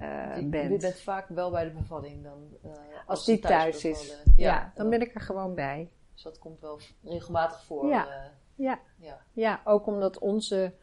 [0.00, 0.72] uh, bent.
[0.72, 2.48] Je bent vaak wel bij de bevalling dan.
[2.64, 2.72] Uh,
[3.06, 4.22] als, die thuis, is.
[4.36, 5.90] Ja, dan ben ik er gewoon bij.
[6.12, 7.86] Dus dat komt wel regelmatig voor.
[7.86, 8.80] Ja, uh, ja.
[8.96, 9.20] ja.
[9.32, 10.74] ja ook omdat onze,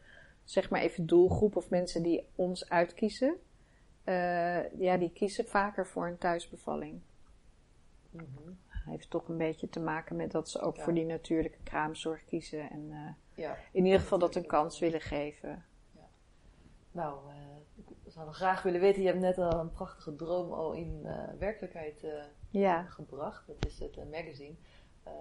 [0.44, 3.36] zeg maar even doelgroep of mensen die ons uitkiezen,
[4.78, 7.00] ja, die kiezen vaker voor een thuisbevalling.
[8.10, 8.58] Mm
[8.88, 12.70] heeft toch een beetje te maken met dat ze ook voor die natuurlijke kraamzorg kiezen.
[12.70, 13.56] En ja.
[13.72, 15.64] in ieder geval dat een kans willen geven.
[15.92, 16.08] Ja.
[16.90, 17.18] Nou,
[18.18, 21.00] uh, ik zou graag willen weten, je hebt net al een prachtige droom al in
[21.04, 22.06] uh, werkelijkheid
[22.50, 22.82] ja.
[22.82, 23.46] gebracht.
[23.46, 24.54] Dat is het magazine.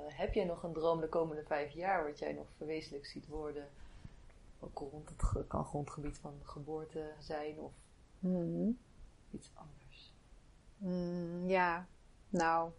[0.08, 3.68] heb jij nog een droom de komende vijf jaar wat jij nog verwezenlijk ziet worden?
[4.60, 7.72] Ook rond het kan grondgebied van geboorte zijn of
[8.20, 8.78] mm
[9.32, 10.14] iets anders?
[10.78, 11.88] Mm, ja,
[12.30, 12.72] nou,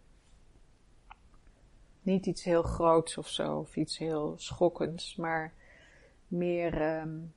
[2.01, 5.53] niet iets heel groots of zo, of iets heel schokkends, maar
[6.27, 7.33] meer, um,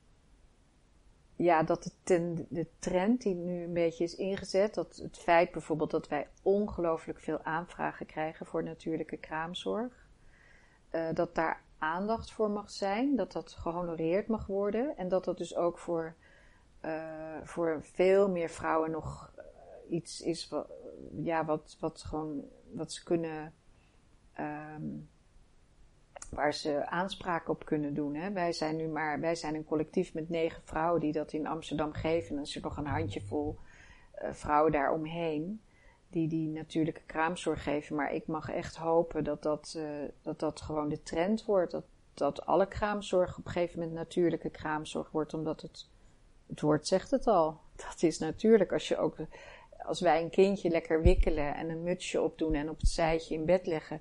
[1.43, 6.09] ja, dat de, trend die nu een beetje is ingezet, dat het feit bijvoorbeeld dat
[6.09, 10.07] wij ongelooflijk veel aanvragen krijgen voor natuurlijke kraamzorg,
[10.93, 15.39] uh, dat daar aandacht voor mag zijn, dat dat gehonoreerd mag worden en dat dat
[15.39, 16.15] dus ook voor,
[16.85, 19.45] uh, voor veel meer vrouwen nog uh,
[19.95, 20.71] iets is wat,
[21.23, 23.55] ja, wat, wat gewoon, wat ze kunnen
[24.39, 25.09] um,
[26.35, 28.15] waar ze aanspraak op kunnen doen.
[28.15, 28.33] Hè.
[28.33, 31.93] Wij zijn nu maar, wij zijn een collectief met negen vrouwen die dat in Amsterdam
[31.93, 32.37] geven.
[32.37, 33.59] En er nog een handjevol
[34.23, 35.61] uh, vrouwen daaromheen
[36.09, 37.97] die die natuurlijke kraamzorg geven.
[37.97, 39.85] Maar ik mag echt hopen dat dat, uh,
[40.23, 41.71] dat, dat gewoon de trend wordt.
[41.71, 41.85] Dat,
[42.15, 45.35] dat alle kraamzorg op een gegeven moment natuurlijke kraamzorg wordt.
[45.35, 45.89] Omdat het,
[46.47, 47.61] het woord zegt het al.
[47.77, 48.73] Dat is natuurlijk.
[48.73, 49.17] Als je ook,
[49.87, 53.45] als wij een kindje lekker wikkelen en een mutsje opdoen en op het zijtje in
[53.45, 54.01] bed leggen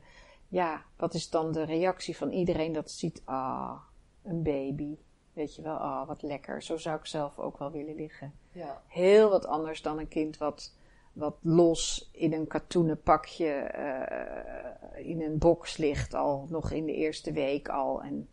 [0.52, 3.22] ja, wat is dan de reactie van iedereen dat ziet?
[3.26, 3.82] Ah,
[4.24, 4.98] een baby.
[5.34, 6.62] Weet je wel, ah, wat lekker.
[6.62, 8.34] Zo zou ik zelf ook wel willen liggen.
[8.52, 8.82] Ja.
[8.88, 10.76] Heel wat anders dan een kind wat,
[11.14, 16.96] wat los in een katoenen pakje uh, in een box ligt, al nog in de
[16.96, 18.04] eerste week al.
[18.04, 18.30] En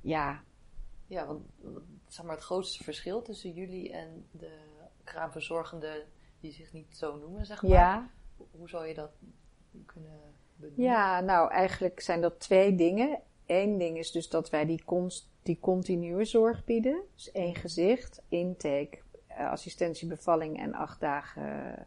[0.00, 0.42] ja.
[1.06, 1.42] Ja, want
[2.06, 4.58] zeg maar, het grootste verschil tussen jullie en de
[5.04, 6.06] kraamverzorgenden
[6.40, 7.70] die zich niet zo noemen, zeg maar.
[7.70, 8.10] Ja.
[8.50, 9.10] Hoe zou je dat
[9.86, 10.34] kunnen
[10.74, 13.20] ja, nou eigenlijk zijn dat twee dingen.
[13.46, 14.84] Eén ding is dus dat wij die,
[15.42, 17.02] die continue zorg bieden.
[17.14, 18.98] Dus één gezicht, intake,
[19.30, 21.86] uh, assistentie, bevalling en acht dagen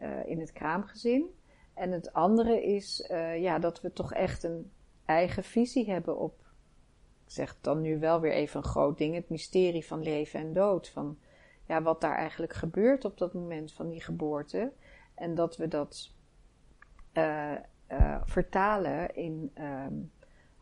[0.00, 1.36] uh, in het kraamgezin.
[1.74, 4.70] En het andere is uh, ja, dat we toch echt een
[5.04, 6.40] eigen visie hebben op,
[7.24, 10.52] ik zeg dan nu wel weer even een groot ding, het mysterie van leven en
[10.52, 10.88] dood.
[10.88, 11.18] Van
[11.66, 14.72] ja, wat daar eigenlijk gebeurt op dat moment van die geboorte.
[15.14, 16.10] En dat we dat
[18.24, 20.10] vertalen in um,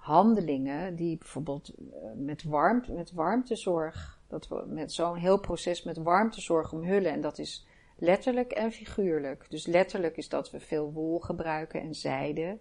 [0.06, 1.86] handelingen die bijvoorbeeld uh,
[2.16, 7.12] met, warmte, met warmtezorg, dat we met zo'n heel proces met warmtezorg omhullen.
[7.12, 7.66] En dat is
[7.96, 9.46] letterlijk en figuurlijk.
[9.48, 12.58] Dus letterlijk is dat we veel wol gebruiken en zijde,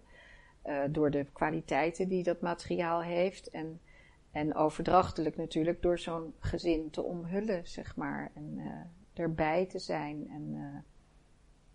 [0.64, 3.50] uh, door de kwaliteiten die dat materiaal heeft.
[3.50, 3.80] En,
[4.30, 8.30] en overdrachtelijk natuurlijk door zo'n gezin te omhullen, zeg maar.
[8.34, 8.60] En
[9.14, 10.28] erbij te zijn.
[10.30, 10.84] En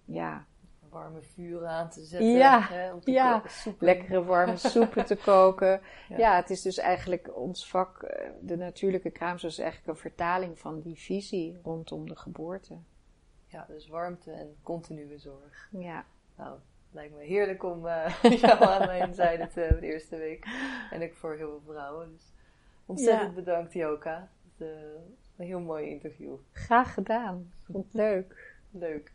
[0.06, 0.46] ja,
[0.92, 2.32] warme vuren aan te zetten.
[2.32, 3.44] Ja, hè, om te ja.
[3.80, 5.82] lekkere warme soepen te koken.
[6.10, 6.36] Ja.
[6.36, 10.82] het is dus eigenlijk ons vak, eh, de natuurlijke kraamzorg is eigenlijk een vertaling van
[10.82, 12.78] die visie rondom de geboorte.
[13.48, 15.70] Ja, dus warmte en continue zorg.
[15.72, 16.06] Ja.
[16.38, 16.58] Nou,
[16.92, 20.46] lijkt me heerlijk om uh, jou aan mijn zijde te hebben de eerste week.
[20.92, 22.12] En ik voor heel veel vrouwen.
[22.12, 22.32] Dus
[22.86, 24.30] ontzettend bedankt, Joka.
[24.44, 24.76] Het, uh,
[25.38, 26.36] een heel mooi interview.
[26.52, 27.52] Graag gedaan.
[27.64, 28.56] Vond het leuk.
[28.72, 29.12] Leuk.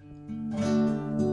[0.00, 1.27] Música